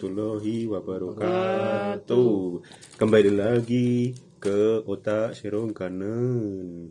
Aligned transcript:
warahmatullahi 0.00 0.64
wabarakatuh. 0.64 2.40
Kembali 2.96 3.32
lagi 3.36 4.16
ke 4.40 4.80
otak 4.88 5.36
serong 5.36 5.76
kanan. 5.76 6.88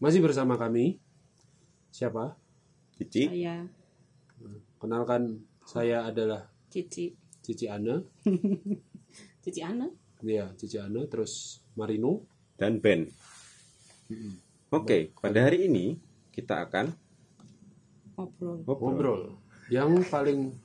Masih 0.00 0.24
bersama 0.24 0.56
kami. 0.56 0.96
Siapa? 1.92 2.32
Cici, 2.96 3.28
Saya 3.28 3.68
Kenalkan 4.80 5.44
saya 5.68 6.08
adalah 6.08 6.48
Cici 6.72 7.12
Cici 7.44 7.68
Ana. 7.68 8.00
Cici 9.44 9.60
Ana 9.60 9.92
Iya, 10.24 10.48
Cici 10.56 10.80
Ana 10.80 11.04
terus 11.04 11.60
Marino. 11.76 12.24
dan 12.56 12.80
Ben. 12.80 13.04
Oke, 14.72 15.12
pada 15.20 15.44
hari 15.44 15.68
ini 15.68 16.00
kita 16.32 16.64
akan 16.72 16.88
ngobrol. 18.16 18.64
Ngobrol. 18.64 19.22
Yang 19.68 20.08
paling 20.08 20.63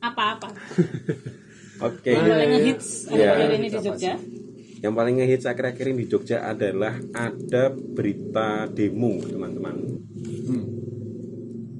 apa-apa. 0.00 0.48
Oke, 1.88 2.12
yang 2.12 2.28
paling 2.28 2.50
ngehits 2.52 2.88
Iya. 3.08 3.32
akhir-akhir 3.32 3.50
ini 3.54 3.68
di 3.68 3.78
Jogja? 3.80 4.12
yang 4.80 4.92
paling 4.92 5.14
ngehits 5.16 5.44
akhir-akhir 5.44 5.84
ini 5.86 5.98
di 5.98 6.08
Jogja 6.08 6.38
adalah 6.42 6.96
ada 7.12 7.68
berita 7.72 8.64
demo, 8.66 9.16
teman-teman. 9.20 9.76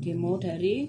demo 0.00 0.32
dari? 0.36 0.88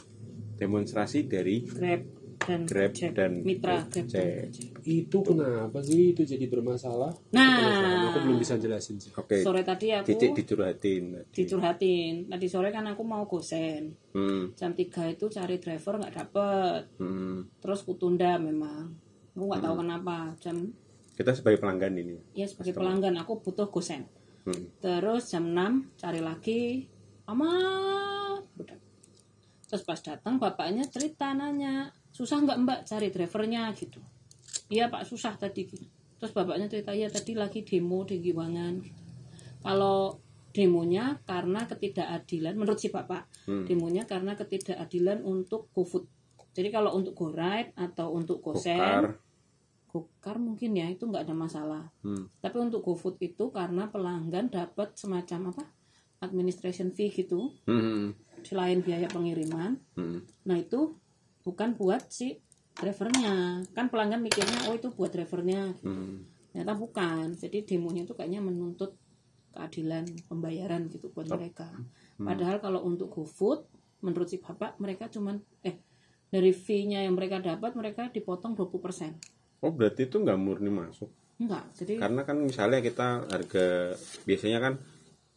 Demonstrasi 0.56 1.26
dari 1.26 1.66
Grab 1.66 2.21
dan 2.42 2.66
Grab 2.66 2.90
Gojek. 2.90 3.12
dan 3.14 3.32
Mitra 3.40 3.86
Grab. 3.86 4.06
Gojek. 4.08 4.50
itu 4.82 5.18
kenapa 5.22 5.78
sih 5.80 6.12
itu 6.12 6.22
jadi 6.22 6.46
bermasalah? 6.46 7.14
Nah, 7.32 8.10
Aku 8.10 8.18
belum 8.22 8.38
bisa 8.38 8.58
jelasin 8.58 8.98
sih. 8.98 9.14
Oke, 9.14 9.40
sore 9.40 9.62
tadi 9.62 9.90
aku 9.92 10.10
Cici 10.10 10.34
dicurhatin. 10.34 11.04
tadi. 11.16 11.32
dicurhatin 11.32 12.14
tadi 12.28 12.46
sore 12.46 12.70
kan 12.70 12.86
aku 12.86 13.02
mau 13.02 13.24
gosen 13.24 13.94
Hmm, 14.12 14.52
jam 14.54 14.72
3 14.72 14.84
itu 15.10 15.26
cari 15.26 15.56
driver 15.56 15.96
nggak 15.96 16.14
dapet 16.14 16.82
hmm. 16.98 17.58
terus 17.58 17.80
kutunda 17.82 18.36
memang 18.36 18.92
aku 19.32 19.44
nggak 19.46 19.62
tahu 19.62 19.76
kenapa 19.78 20.16
jam 20.38 20.58
Kita 21.12 21.32
sebagai 21.32 21.58
pelanggan 21.58 21.94
ini. 21.94 22.18
ya 22.34 22.44
sebagai 22.44 22.74
pelanggan 22.74 23.16
aku 23.16 23.40
butuh 23.40 23.68
gosen 23.68 24.10
Hmm. 24.42 24.74
Terus 24.76 25.30
jam 25.30 25.46
6 25.46 25.94
cari 25.96 26.18
lagi 26.18 26.90
amat. 27.28 28.42
Terus 29.64 29.84
pas 29.84 29.96
datang 29.98 30.36
bapaknya 30.36 30.84
cerita 30.84 31.32
nanya 31.32 31.94
susah 32.12 32.44
nggak 32.44 32.60
mbak 32.62 32.80
cari 32.86 33.08
drivernya 33.10 33.72
gitu. 33.76 34.00
Iya 34.68 34.88
pak 34.92 35.08
susah 35.08 35.36
tadi 35.36 35.68
gitu. 35.68 35.88
Terus 36.20 36.32
bapaknya 36.36 36.70
cerita 36.70 36.92
ya 36.94 37.08
tadi 37.10 37.34
lagi 37.34 37.64
demo 37.66 38.04
di 38.06 38.22
Giwangan. 38.22 38.74
Gitu. 38.84 39.02
Kalau 39.64 40.20
demonya 40.52 41.24
karena 41.24 41.64
ketidakadilan 41.64 42.54
menurut 42.60 42.80
si 42.80 42.92
bapak 42.92 43.24
Hmm. 43.48 43.64
demonya 43.66 44.04
karena 44.04 44.36
ketidakadilan 44.36 45.24
untuk 45.24 45.72
GoFood. 45.72 46.06
Jadi 46.52 46.68
kalau 46.68 46.92
untuk 47.00 47.16
GoRide 47.16 47.72
atau 47.80 48.12
untuk. 48.12 48.44
GoSend, 48.44 49.16
Gokar 49.92 50.40
mungkin 50.40 50.72
ya 50.72 50.88
itu 50.88 51.04
nggak 51.04 51.28
ada 51.28 51.36
masalah. 51.36 51.84
Hmm. 52.04 52.28
Tapi 52.40 52.58
untuk 52.60 52.80
GoFood 52.84 53.20
itu 53.20 53.52
karena 53.52 53.92
pelanggan 53.92 54.48
dapat 54.48 54.96
semacam 54.96 55.52
apa? 55.52 55.64
Administration 56.24 56.92
fee 56.96 57.12
gitu, 57.12 57.52
Hmm. 57.68 58.16
selain 58.44 58.80
biaya 58.80 59.08
pengiriman. 59.12 59.80
Hmm. 59.96 60.24
Nah, 60.48 60.56
itu 60.56 60.96
bukan 61.42 61.78
buat 61.78 62.10
si 62.10 62.40
drivernya. 62.78 63.66
Kan 63.76 63.92
pelanggan 63.92 64.22
mikirnya 64.24 64.72
oh 64.72 64.76
itu 64.78 64.90
buat 64.94 65.12
drivernya. 65.12 65.76
Hmm. 65.84 66.26
Ternyata 66.52 66.74
bukan. 66.78 67.36
Jadi 67.36 67.68
demonya 67.68 68.08
itu 68.08 68.14
kayaknya 68.16 68.42
menuntut 68.42 68.96
keadilan 69.52 70.08
pembayaran 70.32 70.88
gitu 70.88 71.12
buat 71.12 71.28
mereka. 71.28 71.68
Padahal 72.16 72.64
kalau 72.64 72.86
untuk 72.88 73.12
GoFood 73.12 73.68
menurut 74.02 74.28
si 74.30 74.42
Bapak 74.42 74.82
mereka 74.82 75.12
cuman 75.12 75.38
eh 75.62 75.78
dari 76.32 76.56
fee-nya 76.56 77.04
yang 77.04 77.14
mereka 77.14 77.44
dapat 77.44 77.76
mereka 77.76 78.08
dipotong 78.08 78.56
20%. 78.56 79.62
Oh 79.62 79.70
berarti 79.70 80.08
itu 80.08 80.18
nggak 80.18 80.40
murni 80.40 80.72
masuk? 80.72 81.12
Enggak. 81.38 81.68
Jadi 81.76 82.00
Karena 82.00 82.22
kan 82.24 82.38
misalnya 82.40 82.80
kita 82.80 83.28
harga 83.28 83.98
biasanya 84.24 84.60
kan 84.64 84.74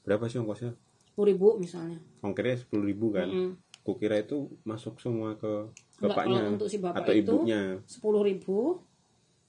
berapa 0.07 0.29
sih 0.31 0.39
ongkosnya? 0.41 0.73
10.000 1.15 1.63
misalnya. 1.63 1.99
Ongkirnya 2.27 2.57
sepuluh 2.59 2.85
ribu 2.91 3.15
kan? 3.15 3.29
Mm. 3.31 3.53
Kukira 3.87 4.19
itu 4.19 4.51
masuk 4.67 4.99
semua 4.99 5.39
ke 5.39 5.71
bapaknya 5.97 6.39
kalau 6.41 6.53
untuk 6.55 6.69
si 6.69 6.79
bapak 6.79 6.99
atau 7.01 7.13
itu, 7.13 7.35
ibunya. 7.39 7.63
sepuluh 7.87 8.23
ribu 8.23 8.83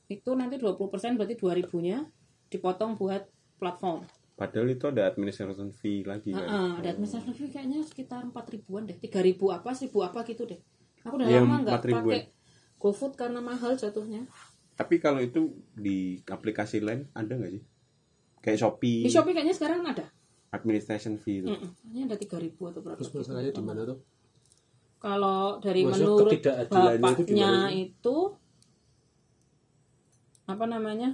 itu 0.05 0.31
nanti 0.33 0.55
20% 0.55 1.17
berarti 1.17 1.35
dua 1.35 1.53
ribunya 1.53 2.05
dipotong 2.47 2.93
buat 2.93 3.25
platform. 3.57 4.05
Padahal 4.35 4.67
itu 4.67 4.85
ada 4.85 5.07
administration 5.07 5.71
fee 5.71 6.03
lagi 6.03 6.29
kan? 6.29 6.77
ada 6.77 6.91
administration 6.91 7.31
fee 7.31 7.49
kayaknya 7.49 7.79
sekitar 7.81 8.21
empat 8.21 8.51
ribuan 8.51 8.83
deh, 8.83 8.93
tiga 8.95 9.23
ribu 9.23 9.49
apa, 9.49 9.71
seribu 9.71 10.03
apa 10.03 10.21
gitu 10.23 10.43
deh. 10.43 10.59
Aku 11.01 11.15
udah 11.15 11.25
Iya, 11.25 11.41
lama 11.41 11.55
nggak 11.63 11.75
4 11.79 11.87
ribuan. 11.87 12.03
pakai 12.05 12.21
GoFood 12.75 13.13
karena 13.15 13.39
mahal 13.39 13.73
jatuhnya. 13.73 14.27
Tapi 14.75 14.99
kalau 14.99 15.23
itu 15.23 15.55
di 15.71 16.19
aplikasi 16.21 16.83
lain 16.83 17.07
ada 17.15 17.31
nggak 17.31 17.51
sih? 17.51 17.63
Kayak 18.43 18.59
Shopee, 18.59 19.01
Di 19.01 19.09
Shopee 19.09 19.33
kayaknya 19.33 19.55
sekarang 19.55 19.81
ada. 19.81 20.05
administration 20.51 21.15
fee 21.15 21.41
itu. 21.41 21.49
Mm-mm, 21.49 21.71
Kayaknya 21.73 22.01
ada 22.05 22.15
tiga 22.15 22.37
ribu 22.37 22.61
atau 22.67 22.79
berapa. 22.79 22.95
Terus 22.95 23.11
masalahnya 23.13 23.51
di 23.51 23.59
mana 23.59 23.81
tuh? 23.83 23.97
Kalau 24.99 25.61
dari 25.61 25.85
Maksud 25.85 26.01
menurut 26.01 26.31
itu 26.33 26.49
bapaknya 26.49 27.23
gimana 27.29 27.69
itu, 27.69 28.17
apa 30.45 30.65
namanya 30.65 31.09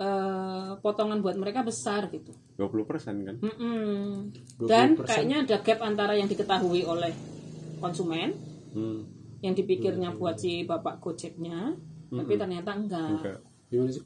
eh, 0.00 0.70
potongan 0.80 1.20
buat 1.20 1.36
mereka 1.36 1.60
besar 1.60 2.08
gitu. 2.08 2.32
20% 2.56 3.28
kan? 3.28 3.36
Mm-mm. 3.40 4.32
20%. 4.60 4.68
Dan 4.68 4.88
kayaknya 4.96 5.36
ada 5.44 5.56
gap 5.60 5.80
antara 5.84 6.12
yang 6.16 6.28
diketahui 6.28 6.84
oleh 6.84 7.12
konsumen, 7.80 8.32
Hmm. 8.70 9.02
yang 9.42 9.52
dipikirnya 9.52 10.14
buat 10.14 10.38
si 10.38 10.62
bapak 10.62 11.02
gojeknya, 11.02 11.74
tapi 12.08 12.32
ternyata 12.36 12.70
enggak. 12.76 13.10
Enggak. 13.18 13.38
Gimana 13.70 13.90
sih? 13.90 14.02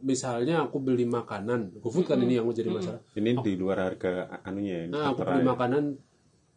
Misalnya 0.00 0.66
aku 0.66 0.80
beli 0.80 1.04
makanan, 1.06 1.78
GoFood 1.78 2.06
kan 2.08 2.18
ini 2.18 2.38
yang 2.40 2.46
menjadi 2.48 2.70
masalah. 2.70 3.00
Ini 3.12 3.38
di 3.44 3.52
luar 3.54 3.92
harga 3.92 4.40
anunya 4.42 4.84
ya. 4.84 4.86
Nah, 4.88 5.04
aku 5.12 5.22
beli 5.22 5.42
ya. 5.42 5.48
makanan 5.52 5.84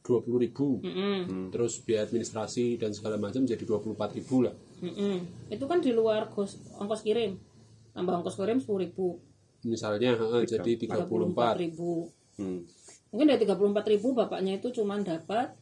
dua 0.04 0.20
puluh 0.20 0.44
ribu, 0.44 0.84
Mm-mm. 0.84 1.48
terus 1.50 1.80
biaya 1.80 2.04
administrasi 2.04 2.76
dan 2.76 2.92
segala 2.92 3.16
macam 3.16 3.48
jadi 3.48 3.64
dua 3.64 3.80
puluh 3.80 3.96
empat 3.96 4.12
ribu 4.14 4.44
lah. 4.44 4.52
Mm-mm. 4.84 5.48
Itu 5.48 5.64
kan 5.64 5.80
di 5.80 5.96
luar 5.96 6.28
kos, 6.28 6.60
ongkos 6.76 7.08
kirim, 7.08 7.40
tambah 7.96 8.20
ongkos 8.20 8.36
kirim 8.36 8.60
sepuluh 8.60 8.84
ribu, 8.84 9.08
Misalnya, 9.64 10.20
heeh, 10.20 10.44
jadi 10.44 10.72
tiga 10.76 11.08
puluh 11.08 11.32
empat. 11.32 11.56
ribu. 11.56 12.12
Hmm. 12.36 12.68
Mungkin 13.16 13.32
dari 13.32 13.40
tiga 13.40 13.56
puluh 13.56 13.72
empat 13.72 13.88
ribu 13.88 14.12
bapaknya 14.12 14.60
itu 14.60 14.76
cuma 14.76 15.00
dapat 15.00 15.56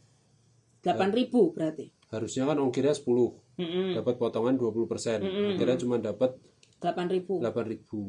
delapan 0.82 1.14
ribu 1.14 1.54
berarti. 1.54 1.94
Harusnya 2.12 2.44
kan 2.44 2.60
ongkirnya 2.60 2.92
10 2.92 3.08
Mm-mm. 3.56 3.96
dapat 3.96 4.20
potongan 4.20 4.60
20 4.60 4.84
persen. 4.84 5.24
Akhirnya 5.24 5.80
cuma 5.80 5.96
dapat 5.96 6.36
Delapan 6.82 7.08
ribu. 7.08 7.40
8 7.40 7.72
ribu. 7.72 8.02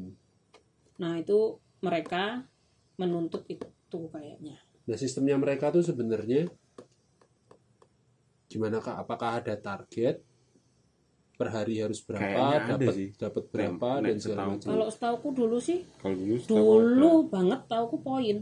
Nah 0.98 1.20
itu 1.20 1.60
mereka 1.84 2.42
menuntut 2.98 3.44
itu 3.46 3.62
kayaknya. 4.10 4.51
Nah 4.82 4.96
sistemnya 4.96 5.34
mereka 5.34 5.68
tuh 5.68 5.80
sebenarnya 5.80 6.50
gimana 8.46 8.78
kak? 8.78 8.96
Apakah 8.98 9.40
ada 9.40 9.54
target 9.54 10.20
per 11.32 11.48
hari 11.48 11.78
harus 11.78 11.98
berapa? 12.00 12.76
Dapat 12.76 12.94
dapat 13.16 13.44
berapa 13.48 13.88
Nek- 13.96 14.04
dan 14.04 14.16
segala 14.18 14.36
setahu. 14.38 14.52
macam. 14.52 14.68
Kalau 14.68 14.86
setauku 14.88 15.28
dulu 15.32 15.56
sih 15.58 15.80
Kalau 15.96 16.14
dulu 16.14 16.36
setahu 16.36 16.56
ada 16.68 16.82
dulu 16.84 17.10
banget 17.28 17.60
tauku 17.66 17.98
poin 18.00 18.38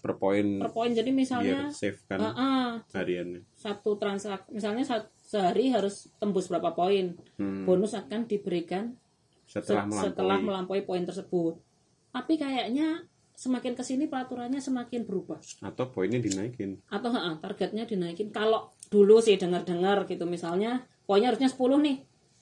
per 0.00 0.16
poin 0.16 0.46
per 0.58 0.72
poin 0.72 0.88
jadi 0.90 1.12
misalnya 1.12 1.68
biar 1.68 1.76
save 1.76 2.00
kan 2.08 2.24
ah, 2.24 2.80
hariannya. 2.90 3.44
satu 3.52 4.00
transaksi 4.00 4.48
misalnya 4.48 4.80
sehari 5.14 5.68
harus 5.68 6.08
tembus 6.16 6.48
berapa 6.48 6.72
poin 6.72 7.12
Hmm. 7.36 7.68
bonus 7.68 7.92
akan 7.92 8.24
diberikan 8.24 8.96
se- 9.44 9.60
Setelah 9.60 9.84
melampaui. 9.84 10.08
setelah 10.08 10.38
melampaui 10.40 10.82
poin 10.82 11.04
tersebut 11.04 11.60
tapi 12.08 12.32
kayaknya 12.34 13.04
semakin 13.40 13.72
ke 13.72 13.80
sini 13.80 14.04
peraturannya 14.04 14.60
semakin 14.60 15.08
berubah 15.08 15.40
atau 15.64 15.88
poinnya 15.88 16.20
dinaikin. 16.20 16.76
atau 16.92 17.08
ah, 17.10 17.40
targetnya 17.40 17.88
dinaikin 17.88 18.28
kalau 18.28 18.68
dulu 18.92 19.16
sih 19.18 19.40
dengar-dengar 19.40 20.04
gitu 20.04 20.28
misalnya 20.28 20.84
poinnya 21.08 21.32
harusnya 21.32 21.48
10 21.48 21.80
nih 21.80 21.96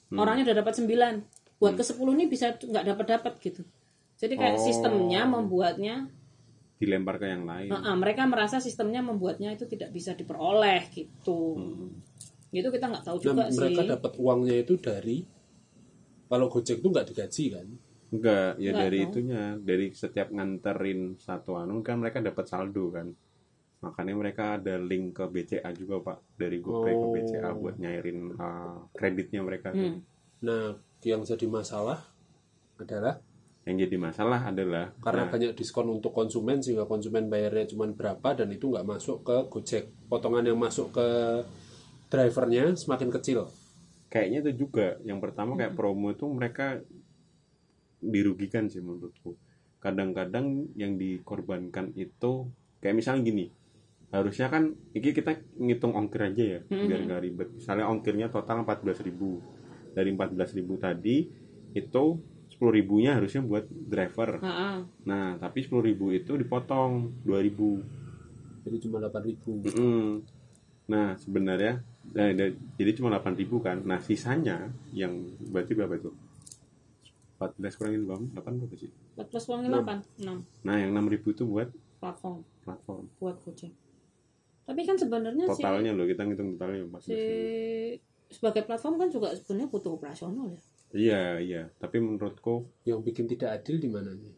Hmm. 0.08 0.18
orangnya 0.18 0.50
udah 0.50 0.56
dapat 0.64 0.74
9 0.74 1.22
buat 1.60 1.76
ke 1.76 1.84
10 1.84 2.00
nih 2.16 2.26
bisa 2.26 2.56
nggak 2.56 2.84
dapat 2.88 3.06
dapat 3.14 3.32
gitu 3.38 3.62
jadi 4.18 4.34
kayak 4.34 4.56
Oh. 4.58 4.64
sistemnya 4.66 5.22
membuatnya 5.22 6.08
dilempar 6.78 7.18
ke 7.18 7.26
yang 7.26 7.42
lain. 7.42 7.70
Ah, 7.70 7.90
ah, 7.90 7.96
mereka 7.98 8.22
merasa 8.24 8.58
sistemnya 8.58 9.02
membuatnya 9.02 9.50
itu 9.50 9.66
tidak 9.66 9.90
bisa 9.90 10.14
diperoleh 10.14 10.82
gitu 10.90 11.58
itu 12.48 12.68
kita 12.72 12.86
nggak 12.88 13.04
tahu 13.04 13.18
Nah, 13.18 13.22
juga 13.22 13.42
mereka 13.52 13.80
sih 13.82 13.90
dapat 13.92 14.12
uangnya 14.16 14.56
itu 14.56 14.74
dari 14.80 15.16
kalau 16.26 16.46
Gojek 16.48 16.80
tuh 16.80 16.88
nggak 16.88 17.06
digaji 17.12 17.44
kan? 17.52 17.66
Enggak, 18.08 18.56
ya 18.56 18.72
Enggak 18.72 18.82
dari 18.88 18.98
dong. 18.98 19.08
itunya, 19.12 19.42
dari 19.60 19.86
setiap 19.92 20.28
nganterin 20.32 21.20
satu 21.20 21.60
anu 21.60 21.84
kan 21.84 22.00
mereka 22.00 22.24
dapat 22.24 22.44
saldo 22.48 22.88
kan. 22.88 23.12
Makanya 23.78 24.14
mereka 24.18 24.44
ada 24.58 24.74
link 24.80 25.14
ke 25.14 25.24
BCA 25.28 25.70
juga 25.76 26.02
Pak, 26.02 26.40
dari 26.40 26.58
GoPay 26.58 26.94
ke 26.98 27.06
Oh. 27.06 27.12
BCA 27.14 27.50
buat 27.54 27.76
nyairin 27.78 28.34
uh, 28.34 28.90
kreditnya 28.96 29.44
mereka. 29.44 29.70
Hmm. 29.70 30.02
Nah, 30.42 30.74
yang 31.04 31.22
jadi 31.22 31.46
masalah 31.46 32.00
adalah 32.78 33.20
Yang 33.68 33.84
jadi 33.84 33.96
masalah 34.00 34.40
adalah 34.48 34.96
karena 35.04 35.28
nah, 35.28 35.30
banyak 35.30 35.52
diskon 35.52 35.92
untuk 35.92 36.16
konsumen 36.16 36.64
sehingga 36.64 36.88
konsumen 36.88 37.28
bayarnya 37.28 37.68
cuma 37.68 37.84
berapa 37.92 38.32
dan 38.32 38.48
itu 38.48 38.72
nggak 38.72 38.86
masuk 38.88 39.20
ke 39.20 39.36
Gojek. 39.52 39.84
Potongan 40.08 40.48
yang 40.48 40.56
masuk 40.56 40.88
ke 40.96 41.08
drivernya 42.08 42.72
semakin 42.72 43.12
kecil 43.12 43.44
kayaknya 44.08 44.40
itu 44.48 44.64
juga 44.64 44.96
yang 45.04 45.20
pertama 45.20 45.52
kayak 45.54 45.76
promo 45.76 46.08
itu 46.08 46.24
mereka 46.32 46.80
dirugikan 47.98 48.70
sih 48.70 48.82
menurutku 48.82 49.34
kadang-kadang 49.78 50.70
yang 50.74 50.98
dikorbankan 50.98 51.94
itu 51.94 52.50
kayak 52.82 52.96
misalnya 52.98 53.22
gini 53.26 53.46
harusnya 54.08 54.48
kan 54.48 54.72
ini 54.96 55.12
kita 55.12 55.36
ngitung 55.60 55.92
ongkir 55.92 56.32
aja 56.32 56.44
ya 56.58 56.60
biar 56.64 57.00
nggak 57.04 57.22
ribet 57.22 57.48
misalnya 57.60 57.86
ongkirnya 57.92 58.26
total 58.32 58.64
14.000 58.64 59.94
dari 59.94 60.10
14.000 60.14 60.64
tadi 60.80 61.16
itu 61.76 62.04
10 62.48 62.58
ribunya 62.74 63.14
harusnya 63.14 63.44
buat 63.44 63.68
driver 63.68 64.40
Ha-ha. 64.40 64.82
nah 65.04 65.36
tapi 65.36 65.62
10 65.62 65.78
ribu 65.84 66.10
itu 66.10 66.34
dipotong 66.34 67.22
2.000 67.22 68.64
jadi 68.64 68.76
cuma 68.82 68.96
8000 69.04 69.76
Mm-mm. 69.76 70.04
Nah, 70.88 71.12
sebenarnya 71.20 71.84
nah, 72.16 72.32
jadi 72.80 72.90
cuma 72.96 73.12
8.000 73.12 73.44
kan. 73.60 73.76
Nah, 73.84 74.00
sisanya 74.00 74.72
yang 74.96 75.36
berarti 75.52 75.76
berapa 75.76 76.00
itu? 76.00 76.10
14 77.38 77.78
kurangin 77.78 78.02
8 78.04 78.34
berapa 78.34 78.74
sih? 78.74 78.90
14 79.14 79.46
kurangin 79.46 79.70
8 79.70 80.26
6 80.26 80.66
Nah, 80.66 80.76
yang 80.76 80.90
6.000 80.90 81.34
itu 81.34 81.42
buat 81.46 81.68
platform. 82.02 82.42
Platform. 82.66 83.04
buat 83.22 83.36
Gojek. 83.46 83.72
Tapi 84.68 84.80
kan 84.84 84.96
sebenarnya 85.00 85.48
si, 85.54 85.62
Totalnya 85.64 85.96
loh, 85.96 86.04
kita 86.04 86.28
ngitung 86.28 86.58
totalnya 86.58 86.84
14 86.84 87.08
si 87.08 87.16
sebagai 88.28 88.68
platform 88.68 89.00
kan 89.00 89.08
juga 89.08 89.32
sebenarnya 89.32 89.72
butuh 89.72 89.96
operasional 89.96 90.52
ya. 90.52 90.60
Iya, 90.92 91.22
iya. 91.40 91.62
Tapi 91.80 91.96
menurutku 91.96 92.68
yang 92.84 93.00
bikin 93.00 93.24
tidak 93.24 93.56
adil 93.62 93.80
di 93.80 93.88
mananya 93.88 94.28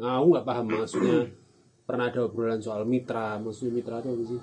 nah, 0.00 0.16
aku 0.16 0.26
nggak 0.32 0.46
paham 0.48 0.66
maksudnya 0.72 1.16
pernah 1.86 2.08
ada 2.08 2.24
obrolan 2.24 2.60
soal 2.64 2.88
mitra 2.88 3.36
maksudnya 3.36 3.72
mitra 3.76 4.00
itu 4.00 4.08
apa 4.08 4.24
sih? 4.24 4.40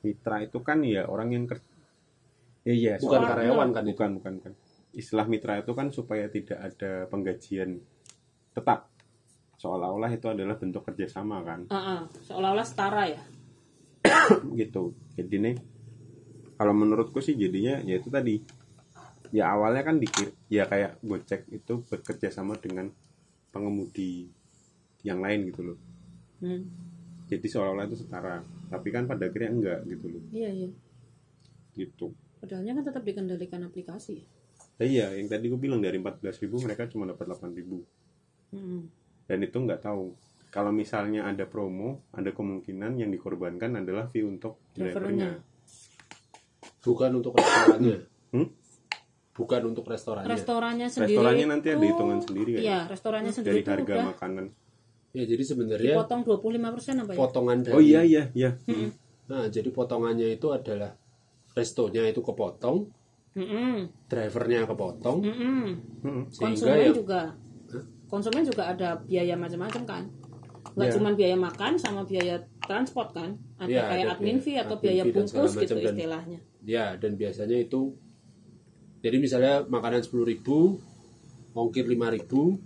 Mitra 0.00 0.36
itu 0.42 0.58
kan 0.58 0.78
ya 0.82 1.06
orang 1.06 1.30
yang 1.30 1.46
ker 1.46 1.62
Ya, 2.60 2.76
iya, 2.76 2.94
bukan 3.00 3.24
karyawan 3.24 3.72
kan 3.72 3.88
itu? 3.88 3.96
bukan, 3.96 4.10
bukan, 4.20 4.32
bukan. 4.36 4.52
Istilah 4.90 5.26
mitra 5.30 5.62
itu 5.62 5.72
kan 5.74 5.94
supaya 5.94 6.26
tidak 6.26 6.58
ada 6.58 7.06
penggajian 7.06 7.78
tetap. 8.54 8.90
Seolah-olah 9.60 10.10
itu 10.10 10.26
adalah 10.26 10.56
bentuk 10.56 10.82
kerjasama 10.88 11.44
kan. 11.44 11.68
Ah, 11.68 11.76
ah. 11.76 12.00
seolah-olah 12.24 12.64
setara 12.64 13.04
ya 13.12 13.20
gitu 14.60 14.96
jadi 15.16 15.36
nih 15.50 15.56
kalau 16.56 16.74
menurutku 16.76 17.20
sih 17.24 17.36
jadinya 17.36 17.80
ya 17.84 18.00
itu 18.00 18.08
tadi 18.12 18.40
ya 19.30 19.54
awalnya 19.54 19.82
kan 19.86 19.96
dikir 20.00 20.34
ya 20.50 20.66
kayak 20.66 20.98
Gojek 21.04 21.46
itu 21.54 21.84
bekerja 21.86 22.28
sama 22.32 22.58
dengan 22.58 22.90
pengemudi 23.54 24.28
yang 25.06 25.22
lain 25.22 25.48
gitu 25.52 25.72
loh 25.72 25.78
hmm. 26.42 26.62
jadi 27.30 27.46
seolah-olah 27.46 27.86
itu 27.88 27.96
setara 28.00 28.42
tapi 28.68 28.88
kan 28.90 29.06
pada 29.06 29.28
akhirnya 29.28 29.50
enggak 29.52 29.80
gitu 29.86 30.06
loh 30.10 30.22
iya 30.34 30.50
iya 30.50 30.70
gitu 31.76 32.12
padahalnya 32.42 32.80
kan 32.80 32.84
tetap 32.84 33.02
dikendalikan 33.06 33.62
aplikasi 33.64 34.24
ya 34.24 34.26
ya 34.80 34.84
iya 34.88 35.06
yang 35.12 35.28
tadi 35.28 35.52
gue 35.52 35.60
bilang 35.60 35.84
dari 35.84 36.00
14.000 36.00 36.48
mereka 36.64 36.88
cuma 36.88 37.04
dapat 37.04 37.36
8.000 37.36 38.56
hmm. 38.56 38.82
dan 39.28 39.38
itu 39.44 39.56
nggak 39.60 39.84
tahu. 39.84 40.16
Kalau 40.50 40.74
misalnya 40.74 41.30
ada 41.30 41.46
promo 41.46 42.10
ada 42.10 42.32
kemungkinan 42.34 42.98
yang 42.98 43.12
dikorbankan 43.12 43.78
adalah 43.78 44.10
fee 44.10 44.26
untuk 44.26 44.58
Drivernya. 44.74 45.38
bukan 46.80 47.10
untuk 47.20 47.36
restorannya. 47.36 47.98
Hmm? 48.32 48.48
bukan 49.40 49.62
untuk 49.72 49.84
restorannya. 49.88 50.28
Restorannya 50.28 50.88
sendiri. 50.92 51.16
Restorannya 51.16 51.46
nanti 51.48 51.66
ada 51.72 51.80
tuh- 51.80 51.88
hitungan 51.88 52.18
sendiri 52.20 52.50
kan? 52.56 52.60
iya 52.60 52.78
restorannya 52.84 53.32
dari 53.32 53.38
sendiri 53.40 53.58
tuh 53.64 53.72
harga 53.72 53.92
udah 53.94 54.08
makanan. 54.12 54.44
Ya 55.10 55.24
jadi 55.26 55.42
sebenarnya 55.42 55.94
dipotong 55.96 56.20
25% 56.22 57.02
apa 57.02 57.10
ya? 57.10 57.18
potongan 57.18 57.58
dari 57.64 57.74
oh 57.74 57.82
iya 57.82 58.00
iya 58.04 58.22
iya. 58.36 58.50
Nah 59.30 59.46
jadi 59.48 59.68
potongannya 59.72 60.28
itu 60.34 60.48
adalah 60.52 60.92
restonya 61.56 62.06
itu 62.06 62.20
kepotong 62.22 62.99
Mm-mm. 63.32 63.86
drivernya 64.06 64.66
kepotong. 64.66 65.18
Sehingga 65.22 66.26
konsumen 66.34 66.76
ya 66.76 66.90
juga. 66.90 67.22
Konsumen 68.06 68.42
juga 68.42 68.62
ada 68.66 68.98
biaya 69.00 69.34
macam-macam 69.34 69.82
kan? 69.84 70.02
Nggak 70.70 70.86
Iya. 70.86 70.94
cuma 70.98 71.10
biaya 71.12 71.36
makan 71.36 71.72
sama 71.74 72.02
biaya 72.02 72.36
transport 72.60 73.10
kan? 73.10 73.38
Ada 73.56 73.66
Iya, 73.66 73.82
kayak 73.86 74.02
ada 74.02 74.12
admin 74.14 74.26
biaya 74.32 74.44
fee 74.44 74.58
atau 74.58 74.74
admin 74.74 74.82
biaya 74.84 75.02
fee 75.02 75.14
bungkus 75.14 75.52
gitu 75.56 75.74
dan- 75.76 75.86
istilahnya. 75.88 76.38
Ya 76.60 76.86
dan 76.94 77.12
biasanya 77.14 77.56
itu 77.56 77.80
jadi 79.00 79.16
misalnya 79.16 79.64
makanan 79.64 80.02
10.000 80.02 80.76
ongkir 81.52 81.86
5.000 81.86 82.60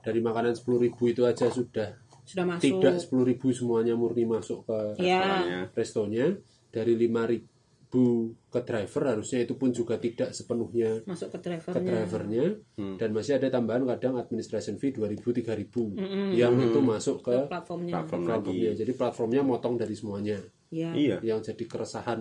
dari 0.00 0.20
makanan 0.20 0.54
10.000 0.54 0.84
itu 1.08 1.22
aja 1.22 1.46
sudah 1.48 1.96
sudah 2.22 2.44
masuk. 2.44 2.62
tidak 2.82 2.94
10.000 3.00 3.50
semuanya 3.52 3.94
murni 3.94 4.22
masuk 4.22 4.66
ke 4.66 4.78
ya 5.00 5.66
restonya 5.72 6.34
dari 6.68 6.98
5.000 7.96 8.52
ke 8.52 8.60
driver 8.62 9.02
harusnya 9.06 9.38
itu 9.42 9.54
pun 9.54 9.70
juga 9.70 9.96
tidak 9.96 10.30
sepenuhnya 10.30 11.00
masuk 11.04 11.32
ke 11.32 11.38
ke 11.38 11.44
drivernya. 11.48 11.80
Drivernya 11.82 12.46
Hmm. 12.76 12.96
dan 12.96 13.10
masih 13.10 13.32
ada 13.36 13.48
tambahan 13.48 13.88
kadang 13.88 14.14
administration 14.16 14.76
fee 14.76 14.92
2000 14.92 15.32
3000 15.32 15.96
yang 16.32 16.52
itu 16.56 16.78
masuk 16.78 17.20
ke 17.20 17.32
ke 17.32 17.48
platformnya. 17.48 17.92
Platform 17.96 18.22
platformnya. 18.22 18.72
Jadi 18.74 18.92
platformnya 18.92 19.40
motong 19.42 19.74
dari 19.74 19.94
semuanya. 19.94 20.38
Ya 20.68 20.92
iya. 20.92 21.16
Yang 21.22 21.52
jadi 21.52 21.64
keresahan 21.66 22.20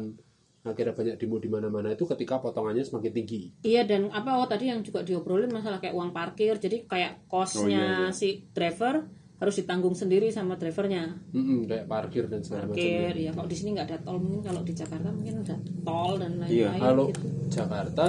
akhirnya 0.66 0.98
banyak 0.98 1.16
demo 1.22 1.38
di 1.38 1.46
mana-mana 1.46 1.94
itu 1.94 2.10
ketika 2.10 2.42
potongannya 2.42 2.82
semakin 2.82 3.14
tinggi. 3.14 3.54
Iya 3.62 3.86
dan 3.86 4.10
apa 4.10 4.42
oh 4.42 4.50
tadi 4.50 4.66
yang 4.66 4.82
juga 4.82 5.06
diobrolin 5.06 5.54
masalah 5.54 5.78
kayak 5.78 5.94
uang 5.94 6.10
parkir 6.10 6.58
jadi 6.58 6.90
kayak 6.90 7.30
kosnya 7.30 7.62
Oh, 7.62 7.70
iya, 7.70 7.86
iya. 8.02 8.10
si 8.10 8.50
driver 8.50 9.06
harus 9.36 9.56
ditanggung 9.56 9.92
sendiri 9.92 10.28
sama 10.30 10.56
drivernya 10.56 11.12
Mm-mm, 11.30 11.66
kayak 11.66 11.86
parkir 11.86 12.24
dan 12.26 12.40
segala 12.40 12.66
parkir 12.66 12.88
macamnya 13.04 13.20
ya 13.22 13.32
kalau 13.32 13.48
di 13.48 13.56
sini 13.56 13.70
nggak 13.74 13.86
ada 13.86 13.98
tol 14.00 14.18
mungkin 14.18 14.42
kalau 14.42 14.62
di 14.62 14.74
Jakarta 14.74 15.10
mungkin 15.10 15.36
ada 15.42 15.56
tol 15.82 16.14
dan 16.16 16.32
Iya, 16.40 16.72
lain-lain 16.72 16.80
kalau 16.80 17.06
gitu 17.10 17.28
Jakarta 17.52 18.06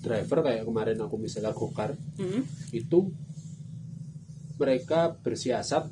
driver 0.00 0.38
kayak 0.40 0.62
kemarin 0.64 0.98
aku 0.98 1.14
misalnya 1.16 1.50
gokar 1.52 1.90
Mm. 2.14 2.42
itu 2.72 2.98
mereka 4.54 5.16
bersiasat 5.16 5.90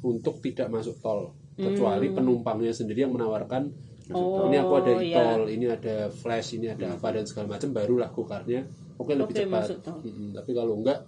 untuk 0.00 0.40
tidak 0.40 0.68
masuk 0.68 0.96
tol 0.98 1.36
kecuali 1.54 2.08
penumpangnya 2.08 2.72
sendiri 2.72 3.04
yang 3.04 3.12
menawarkan 3.12 3.68
Oh, 4.10 4.50
ini 4.50 4.58
aku 4.58 4.74
ada 4.74 4.90
iya. 4.98 5.14
e-tol, 5.14 5.42
ini 5.46 5.66
ada 5.70 6.10
flash, 6.10 6.58
ini 6.58 6.66
ada 6.66 6.98
apa 6.98 7.14
dan 7.14 7.22
segala 7.22 7.46
macam 7.46 7.70
barulah 7.70 8.10
gokarnya 8.10 8.66
oke 8.98 9.14
lebih 9.14 9.30
Oke, 9.30 9.46
cepat. 9.46 9.70
tol. 9.78 10.02
Mm-mm, 10.02 10.34
tapi 10.34 10.50
kalau 10.50 10.74
enggak 10.74 11.06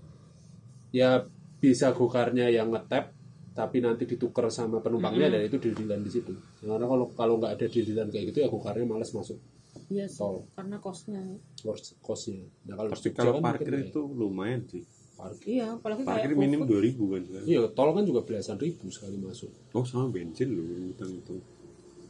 ya 0.92 1.18
bisa 1.62 1.94
gokarnya 1.94 2.50
yang 2.50 2.74
ngetap 2.74 3.14
tapi 3.54 3.84
nanti 3.84 4.08
ditukar 4.08 4.50
sama 4.50 4.82
penumpangnya 4.82 5.28
dan 5.28 5.44
itu 5.46 5.60
dililan 5.60 6.00
di 6.02 6.10
situ. 6.10 6.34
Karena 6.58 6.88
kalau 6.88 7.06
kalau 7.14 7.38
nggak 7.38 7.52
ada 7.54 7.66
dililan 7.70 8.10
kayak 8.10 8.34
gitu 8.34 8.38
ya 8.42 8.48
gokarnya 8.50 8.82
malas 8.88 9.14
masuk 9.14 9.38
Iya 9.92 10.06
sih, 10.08 10.20
tol 10.20 10.48
karena 10.56 10.76
kosnya 10.80 11.20
cost 11.60 11.96
costnya. 12.00 12.44
Nah 12.68 12.74
kalau 12.80 12.88
tapi 12.92 13.08
kalau 13.12 13.32
kan 13.38 13.42
parkir 13.44 13.68
mungkin 13.68 13.84
ya, 13.84 13.90
itu 13.92 14.00
lumayan 14.12 14.60
sih 14.68 14.82
parkir. 15.16 15.46
iya 15.48 15.66
apalagi 15.76 16.02
kayak 16.04 16.12
parkir 16.16 16.32
minim 16.36 16.60
GoFood. 16.64 16.80
2000 16.80 17.12
kan. 17.12 17.42
Iya 17.44 17.60
tol 17.72 17.90
kan 17.92 18.04
juga 18.08 18.20
belasan 18.24 18.56
ribu 18.56 18.86
sekali 18.88 19.16
masuk. 19.20 19.50
oh 19.76 19.84
sama 19.84 20.08
bensin 20.12 20.48
loh 20.52 20.64
hitung 20.64 21.12
itu 21.12 21.34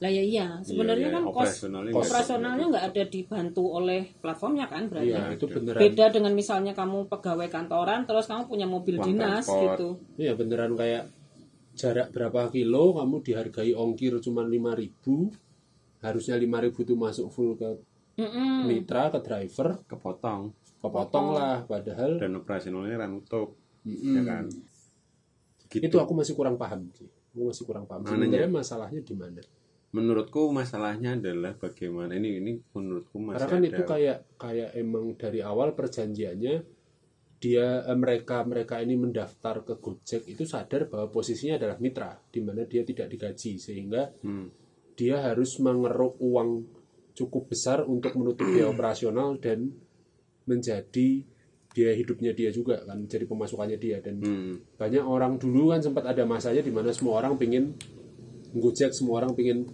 lah 0.03 0.11
ya 0.11 0.19
iya. 0.21 0.47
Sebenarnya 0.61 1.07
Iya, 1.07 1.15
kan 1.15 1.23
iya, 1.23 1.29
kos 1.29 1.39
operasionalnya 1.39 1.79
kos- 1.87 1.95
nggak- 1.95 2.11
operasionalnya 2.11 2.65
nggak 2.69 2.87
ada 2.91 3.03
dibantu 3.07 3.63
oleh 3.71 4.03
platformnya 4.17 4.67
kan 4.67 4.83
berarti? 4.87 5.09
Iya 5.09 5.23
itu 5.31 5.47
beneran. 5.47 5.79
beda 5.79 6.05
dengan 6.11 6.33
misalnya 6.33 6.73
kamu 6.73 6.99
pegawai 7.07 7.49
kantoran 7.49 8.01
terus 8.03 8.27
kamu 8.27 8.43
punya 8.45 8.67
mobil 8.67 8.97
Uang 8.97 9.07
dinas 9.07 9.47
transport. 9.47 9.63
gitu. 9.73 9.89
Iya 10.19 10.33
beneran 10.35 10.75
kayak 10.75 11.05
jarak 11.73 12.11
berapa 12.11 12.51
kilo 12.51 12.93
kamu 12.93 13.17
dihargai 13.23 13.73
ongkir 13.73 14.19
cuma 14.19 14.43
5000 14.43 15.31
harusnya 16.01 16.35
5000 16.35 16.83
itu 16.83 16.95
masuk 16.95 17.27
full 17.29 17.55
ke 17.55 17.71
Mm-mm. 18.15 18.67
mitra 18.67 19.09
ke 19.09 19.19
driver. 19.19 19.81
Kepotong. 19.87 20.51
Kepotong 20.77 21.27
lah 21.31 21.63
padahal 21.63 22.19
dan 22.19 22.35
operasionalnya 22.35 22.99
ranutup 22.99 23.55
Mm-mm. 23.83 24.13
ya 24.13 24.23
kan? 24.23 24.45
Gitu. 25.65 25.81
itu 25.81 25.97
aku 25.97 26.13
masih 26.13 26.35
kurang 26.35 26.55
paham 26.55 26.85
sih 26.93 27.07
aku 27.33 27.49
masih 27.49 27.65
kurang 27.65 27.87
paham. 27.87 28.05
Sebenarnya 28.05 28.45
masalahnya 28.45 29.01
di 29.01 29.15
mana 29.15 29.41
menurutku 29.93 30.49
masalahnya 30.51 31.21
adalah 31.21 31.53
bagaimana 31.53 32.17
ini 32.17 32.41
ini 32.41 32.53
menurutku 32.73 33.21
masih 33.21 33.45
karena 33.45 33.53
kan 33.53 33.61
ada 33.61 33.69
itu 33.69 33.83
kayak 33.85 34.19
kayak 34.41 34.71
emang 34.75 35.05
dari 35.21 35.41
awal 35.45 35.77
perjanjiannya 35.77 36.55
dia 37.37 37.67
eh, 37.85 37.99
mereka 37.99 38.41
mereka 38.43 38.81
ini 38.81 38.97
mendaftar 38.97 39.61
ke 39.61 39.77
Gojek 39.77 40.25
itu 40.27 40.49
sadar 40.49 40.89
bahwa 40.89 41.13
posisinya 41.13 41.61
adalah 41.61 41.77
mitra 41.77 42.17
di 42.31 42.41
mana 42.41 42.65
dia 42.65 42.83
tidak 42.83 43.11
digaji 43.11 43.59
sehingga 43.59 44.09
Hmm. 44.25 44.49
dia 44.97 45.21
harus 45.21 45.57
mengeruk 45.59 46.17
uang 46.21 46.65
cukup 47.13 47.53
besar 47.53 47.85
untuk 47.85 48.17
menutup 48.17 48.49
biaya 48.49 48.71
operasional 48.75 49.37
dan 49.37 49.69
menjadi 50.47 51.23
biaya 51.73 51.95
hidupnya 51.97 52.33
dia 52.33 52.49
juga 52.49 52.85
kan 52.85 53.05
jadi 53.05 53.25
pemasukannya 53.25 53.77
dia 53.77 54.01
dan 54.01 54.21
Hmm. 54.21 54.55
banyak 54.77 55.05
orang 55.05 55.37
dulu 55.37 55.73
kan 55.73 55.81
sempat 55.81 56.05
ada 56.09 56.25
masanya 56.25 56.61
di 56.61 56.73
mana 56.73 56.93
semua 56.93 57.21
orang 57.21 57.37
pingin 57.37 57.77
Gojek 58.53 58.93
semua 58.93 59.25
orang 59.25 59.33
pingin 59.33 59.65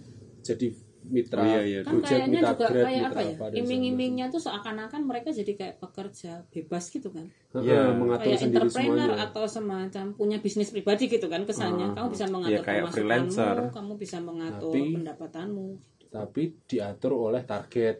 jadi 0.49 0.67
mitra 1.01 1.39
Oh, 1.39 1.47
iya, 1.47 1.61
iya. 1.63 1.79
kan 1.81 1.93
Gojek 1.95 2.09
kayaknya 2.11 2.27
mitra 2.29 2.51
juga 2.51 2.67
Grab 2.67 2.83
kayak 2.83 2.99
mitra 2.99 3.11
apa 3.15 3.21
ya 3.23 3.33
iming-imingnya 3.55 4.25
tuh 4.27 4.41
seakan-akan 4.41 5.01
mereka 5.01 5.29
jadi 5.31 5.51
kayak 5.53 5.75
pekerja 5.79 6.31
bebas 6.45 6.83
gitu 6.87 7.07
kan. 7.09 7.25
Iya. 7.55 7.79
Heeh, 7.79 7.89
mengatur 7.95 8.25
kayak 8.27 8.39
sendiri 8.39 8.59
entrepreneur 8.61 8.99
semuanya 8.99 9.25
atau 9.25 9.43
semacam 9.47 10.05
punya 10.13 10.37
bisnis 10.37 10.69
pribadi 10.69 11.03
gitu 11.07 11.25
kan 11.25 11.41
kesannya 11.43 11.87
kamu 11.93 12.07
bisa 12.09 12.25
mengatur 12.27 12.51
Iya, 12.51 12.59
kayak 12.61 12.83
pemasukanmu 12.83 12.93
freelancer. 13.31 13.57
kamu 13.71 13.93
bisa 13.95 14.17
mengatur 14.19 14.73
Tapi- 14.75 14.93
pendapatanmu 14.93 15.67
tapi 16.09 16.41
diatur 16.65 17.11
oleh 17.13 17.41
target 17.43 17.95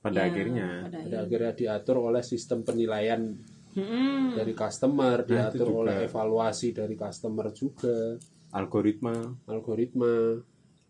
pada 0.00 0.14
Ya, 0.16 0.24
akhirnya 0.24 0.68
pada 0.80 0.98
pada 1.00 1.18
akhirnya. 1.20 1.50
diatur 1.52 1.96
oleh 2.00 2.22
sistem 2.22 2.62
penilaian 2.62 3.22
Mm-mm. 3.70 4.34
dari 4.34 4.50
customer 4.52 5.22
diatur 5.22 5.68
juga. 5.68 5.78
oleh 5.84 5.96
evaluasi 6.06 6.72
dari 6.72 6.94
customer 6.94 7.52
juga 7.52 8.16
algoritma 8.50 9.14
algoritma 9.46 10.38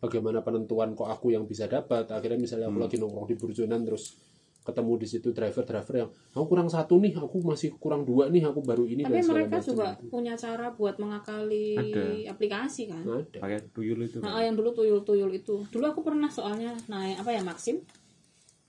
bagaimana 0.01 0.41
penentuan 0.41 0.93
kok 0.93 1.07
aku 1.07 1.31
yang 1.31 1.45
bisa 1.45 1.65
dapat 1.65 2.09
akhirnya 2.09 2.37
misalnya 2.37 2.67
aku 2.67 2.75
Hmm. 2.75 2.85
lagi 2.85 2.97
nongkrong 2.97 3.27
di 3.27 3.37
Burjonan 3.37 3.83
terus 3.83 4.17
ketemu 4.61 4.93
di 4.97 5.07
situ 5.07 5.29
driver-driver 5.31 5.95
yang 5.97 6.11
aku 6.31 6.45
kurang 6.47 6.69
satu 6.69 6.97
nih 6.97 7.17
aku 7.17 7.41
masih 7.41 7.73
kurang 7.75 8.05
dua 8.05 8.29
nih 8.29 8.45
aku 8.45 8.61
baru 8.61 8.85
ini 8.85 9.03
Tapi 9.03 9.13
dan 9.15 9.25
mereka 9.27 9.57
macam 9.57 9.67
juga 9.67 9.89
gitu. 9.97 10.09
punya 10.11 10.35
cara 10.37 10.67
buat 10.71 10.97
mengakali 10.97 11.67
Ada. 11.77 12.05
aplikasi 12.29 12.83
kan. 12.87 13.03
ada 13.03 13.39
pakai 13.41 13.61
tuyul 13.71 14.01
itu 14.03 14.21
Nah, 14.21 14.37
kan. 14.37 14.45
yang 14.45 14.55
dulu 14.55 14.71
tuyul-tuyul 14.75 15.33
itu. 15.33 15.65
Dulu 15.67 15.85
aku 15.87 16.01
pernah 16.03 16.29
soalnya 16.29 16.77
naik 16.87 17.17
apa 17.19 17.31
ya 17.31 17.41
Maxim. 17.41 17.81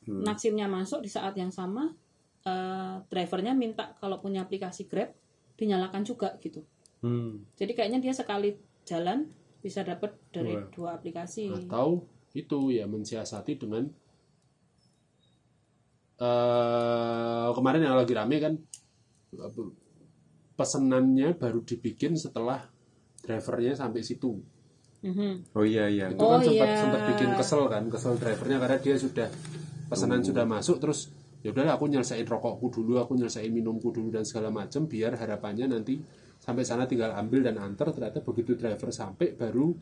Hmm. 0.02 0.24
Maximnya 0.24 0.66
masuk 0.66 1.00
di 1.00 1.10
saat 1.10 1.36
yang 1.36 1.50
sama 1.50 1.92
eh, 2.42 2.96
drivernya 3.06 3.54
minta 3.54 3.94
kalau 3.96 4.18
punya 4.18 4.42
aplikasi 4.42 4.90
Grab 4.90 5.14
dinyalakan 5.54 6.02
juga 6.02 6.34
gitu. 6.40 6.66
Hmm. 7.00 7.46
Jadi 7.54 7.72
kayaknya 7.72 8.00
dia 8.00 8.10
sekali 8.12 8.58
jalan 8.82 9.30
bisa 9.62 9.82
dapat 9.82 10.18
dari 10.30 10.58
Dua. 10.58 10.68
dua 10.74 10.90
aplikasi. 10.98 11.54
atau 11.70 12.02
itu 12.34 12.72
ya 12.72 12.86
mensiasati 12.86 13.56
dengan 13.56 13.86
eh 16.18 17.50
kemarin 17.52 17.82
yang 17.82 17.98
lagi 17.98 18.14
rame 18.14 18.38
kan 18.38 18.54
pesenannya 20.54 21.34
baru 21.34 21.62
dibikin 21.62 22.14
setelah 22.14 22.62
drivernya 23.22 23.74
sampai 23.74 24.02
situ 24.02 24.38
Mhm. 25.02 25.58
oh 25.58 25.66
iya 25.66 25.90
iya 25.90 26.14
itu 26.14 26.22
Oh, 26.22 26.38
kan 26.38 26.46
sempat 26.46 26.68
iya. 26.68 26.78
sempat 26.78 27.02
bikin 27.10 27.30
kesel 27.34 27.62
kan 27.66 27.84
kesel 27.90 28.14
drivernya 28.16 28.58
karena 28.62 28.78
dia 28.78 28.96
sudah 28.96 29.28
pesanan 29.90 30.22
Hmm. 30.22 30.30
sudah 30.30 30.46
masuk 30.46 30.78
terus 30.78 31.10
ya 31.42 31.50
udahlah 31.50 31.74
aku 31.74 31.90
nyelesain 31.90 32.22
rokokku 32.22 32.70
dulu 32.70 33.02
aku 33.02 33.18
nyelesain 33.18 33.50
minumku 33.50 33.90
dulu 33.90 34.14
dan 34.14 34.22
segala 34.22 34.54
macam 34.54 34.86
biar 34.86 35.18
harapannya 35.18 35.74
nanti 35.74 35.98
sampai 36.42 36.66
sana 36.66 36.90
tinggal 36.90 37.14
ambil 37.14 37.46
dan 37.46 37.62
antar 37.62 37.94
ternyata 37.94 38.20
begitu 38.20 38.58
driver 38.58 38.90
sampai 38.90 39.38
baru 39.38 39.78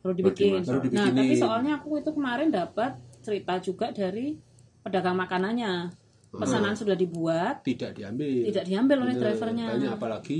Baru 0.00 0.16
dibikin. 0.16 0.64
Baru 0.64 0.80
Nah, 0.80 0.84
dibikinin. 1.12 1.12
tapi 1.12 1.34
soalnya 1.36 1.72
aku 1.76 2.00
itu 2.00 2.08
kemarin 2.08 2.48
dapat 2.48 2.96
cerita 3.20 3.60
juga 3.60 3.92
dari 3.92 4.32
pedagang 4.80 5.12
makanannya. 5.12 5.92
Pesanan 6.32 6.72
sudah 6.72 6.96
dibuat, 6.96 7.60
tidak 7.60 8.00
diambil 8.00 8.48
tidak 8.48 8.64
diambil 8.64 8.96
oleh 9.04 9.12
Bener. 9.12 9.24
drivernya. 9.28 9.66
Makanya 9.68 9.90
apalagi 10.00 10.38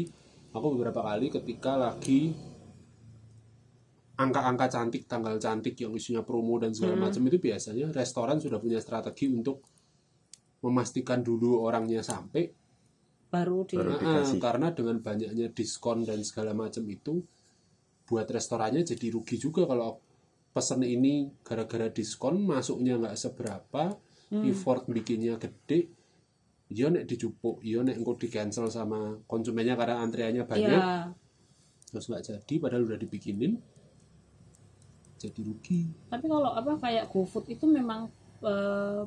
aku 0.49 0.67
beberapa 0.73 1.05
kali 1.05 1.29
ketika 1.29 1.77
lagi 1.77 2.33
angka-angka 4.17 4.67
cantik, 4.69 5.05
tanggal 5.05 5.37
cantik 5.37 5.77
yang 5.77 5.93
isinya 5.93 6.21
promo 6.21 6.57
dan 6.57 6.73
segala 6.73 6.97
Hmm. 6.97 7.05
macam 7.09 7.23
itu 7.25 7.37
biasanya 7.37 7.89
restoran 7.93 8.37
sudah 8.37 8.61
punya 8.61 8.81
strategi 8.81 9.29
untuk 9.29 9.65
memastikan 10.61 11.25
dulu 11.25 11.65
orangnya 11.65 12.05
sampai 12.05 12.49
Baru 13.31 13.63
di 13.65 13.79
Baru. 13.79 13.95
Nah, 13.95 14.21
dikasih. 14.27 14.39
karena 14.43 14.69
dengan 14.75 14.99
banyaknya 14.99 15.55
diskon 15.55 16.03
dan 16.03 16.21
segala 16.21 16.51
macam 16.51 16.83
itu 16.85 17.23
buat 18.05 18.27
restorannya 18.27 18.83
jadi 18.83 19.07
rugi 19.15 19.39
juga 19.39 19.65
kalau 19.65 20.03
pesen 20.51 20.83
ini 20.83 21.31
gara-gara 21.41 21.87
diskon 21.87 22.43
masuknya 22.43 22.99
nggak 22.99 23.15
seberapa 23.15 23.95
Hmm. 24.31 24.47
effort 24.47 24.87
bikinnya 24.87 25.35
gede 25.39 25.91
iya 26.71 26.87
nek 26.87 27.03
dicupuk 27.03 27.59
iya 27.63 27.83
nek 27.83 27.99
engko 27.99 28.15
di 28.15 28.27
cancel 28.27 28.67
sama 28.67 29.19
konsumennya 29.27 29.75
karena 29.75 29.99
antriannya 30.01 30.47
banyak 30.47 30.71
Iya. 30.71 31.11
terus 31.87 32.07
nggak 32.07 32.23
jadi 32.25 32.55
padahal 32.59 32.87
udah 32.87 32.95
dibikinin 32.97 33.59
jadi 35.19 35.41
rugi 35.43 35.91
Tapi 36.07 36.27
kalau 36.27 36.55
apa 36.55 36.79
kayak 36.79 37.11
GoFood 37.11 37.51
itu 37.51 37.67
memang 37.67 38.07
eh, 38.41 39.03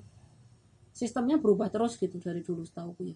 sistemnya 0.92 1.40
berubah 1.40 1.72
terus 1.72 1.96
gitu 1.96 2.20
dari 2.20 2.44
dulu 2.44 2.62
setahu 2.62 2.92
ya. 3.02 3.16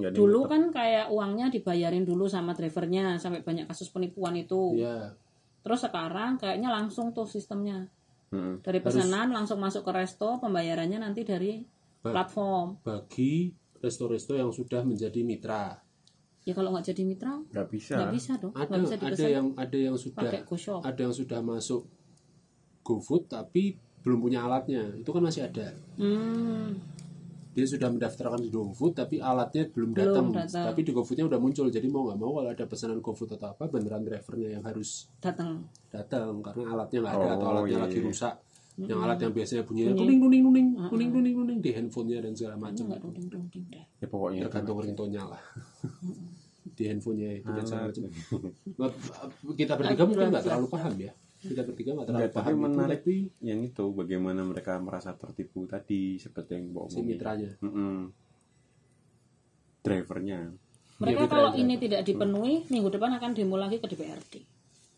Yang 0.00 0.14
Dulu 0.14 0.40
tetap. 0.40 0.50
kan 0.50 0.62
kayak 0.72 1.06
uangnya 1.08 1.46
dibayarin 1.48 2.02
dulu 2.02 2.24
sama 2.24 2.52
drivernya 2.52 3.16
sampai 3.16 3.40
banyak 3.40 3.64
kasus 3.64 3.88
penipuan 3.88 4.34
itu. 4.34 4.76
ya 4.76 5.12
Terus 5.60 5.80
sekarang 5.80 6.36
kayaknya 6.36 6.68
langsung 6.68 7.12
tuh 7.12 7.24
sistemnya. 7.24 7.86
Mm-mm. 8.28 8.60
dari 8.60 8.84
pesanan 8.84 9.32
langsung 9.32 9.56
masuk 9.56 9.88
ke 9.88 9.92
resto, 9.94 10.36
pembayarannya 10.36 11.00
nanti 11.00 11.24
dari 11.24 11.64
Ba- 11.98 12.12
platform. 12.12 12.76
bagi 12.84 13.48
resto-resto 13.80 14.36
yang 14.36 14.52
sudah 14.52 14.84
menjadi 14.84 15.24
mitra. 15.24 15.80
Ya 16.44 16.52
kalau 16.52 16.72
nggak 16.72 16.92
jadi 16.92 17.08
mitra 17.08 17.40
nggak 17.48 17.68
bisa. 17.68 17.96
nggak 17.96 18.12
bisa 18.12 18.32
dong, 18.36 18.52
ada 18.52 18.76
bisa 18.76 18.96
ada 18.96 19.24
yang 19.24 19.46
ada 19.56 19.78
yang 19.80 19.96
sudah 19.96 20.32
ada 20.80 21.00
yang 21.00 21.12
sudah 21.12 21.40
masuk 21.40 21.88
GoFood 22.80 23.28
tapi 23.28 23.76
belum 24.00 24.20
punya 24.20 24.44
alatnya. 24.44 24.92
Itu 24.96 25.08
kan 25.08 25.24
masih 25.24 25.48
ada. 25.48 25.72
Hmm, 25.96 26.76
dia 27.58 27.66
sudah 27.66 27.90
mendaftarkan 27.90 28.38
di 28.38 28.54
GoFood 28.54 28.94
tapi 28.94 29.18
alatnya 29.18 29.66
belum 29.66 29.90
Belum 29.90 29.98
datang. 29.98 30.26
datang. 30.30 30.64
tapi 30.70 30.80
di 30.86 30.92
GoFoodnya 30.94 31.26
udah 31.26 31.42
muncul. 31.42 31.66
Jadi 31.66 31.90
mau 31.90 32.06
nggak 32.06 32.14
mau 32.16 32.30
kalau 32.38 32.50
ada 32.54 32.64
pesanan 32.70 33.02
GoFood 33.02 33.34
atau 33.34 33.50
apa 33.50 33.66
beneran 33.66 34.06
drivernya 34.06 34.54
yang 34.54 34.62
harus 34.62 35.10
datang. 35.18 35.66
datang 35.90 36.38
karena 36.38 36.70
alatnya 36.70 36.98
nggak 37.02 37.14
ada 37.18 37.26
atau 37.34 37.42
Oh, 37.42 37.50
alatnya 37.50 37.74
iya, 37.74 37.82
lagi 37.82 37.98
iya. 37.98 38.06
rusak. 38.06 38.34
Yang 38.78 39.00
alat 39.02 39.18
yang 39.18 39.32
biasanya 39.34 39.62
bunyinya 39.66 39.90
Bunyi. 39.90 39.98
kuning 39.98 40.20
kuning 40.22 40.42
kuning 40.46 40.66
kuning 40.86 41.10
kuning 41.10 41.34
kuning 41.34 41.58
di 41.58 41.70
handphonenya 41.74 42.18
dan 42.22 42.32
segala 42.38 42.54
macam. 42.62 42.84
Ya 43.98 44.06
pokoknya. 44.06 44.40
Tergantung 44.46 44.78
ringtone-nya 44.78 45.22
lah. 45.26 45.42
Di 46.78 46.84
handphonenya 46.86 47.42
itu 47.42 47.50
dan 47.50 47.64
segala 47.66 47.82
macam. 47.90 48.02
Kita 49.58 49.72
bertiga 49.74 50.02
mungkin 50.06 50.26
nggak 50.30 50.44
terlalu 50.46 50.66
paham 50.70 50.94
ya 50.94 51.10
kita 51.38 51.62
bertiga 51.62 51.94
nggak 51.94 52.06
terlalu 52.10 52.22
Nggak, 52.26 52.34
tapi 52.34 52.42
paham 52.42 52.56
itu, 52.58 52.64
menarik. 52.66 52.98
tapi 52.98 53.14
yang 53.46 53.60
itu 53.62 53.84
bagaimana 53.94 54.40
mereka 54.42 54.72
merasa 54.82 55.14
tertipu 55.14 55.64
tadi 55.70 56.18
seperti 56.18 56.50
yang 56.58 56.66
bawa 56.74 56.90
si 56.90 57.00
mitranya 57.02 57.50
Mm-mm. 57.62 58.10
drivernya 59.86 60.40
Mereka 60.98 61.30
mitra 61.30 61.30
kalau 61.30 61.50
ini 61.54 61.78
tidak 61.78 62.02
dipenuhi, 62.02 62.66
minggu 62.74 62.90
depan 62.90 63.14
akan 63.22 63.30
demo 63.30 63.54
lagi 63.54 63.78
ke 63.78 63.86
DPRD. 63.86 64.34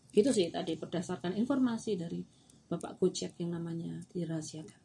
Gitu 0.09 0.29
sih 0.33 0.49
tadi 0.49 0.73
berdasarkan 0.73 1.37
informasi 1.37 1.93
dari 1.93 2.25
Bapak 2.65 2.97
Gojek 2.97 3.37
yang 3.37 3.53
namanya 3.53 4.01
dirahasiakan. 4.09 4.81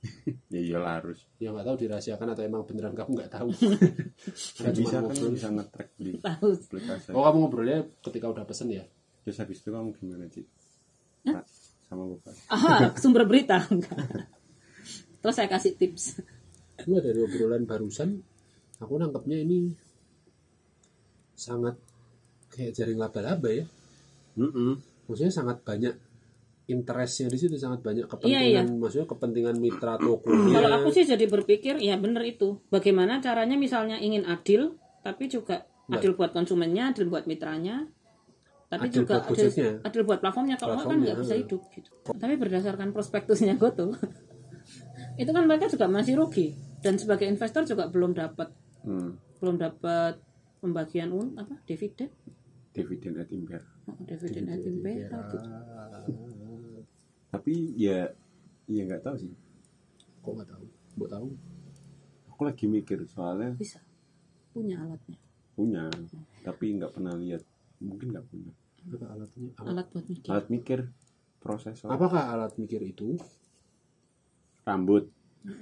ya 0.52 0.60
iyalah 0.60 1.00
harus 1.00 1.28
ya 1.36 1.52
nggak 1.52 1.64
tahu 1.64 1.76
dirahasiakan 1.76 2.28
atau 2.32 2.42
emang 2.44 2.64
beneran 2.64 2.96
kamu 2.96 3.20
nggak 3.20 3.32
tahu 3.36 3.52
nggak 4.64 4.74
bisa 4.80 4.96
kan 5.04 5.12
bisa 5.28 5.48
nge-track 5.52 5.90
di 6.00 6.16
Tahu. 6.16 6.48
aplikasi 6.56 7.12
oh 7.12 7.20
kamu 7.20 7.36
ngobrolnya 7.44 7.78
ketika 8.00 8.26
udah 8.32 8.44
pesen 8.48 8.72
ya 8.72 8.84
terus 9.20 9.36
habis 9.36 9.60
itu 9.60 9.68
kamu 9.68 9.92
gimana 9.92 10.24
sih 10.32 10.48
Sama 11.90 12.04
bapak 12.06 12.32
Aha, 12.54 12.94
sumber 12.96 13.26
berita 13.26 13.60
enggak. 13.66 13.98
Terus 15.20 15.34
saya 15.36 15.48
kasih 15.50 15.74
tips. 15.76 16.22
Enggak 16.86 17.02
dari 17.10 17.20
obrolan 17.20 17.66
barusan 17.66 18.22
aku 18.80 18.96
nangkepnya 18.96 19.44
ini 19.44 19.68
sangat 21.36 21.76
kayak 22.48 22.72
jaring 22.72 22.96
laba-laba 22.96 23.48
ya 23.48 23.64
Mm-mm. 24.36 24.80
maksudnya 25.08 25.32
sangat 25.32 25.60
banyak 25.64 25.94
interestnya 26.70 27.26
di 27.28 27.38
situ 27.40 27.56
sangat 27.58 27.82
banyak 27.82 28.06
kepentingan 28.06 28.40
Iya, 28.40 28.62
iya. 28.62 28.62
maksudnya 28.64 29.06
kepentingan 29.10 29.56
mitra 29.58 29.98
tokonya 30.04 30.54
Kalau 30.54 30.70
aku 30.80 30.88
sih 30.94 31.02
jadi 31.02 31.26
berpikir, 31.26 31.82
ya 31.82 31.98
bener 31.98 32.22
itu. 32.22 32.62
Bagaimana 32.70 33.18
caranya 33.18 33.58
misalnya 33.58 33.98
ingin 33.98 34.22
adil, 34.22 34.78
tapi 35.02 35.26
juga 35.26 35.66
adil 35.90 36.14
buat 36.14 36.30
konsumennya, 36.30 36.94
adil 36.94 37.10
buat 37.10 37.26
mitranya, 37.26 37.90
tapi 38.70 38.86
Adil 38.86 39.02
juga 39.02 39.18
buat 39.26 39.34
adil, 39.34 39.82
adil 39.82 40.02
buat 40.06 40.18
platformnya. 40.22 40.54
Kalau 40.54 40.78
nggak 40.78 40.86
kan 40.86 40.96
nggak 41.02 41.18
Platformnya, 41.18 41.26
bisa 41.26 41.34
hmm. 41.34 41.42
hidup 41.42 41.62
gitu. 41.74 41.90
Tapi 42.06 42.34
berdasarkan 42.38 42.88
prospektusnya 42.94 43.54
Goto, 43.60 43.98
itu 45.18 45.30
kan 45.34 45.42
mereka 45.50 45.66
juga 45.66 45.90
masih 45.90 46.14
rugi. 46.14 46.54
Dan 46.80 46.94
sebagai 46.96 47.26
investor 47.26 47.66
juga 47.66 47.90
belum 47.90 48.14
dapat 48.14 48.48
Hmm. 48.80 49.20
belum 49.44 49.60
dapat 49.60 50.16
pembagian 50.64 51.12
un 51.12 51.36
apa 51.36 51.52
dividen 51.68 52.08
dividen 52.72 53.20
at 53.20 53.28
impair 53.28 53.60
Oh, 53.84 53.96
dividen 54.08 54.48
at 54.48 54.60
gitu. 54.64 55.36
tapi 57.28 57.76
ya 57.76 58.08
ya 58.70 58.82
nggak 58.88 59.04
tahu 59.04 59.16
sih 59.20 59.32
kok 60.24 60.32
nggak 60.32 60.48
tahu 60.48 60.64
mau 60.96 61.08
tahu 61.12 61.28
aku 62.32 62.42
lagi 62.48 62.64
mikir 62.72 63.04
soalnya 63.04 63.52
bisa 63.52 63.84
punya 64.56 64.80
alatnya 64.80 65.20
punya 65.52 65.84
tapi 66.40 66.80
nggak 66.80 66.96
pernah 66.96 67.12
lihat 67.20 67.44
mungkin 67.84 68.16
nggak 68.16 68.26
punya 68.32 68.52
apa 68.88 69.06
alatnya 69.12 69.48
apa? 69.56 69.68
alat 69.68 69.86
buat 69.92 70.06
mikir. 70.08 70.28
Alat 70.32 70.46
mikir 70.48 70.78
prosesor. 71.40 71.88
Apakah 71.92 72.32
alat 72.32 72.52
mikir 72.56 72.80
itu? 72.82 73.16
Rambut. 74.64 75.08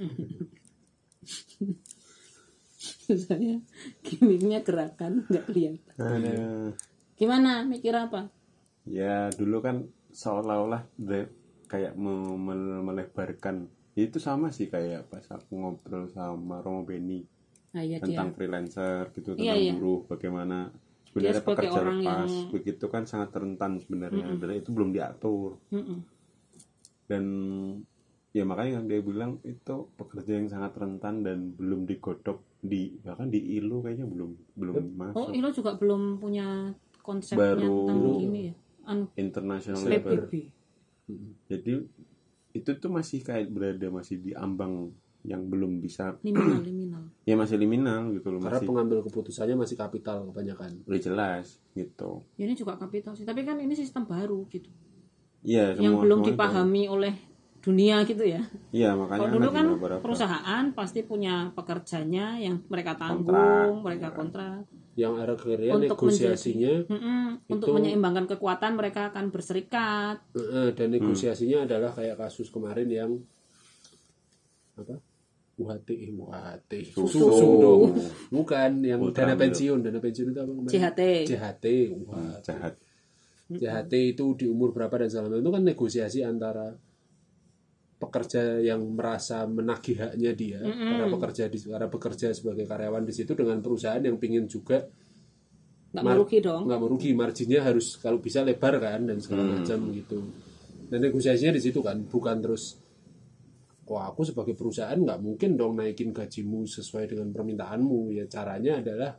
Saya 3.08 3.58
gimmicknya 4.06 4.62
gerakan 4.62 5.26
nggak 5.26 5.44
kelihatan 5.50 5.82
ada 5.98 6.34
gimana? 7.18 7.66
Mikir 7.66 7.94
apa? 7.96 8.30
Ya 8.86 9.28
dulu 9.34 9.58
kan 9.60 9.90
seolah-olah 10.14 10.86
kayak 11.66 11.98
me- 11.98 12.38
me- 12.38 12.82
melebarkan. 12.84 13.66
Ya, 13.98 14.06
itu 14.06 14.22
sama 14.22 14.54
sih 14.54 14.70
kayak 14.70 15.10
pas 15.10 15.26
aku 15.26 15.58
ngobrol 15.58 16.06
sama 16.06 16.62
Romo 16.62 16.86
Beni 16.86 17.26
nah 17.68 17.84
iya 17.84 18.00
dia. 18.00 18.08
tentang 18.08 18.32
freelancer 18.32 19.12
gitu 19.12 19.36
Iya, 19.36 19.52
tentang 19.52 19.58
iya. 19.60 19.72
buruh 19.76 20.00
bagaimana 20.08 20.72
sebenarnya 21.08 21.42
pekerja 21.42 21.70
orang 21.74 21.98
lepas. 21.98 22.28
yang- 22.28 22.50
begitu 22.50 22.84
kan 22.86 23.02
sangat 23.02 23.30
rentan 23.32 23.72
sebenarnya. 23.78 24.24
Sebenarnya 24.28 24.60
itu 24.60 24.70
belum 24.70 24.90
diatur. 24.90 25.50
Mm-mm. 25.70 25.98
dan 27.08 27.24
ya 28.30 28.44
makanya 28.44 28.76
kan 28.76 28.84
dia 28.86 29.00
bilang 29.00 29.40
itu 29.40 29.76
pekerja 29.96 30.36
yang 30.36 30.46
sangat 30.46 30.76
rentan 30.76 31.24
dan 31.24 31.38
belum 31.50 31.82
digodok 31.82 32.44
di 32.60 33.00
bahkan 33.00 33.26
di 33.26 33.56
ILO 33.56 33.80
kayaknya 33.80 34.04
belum 34.04 34.30
belum 34.54 34.74
Oh, 34.76 34.92
masuk. 34.92 35.32
Ilo 35.32 35.48
juga 35.48 35.72
belum 35.74 36.18
punya 36.18 36.68
konsepnya 37.00 37.56
Baru- 37.56 37.88
tentang 37.88 38.20
ini 38.22 38.40
ya. 38.44 38.54
Anu, 38.84 39.04
international 39.14 39.80
labor. 39.82 40.28
Jadi 41.46 41.72
itu 42.50 42.70
tuh 42.74 42.90
masih 42.90 43.20
kayak 43.22 43.48
berada 43.48 43.88
masih 43.88 44.16
di 44.18 44.32
ambang 44.34 44.92
yang 45.22 45.42
belum 45.44 45.78
bisa 45.78 46.14
Liminal, 46.26 46.62
liminal. 46.62 47.02
ya 47.22 47.34
masih 47.34 47.56
liminal 47.56 48.12
gitu 48.12 48.28
loh 48.28 48.38
Karena 48.38 48.56
masih 48.56 48.68
pengambil 48.68 48.98
keputusannya 49.02 49.56
masih 49.56 49.76
kapital 49.76 50.22
kebanyakan. 50.26 50.70
udah 50.84 51.00
jelas 51.00 51.46
gitu 51.72 52.22
Ya, 52.34 52.44
ini 52.44 52.54
juga 52.54 52.74
kapital 52.74 53.12
sih. 53.12 53.22
Tapi 53.22 53.42
kan 53.42 53.56
ini 53.56 53.72
sistem 53.72 54.04
baru 54.04 54.46
gitu. 54.48 54.70
iya 55.40 55.74
yang 55.74 55.94
semua 55.94 56.02
belum 56.02 56.18
semuanya 56.20 56.30
dipahami 56.34 56.82
oleh 56.86 57.14
dunia 57.58 57.96
gitu 58.02 58.22
ya. 58.22 58.42
iya 58.70 58.94
makanya 58.94 59.18
Kalau 59.20 59.34
dulu 59.34 59.44
lagi 59.44 59.56
kan 59.56 59.66
beberapa- 59.72 60.00
perusahaan 60.00 60.64
pasti 60.72 61.00
punya 61.02 61.34
pekerjanya 61.52 62.38
yang 62.38 62.62
mereka 62.64 62.94
tanggung, 62.94 63.26
Kontrak. 63.28 63.82
mereka 63.82 64.08
kontrak. 64.12 64.62
Yang 64.94 65.14
akhirnya 65.20 65.72
Untuk 65.76 65.94
negosiasinya 65.96 66.74
Mm-mm. 66.86 67.22
Untuk 67.48 67.68
Itu- 67.68 67.74
menyeimbangkan 67.76 68.26
kekuatan 68.28 68.74
mereka 68.74 69.10
akan 69.10 69.30
berserikat. 69.30 70.16
dan 70.74 70.86
Hmm. 70.86 70.92
negosiasinya 70.92 71.58
adalah 71.64 71.90
kayak 71.92 72.16
kasus 72.16 72.46
kemarin 72.48 72.88
yang 72.88 73.10
apa? 74.74 74.98
UHT, 75.58 75.88
eh, 75.90 76.10
UHT, 76.14 76.72
Susu. 76.94 77.18
dong. 77.58 77.98
Bukan 78.30 78.70
yang 78.80 79.02
Ultra 79.02 79.26
dana 79.26 79.34
pensiun, 79.34 79.82
dana 79.82 79.98
pensiun 79.98 80.26
itu 80.30 80.38
apa 80.38 80.52
kemarin? 80.54 80.70
CHT. 81.26 81.64
Wah. 82.06 82.38
jahat 82.40 82.74
JHT 83.48 83.92
itu 84.14 84.24
di 84.36 84.46
umur 84.46 84.70
berapa 84.70 84.92
dan 84.94 85.08
segala 85.08 85.32
macam 85.32 85.42
itu 85.42 85.52
kan 85.52 85.64
negosiasi 85.64 86.20
antara 86.20 86.68
pekerja 87.98 88.62
yang 88.62 88.78
merasa 88.94 89.42
menagih 89.42 89.98
haknya 89.98 90.30
dia 90.30 90.60
para 90.62 91.10
pekerja 91.10 91.50
di 91.50 91.58
para 91.66 91.90
bekerja 91.90 92.30
sebagai 92.30 92.62
karyawan 92.62 93.02
di 93.02 93.10
situ 93.10 93.34
dengan 93.34 93.58
perusahaan 93.58 93.98
yang 93.98 94.20
pingin 94.22 94.46
juga 94.46 94.86
Nggak 95.88 96.04
merugi 96.04 96.38
dong. 96.38 96.68
nggak 96.68 96.78
merugi 96.78 97.10
marginnya 97.16 97.64
harus 97.64 97.96
kalau 97.98 98.20
bisa 98.20 98.44
lebar 98.44 98.78
kan 98.78 99.08
dan 99.08 99.18
segala 99.18 99.48
macam 99.58 99.90
gitu 99.90 100.20
dan 100.92 101.00
negosiasinya 101.02 101.56
di 101.56 101.62
situ 101.64 101.80
kan 101.80 102.04
bukan 102.04 102.36
terus 102.38 102.76
kok 103.88 103.96
aku 104.04 104.20
sebagai 104.22 104.52
perusahaan 104.52 104.94
nggak 104.94 105.18
mungkin 105.18 105.56
dong 105.56 105.80
naikin 105.80 106.12
gajimu 106.12 106.68
sesuai 106.68 107.08
dengan 107.08 107.32
permintaanmu 107.32 108.12
ya 108.12 108.28
caranya 108.28 108.84
adalah 108.84 109.16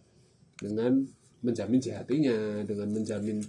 dengan 0.56 1.02
menjamin 1.42 1.80
JHT-nya 1.82 2.38
dengan 2.70 2.88
menjamin 2.94 3.42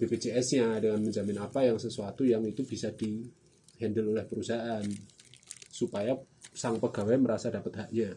BPJS-nya 0.00 0.80
dengan 0.80 1.04
menjamin 1.04 1.36
apa 1.36 1.60
yang 1.62 1.76
sesuatu 1.76 2.24
yang 2.24 2.40
itu 2.42 2.64
bisa 2.64 2.88
di 2.96 3.20
handle 3.76 4.16
oleh 4.16 4.24
perusahaan 4.24 4.82
supaya 5.68 6.16
sang 6.52 6.80
pegawai 6.80 7.20
merasa 7.20 7.52
dapat 7.52 7.86
haknya 7.86 8.16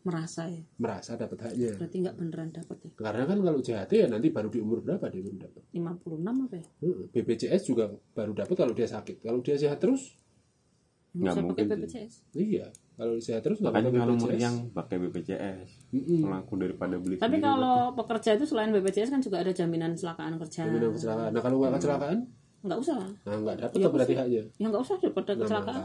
Merasa 0.00 0.48
ya. 0.48 0.64
merasa 0.80 1.12
dapat 1.12 1.44
haknya 1.44 1.76
Berarti 1.76 1.96
nggak 2.00 2.16
beneran 2.16 2.48
dapat 2.48 2.76
ya. 2.84 2.90
karena 2.96 3.22
kan 3.28 3.38
kalau 3.44 3.60
JHT 3.60 3.92
ya 3.92 4.06
nanti 4.08 4.32
baru 4.32 4.48
di 4.48 4.58
umur 4.60 4.80
berapa 4.80 5.12
dia 5.12 5.20
baru 5.20 5.36
dapat 5.44 5.62
56 5.76 6.24
apa 6.24 6.56
ya? 6.56 6.66
BPJS 7.12 7.62
juga 7.68 7.84
baru 8.16 8.32
dapat 8.32 8.54
kalau 8.56 8.72
dia 8.72 8.88
sakit 8.88 9.20
kalau 9.20 9.44
dia 9.44 9.60
sehat 9.60 9.76
terus 9.76 10.16
Nggak 11.12 11.32
pakai 11.32 11.42
mungkin 11.42 11.64
sih. 11.64 11.76
BPJS. 11.76 12.14
iya 12.32 12.66
kalau 12.92 13.16
sehat 13.16 13.40
terus 13.40 13.58
nggak 13.58 13.72
makanya 13.72 13.88
pakai 13.88 14.00
kalau 14.00 14.14
BPJS 14.14 14.38
yang 14.38 14.56
pakai 14.70 14.96
BPJS 15.00 15.68
melaku 16.20 16.54
daripada 16.56 16.94
beli 16.96 17.14
Tapi 17.14 17.26
sendiri. 17.32 17.44
kalau 17.44 17.76
pekerja 17.94 18.30
itu 18.32 18.44
selain 18.44 18.70
BPJS 18.70 19.10
kan 19.10 19.20
juga 19.20 19.36
ada 19.38 19.50
jaminan 19.50 19.90
kecelakaan 19.92 20.34
kerja. 20.38 20.60
Jaminan 20.64 20.90
kecelakaan. 20.92 21.30
Nah 21.30 21.40
kalau 21.40 21.56
nggak 21.58 21.72
kecelakaan, 21.76 22.18
Nggak 22.60 22.76
usah. 22.78 23.00
nah 23.24 23.36
nggak 23.38 23.56
dapat 23.58 23.72
Ya, 23.74 23.88
berarti 23.88 24.14
haknya. 24.14 24.42
Ya 24.52 24.66
nggak 24.68 24.82
usah 24.82 24.96
daripada 24.96 25.30
Nah, 25.30 25.38
kecelakaan. 25.40 25.80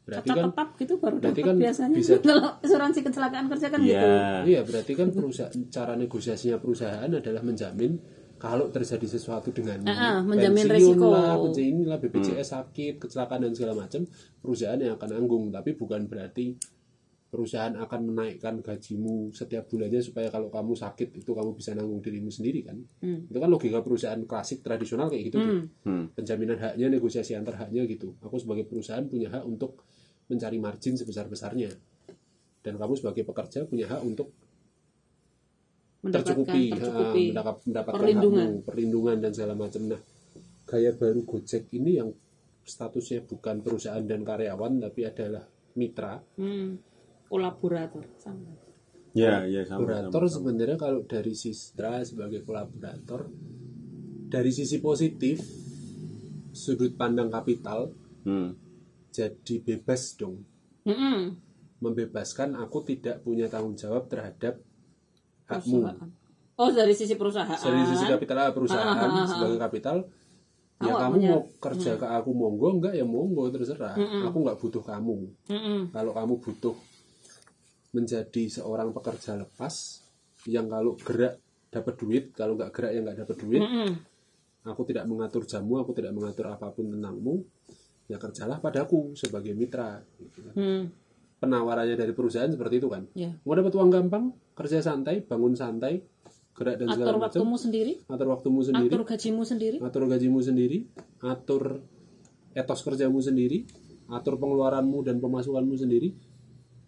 Berarti 0.00 0.26
Cacat 0.26 0.34
kan, 0.34 0.44
tetap 0.44 0.68
gitu 0.74 0.94
baru 0.98 1.16
berarti 1.16 1.30
dapat 1.32 1.46
kan 1.46 1.56
biasanya. 1.56 1.94
bisa- 1.94 2.18
Kalau 2.26 2.48
asuransi 2.58 3.00
kecelakaan 3.00 3.46
kerja 3.46 3.66
kan 3.68 3.80
iya 3.80 3.86
gitu. 3.86 4.08
iya 4.44 4.60
berarti 4.60 4.92
kan 4.92 5.08
perusahaan 5.08 5.54
cara 5.68 5.92
negosiasinya 5.94 6.58
perusahaan 6.58 7.06
adalah 7.08 7.40
menjamin 7.40 7.92
kalau 8.40 8.72
terjadi 8.72 9.04
sesuatu 9.04 9.52
dengan 9.52 9.84
Ah, 9.84 9.92
ah, 9.92 10.18
menjamin 10.24 10.64
resiko. 10.64 11.12
lah, 11.12 11.36
pensiun 11.36 11.84
lah, 11.84 12.00
BPJS 12.00 12.56
sakit, 12.56 12.96
kecelakaan 12.96 13.44
dan 13.44 13.52
segala 13.52 13.76
macam, 13.76 14.08
perusahaan 14.40 14.80
yang 14.80 14.96
akan 14.96 15.08
nanggung. 15.12 15.52
Tapi 15.52 15.76
bukan 15.76 16.08
berarti 16.08 16.56
perusahaan 17.30 17.70
akan 17.78 18.00
menaikkan 18.10 18.58
gajimu 18.58 19.30
setiap 19.30 19.70
bulannya 19.70 20.02
supaya 20.02 20.32
kalau 20.34 20.50
kamu 20.50 20.74
sakit 20.74 21.14
itu 21.14 21.30
kamu 21.30 21.54
bisa 21.54 21.78
nanggung 21.78 22.02
dirimu 22.02 22.26
sendiri 22.26 22.66
kan? 22.66 22.80
Hmm. 23.04 23.30
Itu 23.30 23.38
kan 23.38 23.46
logika 23.46 23.78
perusahaan 23.86 24.18
klasik 24.26 24.66
tradisional 24.66 25.06
kayak 25.06 25.30
gitu 25.30 25.36
tuh. 25.38 25.46
Hmm. 25.46 25.64
Hmm. 25.86 26.04
penjaminan 26.16 26.58
haknya 26.58 26.90
negosiasi 26.90 27.38
antar 27.38 27.54
haknya 27.54 27.86
gitu 27.86 28.18
aku 28.18 28.34
sebagai 28.34 28.66
perusahaan 28.66 29.06
punya 29.06 29.30
hak 29.30 29.46
untuk 29.46 29.86
mencari 30.26 30.58
margin 30.58 30.98
sebesar 30.98 31.30
besarnya 31.30 31.70
dan 32.66 32.74
kamu 32.74 32.98
sebagai 32.98 33.22
pekerja 33.22 33.62
punya 33.62 33.86
hak 33.86 34.02
untuk 34.02 34.34
tercukupi, 36.02 36.72
tercukupi. 36.72 37.24
ha, 37.26 37.30
mendapat- 37.36 37.62
mendapatkan 37.64 37.98
Perlindungan. 37.98 38.48
hakmu, 38.50 38.64
perlindungan 38.64 39.16
dan 39.18 39.30
segala 39.30 39.54
macam 39.54 39.82
nah 39.86 40.00
gaya 40.64 40.90
baru 40.92 41.20
Gojek 41.22 41.68
ini 41.72 41.90
yang 41.94 42.10
statusnya 42.62 43.20
bukan 43.22 43.60
perusahaan 43.60 44.00
dan 44.00 44.22
karyawan 44.22 44.80
tapi 44.80 45.00
adalah 45.02 45.44
mitra 45.72 46.22
Hmm. 46.34 46.78
Kolaborator 47.26 48.02
sama. 48.16 48.50
ya 49.12 49.42
ya 49.44 49.62
sama, 49.62 49.84
kolaborator 49.84 50.22
sebenarnya 50.26 50.76
kalau 50.76 51.02
dari 51.02 51.30
Sistra 51.32 52.00
sebagai 52.00 52.40
kolaborator 52.40 53.26
dari 54.26 54.50
sisi 54.50 54.78
positif 54.78 55.42
sudut 56.50 56.94
pandang 56.94 57.28
kapital 57.28 57.90
Hmm. 58.20 58.54
jadi 59.08 59.54
bebas 59.58 60.14
dong 60.14 60.46
Mm-mm. 60.82 61.34
membebaskan 61.78 62.54
aku 62.54 62.84
tidak 62.84 63.20
punya 63.20 63.46
tanggung 63.46 63.74
jawab 63.74 64.06
terhadap 64.06 64.62
hakmu. 65.50 65.78
Oh 66.56 66.68
dari 66.70 66.92
sisi 66.92 67.14
perusahaan. 67.14 67.56
dari 67.56 67.82
sisi 67.84 68.04
kapital 68.06 68.36
ah, 68.38 68.50
perusahaan 68.50 68.86
Ah, 68.86 69.08
ah, 69.16 69.26
sebagai 69.26 69.58
kapital 69.58 69.96
ya 70.78 70.86
Awak 70.86 71.00
kamu 71.02 71.14
punya- 71.14 71.30
mau 71.30 71.40
kerja 71.58 71.90
ke 71.94 72.06
aku 72.06 72.30
monggo 72.30 72.68
enggak 72.74 72.94
ya 72.94 73.04
monggo 73.04 73.44
terserah 73.48 73.92
aku 73.96 74.36
nggak 74.38 74.56
butuh 74.56 74.80
kamu 74.82 75.16
Mm-mm. 75.46 75.78
kalau 75.90 76.12
kamu 76.12 76.34
butuh 76.38 76.72
menjadi 77.90 78.42
seorang 78.50 78.88
pekerja 78.90 79.34
lepas 79.36 79.74
yang 80.46 80.66
kalau 80.66 80.94
gerak 80.96 81.36
dapat 81.68 81.94
duit 81.96 82.24
kalau 82.32 82.54
nggak 82.54 82.70
gerak 82.70 82.90
ya 82.90 83.00
nggak 83.02 83.18
dapat 83.20 83.36
duit 83.38 83.60
Mm-mm. 83.60 83.90
aku 84.64 84.82
tidak 84.84 85.04
mengatur 85.04 85.42
jamu 85.44 85.78
aku 85.78 85.92
tidak 85.92 86.12
mengatur 86.12 86.48
apa 86.48 86.70
pun 86.70 86.88
tentangmu 86.88 87.44
ya 88.06 88.16
kerjalah 88.16 88.58
padaku 88.58 89.14
sebagai 89.14 89.52
mitra 89.52 90.02
gitu 90.18 90.42
kan. 90.42 90.54
Hmm. 90.54 90.82
penawarannya 91.36 91.94
dari 91.94 92.10
perusahaan 92.10 92.48
seperti 92.48 92.78
itu 92.78 92.88
kan 92.88 93.04
Ya. 93.12 93.32
mau 93.42 93.52
dapat 93.52 93.70
uang 93.70 93.88
gampang 93.88 94.28
kerja 94.60 94.84
santai 94.84 95.24
bangun 95.24 95.56
santai 95.56 96.04
gerak 96.52 96.76
dan 96.76 96.92
segala 96.92 97.08
Atur 97.08 97.16
macam. 97.16 97.24
waktumu 97.32 97.56
sendiri, 97.56 97.92
atur 98.04 98.28
waktumu 98.28 98.60
sendiri. 98.60 98.92
Atur 98.92 99.04
gajimu 99.08 99.42
sendiri. 99.48 99.76
atur 99.80 100.04
gajimu 100.04 100.40
sendiri. 100.44 100.78
Atur 101.24 101.62
etos 102.52 102.80
kerjamu 102.84 103.24
sendiri. 103.24 103.64
Atur 104.12 104.36
pengeluaranmu 104.36 105.00
dan 105.00 105.16
pemasukanmu 105.24 105.72
sendiri. 105.80 106.12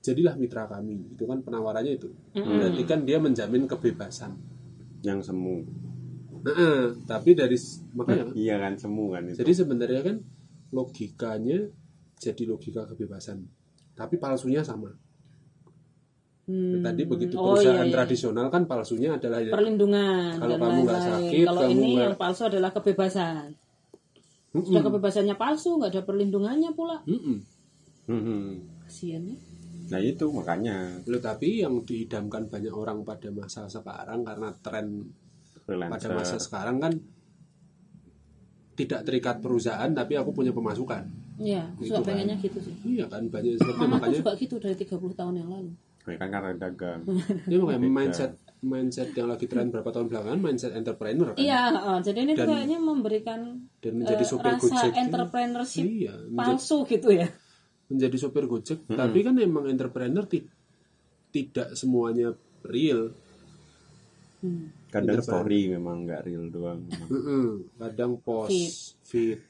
Jadilah 0.05 0.37
mitra 0.37 0.69
kami. 0.69 1.17
Itu 1.17 1.25
kan 1.25 1.41
penawarannya 1.41 1.97
itu. 1.97 2.13
Berarti 2.37 2.83
kan 2.85 3.09
dia 3.09 3.17
menjamin 3.17 3.65
kebebasan. 3.65 4.37
Yang 5.01 5.33
semu. 5.33 5.65
Nah, 6.43 6.53
eh, 6.59 6.85
tapi 7.09 7.39
dari 7.39 7.57
makanya 7.95 8.35
iya 8.45 8.61
kan 8.61 8.77
semu 8.77 9.15
kan 9.15 9.25
itu. 9.25 9.41
Jadi 9.41 9.53
sebenarnya 9.57 10.03
kan 10.05 10.17
logikanya 10.75 11.71
jadi 12.21 12.43
logika 12.45 12.85
kebebasan. 12.85 13.47
Tapi 13.97 14.21
palsunya 14.21 14.61
sama 14.61 14.93
Hmm. 16.43 16.83
tadi 16.83 17.03
begitu 17.05 17.35
Oh, 17.35 17.55
perusahaan 17.55 17.81
iya, 17.81 17.87
iya. 17.87 17.95
tradisional 17.95 18.47
kan 18.49 18.67
palsunya 18.67 19.15
adalah 19.15 19.39
ya, 19.39 19.51
Perlindungan 19.51 20.35
Kalau 20.35 20.51
dan 20.53 20.61
kamu 20.61 20.81
nggak 20.83 21.03
sakit, 21.07 21.45
Kalau 21.45 21.61
kamu 21.61 21.71
ini 21.73 21.87
nggak- 21.89 22.03
yang 22.03 22.17
palsu 22.17 22.43
adalah 22.45 22.71
kebebasan. 22.73 23.45
Sudah 24.53 24.83
kebebasannya 24.83 25.35
palsu, 25.35 25.71
nggak 25.77 25.91
ada 25.91 26.03
perlindungannya 26.03 26.71
pula. 26.73 26.99
Mm-mm. 27.05 27.37
Hmm. 28.05 28.59
Kasian 28.83 29.23
ya. 29.25 29.37
nah 29.85 29.99
itu 29.99 30.25
makanya 30.27 30.77
Loh, 31.05 31.21
tapi 31.21 31.61
yang 31.61 31.79
diidamkan 31.81 32.49
banyak 32.49 32.71
orang 32.71 33.03
pada 33.03 33.29
masa 33.29 33.67
sekarang 33.67 34.23
karena 34.23 34.49
tren 34.59 35.05
pada 35.61 35.63
freelancer 35.69 36.11
masa 36.13 36.37
sekarang 36.39 36.77
kan 36.79 36.93
tidak 38.75 39.05
terikat 39.05 39.37
perusahaan 39.39 39.91
tapi 39.91 40.17
aku 40.17 40.33
punya 40.33 40.51
pemasukan 40.51 41.05
Iya, 41.35 41.65
Itu 41.77 41.93
suka 41.93 41.99
kan. 41.99 42.07
pengennya 42.09 42.37
gitu 42.39 42.59
sih. 42.59 42.75
iya 42.87 43.05
kan 43.07 43.27
banyak 43.27 43.57
seperti 43.57 43.85
makanya 43.85 44.17
juga 44.17 44.33
gitu 44.35 44.55
dari 44.57 44.77
30 44.77 44.89
tahun 45.13 45.35
yang 45.37 45.49
lalu. 45.51 45.71
Ya 46.05 46.17
kan 46.17 46.29
karena 46.29 46.51
dagang 46.53 47.01
ya 47.51 47.57
makanya 47.57 47.87
mindset 47.87 48.33
mindset 48.61 49.11
yang 49.13 49.27
lagi 49.27 49.47
tren 49.47 49.69
berapa 49.69 49.87
tahun 49.87 50.07
belakangan 50.07 50.41
mindset 50.41 50.73
entrepreneur 50.73 51.31
kan 51.31 51.39
Iya, 51.39 51.61
heeh. 51.73 51.97
jadi 52.01 52.19
ini 52.21 52.33
Dan- 52.33 52.47
kayaknya 52.49 52.79
memberikan 52.79 53.41
dan 53.77 53.93
menjadi 53.97 54.19
eh, 54.19 54.29
sopir 54.29 54.53
rasa 54.53 54.63
gojek 54.65 54.93
entrepreneurship 54.97 55.85
iya 55.85 56.15
menjadi, 56.25 56.39
palsu 56.53 56.79
gitu 56.85 57.09
ya. 57.13 57.27
menjadi 57.87 58.17
sopir 58.17 58.45
gojek 58.45 58.79
tapi 58.89 59.19
kan 59.21 59.35
emang 59.37 59.67
entrepreneur 59.67 60.25
ti- 60.25 60.47
tidak 61.31 61.73
semuanya 61.73 62.35
real 62.65 63.15
Hmm. 64.39 64.75
kadang 64.89 65.23
story 65.23 65.71
memang 65.71 66.03
nggak 66.03 66.23
real 66.25 66.47
doang. 66.49 66.83
Mm-mm. 67.07 67.71
kadang 67.79 68.19
post 68.19 68.51
Feed. 69.01 69.39
feed 69.39 69.41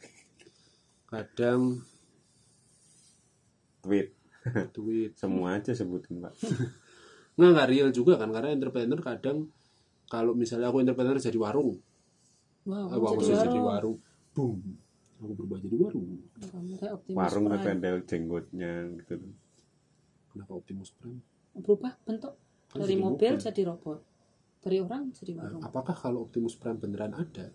kadang 1.07 1.81
tweet 3.81 4.13
duit. 4.77 5.15
Semua 5.15 5.59
aja 5.59 5.73
sebutin 5.73 6.21
pak. 6.21 6.35
Nggak 7.37 7.51
nggak 7.57 7.69
real 7.73 7.89
juga 7.89 8.21
kan 8.21 8.29
karena 8.29 8.53
entrepreneur 8.53 9.01
kadang 9.01 9.49
kalau 10.05 10.37
misalnya 10.37 10.69
aku 10.69 10.85
entrepreneur 10.85 11.17
jadi 11.17 11.39
warung. 11.41 11.81
Wow 12.69 12.93
aku, 12.93 13.05
aku 13.09 13.23
jadi 13.25 13.49
jadi 13.49 13.59
warung. 13.59 13.97
warung. 13.97 13.97
Boom. 14.37 14.59
Aku 15.23 15.33
berubah 15.33 15.59
jadi 15.59 15.77
warung. 15.81 16.07
Warung 17.09 17.45
Prime. 17.49 17.57
ngependel 17.57 17.97
jenggotnya 18.05 18.73
gitu. 19.01 19.17
Kenapa 20.29 20.53
Optimus 20.53 20.93
Prime? 20.93 21.25
Berubah 21.57 21.97
bentuk. 22.05 22.37
Kan 22.69 22.85
dari 22.85 22.93
jadi 22.93 22.95
mobil 23.01 23.33
mobil. 23.33 23.45
jadi 23.49 23.63
robot. 23.65 23.99
Dari 24.63 24.77
orang 24.79 25.03
jadi 25.11 25.33
Nah, 25.33 25.41
warung 25.49 25.63
apakah 25.65 25.97
kalau 25.97 26.19
Optimus 26.29 26.55
Prime 26.61 26.77
beneran 26.77 27.17
ada 27.17 27.49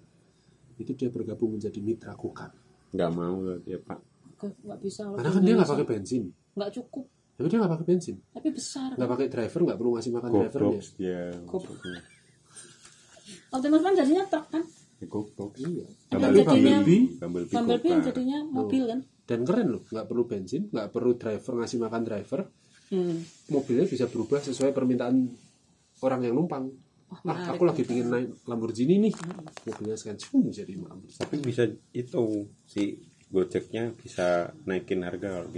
itu 0.78 0.93
dia 0.93 1.10
bergabung 1.10 1.58
menjadi 1.58 1.82
mitra 1.82 2.13
Gokar 2.13 2.54
nggak 2.93 3.12
mau 3.13 3.41
dia 3.62 3.78
pak. 3.82 4.00
Nggak- 4.38 4.82
bisa 4.82 5.10
karena 5.10 5.30
kan 5.34 5.41
dia 5.41 5.54
nggak 5.58 5.69
pakai 5.69 5.88
bensin 5.89 6.23
nggak 6.58 6.72
cukup. 6.74 7.06
Tapi 7.38 7.46
dia 7.48 7.58
nggak 7.62 7.74
pakai 7.78 7.86
bensin. 7.86 8.15
Tapi 8.34 8.48
besar 8.50 8.89
nggak 8.98 9.10
pakai 9.10 9.28
driver 9.30 9.60
nggak 9.63 9.78
perlu 9.78 9.91
ngasih 9.93 10.12
makan 10.12 10.30
drivernya 10.34 10.70
goblok 10.74 10.98
dia 10.98 11.22
Goblok. 11.46 11.78
Optimus 13.48 13.80
Prime 13.80 13.96
jadinya 13.96 14.24
truk 14.26 14.46
kan? 14.50 14.63
Goblok. 15.00 15.52
Iya. 15.56 15.86
Jadinya- 16.10 16.43
Bumblebee 16.43 17.02
Bumblebee 17.15 17.54
Bumblebee 17.54 17.89
yang 17.89 18.04
jadinya 18.04 18.39
mobil 18.43 18.84
kan? 18.86 19.00
Dan 19.28 19.39
keren 19.43 19.67
loh 19.70 19.84
nggak 19.86 20.06
perlu 20.08 20.24
bensin 20.26 20.62
nggak 20.67 20.88
perlu 20.89 21.12
driver 21.13 21.54
ngasih 21.56 21.78
makan 21.80 22.04
driver. 22.04 22.41
Hmm. 22.88 23.20
mobilnya 23.52 23.84
bisa 23.84 24.08
berubah 24.08 24.39
sesuai 24.39 24.72
permintaan 24.72 25.28
orang 26.00 26.24
yang 26.24 26.39
numpang. 26.39 26.72
Wah, 27.08 27.36
ah 27.36 27.52
aku 27.52 27.67
lagi 27.67 27.84
pingin 27.84 28.08
naik 28.08 28.48
Lamborghini 28.48 28.96
nih. 28.98 29.12
Mobilnya 29.67 30.00
sekarang 30.00 30.20
cum 30.20 30.48
jadi 30.48 30.72
Lamborghini 30.72 31.20
tapi 31.20 31.36
bisa 31.38 31.67
itu 31.91 32.24
si 32.63 32.96
Gojeknya 33.28 33.91
bisa 33.91 34.56
naikin 34.63 35.04
harga 35.04 35.43
kalau 35.43 35.52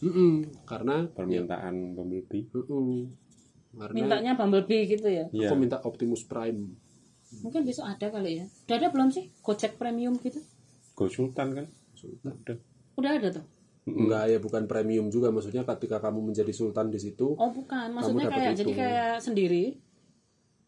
gitu 0.00 0.08
Mm-mm, 0.08 0.64
karena 0.64 1.04
permintaan 1.12 1.92
Bumblebee. 1.92 2.48
Mm-mm, 2.56 3.12
karena 3.76 3.94
mintanya 3.94 4.32
Bumblebee 4.32 4.88
gitu 4.88 5.06
ya? 5.06 5.28
Iya. 5.28 5.52
aku 5.52 5.54
minta 5.60 5.76
Optimus 5.84 6.24
Prime. 6.24 6.72
Mungkin 7.44 7.62
besok 7.62 7.86
ada 7.86 8.08
kali 8.08 8.42
ya. 8.42 8.46
Udah 8.66 8.76
ada 8.80 8.88
belum 8.90 9.12
sih? 9.12 9.30
Gojek 9.44 9.76
Premium 9.76 10.16
gitu? 10.18 10.40
Go 10.96 11.06
Sultan 11.06 11.52
kan? 11.54 11.66
Udah. 12.24 12.56
Udah 12.96 13.10
ada 13.20 13.28
tuh? 13.28 13.44
Enggak 13.88 14.24
ya 14.28 14.38
bukan 14.40 14.64
premium 14.64 15.08
juga. 15.08 15.28
Maksudnya 15.32 15.64
ketika 15.64 16.00
kamu 16.00 16.32
menjadi 16.32 16.52
sultan 16.52 16.92
di 16.92 17.00
situ 17.00 17.32
oh 17.32 17.50
bukan. 17.50 17.90
maksudnya 17.96 18.28
kayak 18.28 18.52
itu. 18.54 18.58
jadi 18.64 18.72
kayak 18.76 19.14
sendiri 19.24 19.64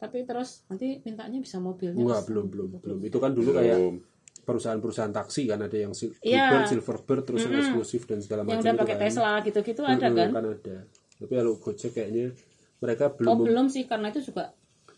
tapi 0.01 0.27
terus 0.27 0.67
nanti 0.67 0.99
mintanya 1.07 1.39
bisa 1.39 1.63
mobilnya? 1.63 1.95
Enggak 1.95 2.27
belum 2.27 2.47
belum 2.51 2.69
belum. 2.83 2.99
Itu 3.07 3.19
kan 3.23 3.31
dulu 3.37 3.55
kayak 3.55 3.79
belum 3.79 3.97
perusahaan-perusahaan 4.43 5.11
taksi 5.11 5.47
kan 5.47 5.61
ada 5.61 5.77
yang 5.77 5.95
sil- 5.95 6.15
Iya. 6.19 6.51
Bluebird, 6.51 6.67
Silverbird 6.69 7.23
terus 7.25 7.41
yang 7.43 7.55
eksklusif 7.57 8.03
dan 8.05 8.19
segala 8.19 8.43
yang 8.43 8.49
macam 8.53 8.61
udah 8.61 8.73
itu 8.73 8.83
pakai 8.83 8.97
kan. 8.97 9.03
Tesla 9.05 9.33
gitu-gitu 9.41 9.81
ada 9.83 10.07
kan? 10.09 10.29
kan 10.29 10.45
ada. 10.49 10.77
Tapi 11.17 11.33
kalau 11.33 11.53
Gojek 11.57 11.91
kayaknya 11.93 12.27
mereka 12.77 13.05
oh 13.07 13.13
belum 13.13 13.31
mem- 13.33 13.47
belum 13.47 13.67
sih 13.69 13.85
karena 13.85 14.07
itu 14.09 14.21
juga 14.25 14.45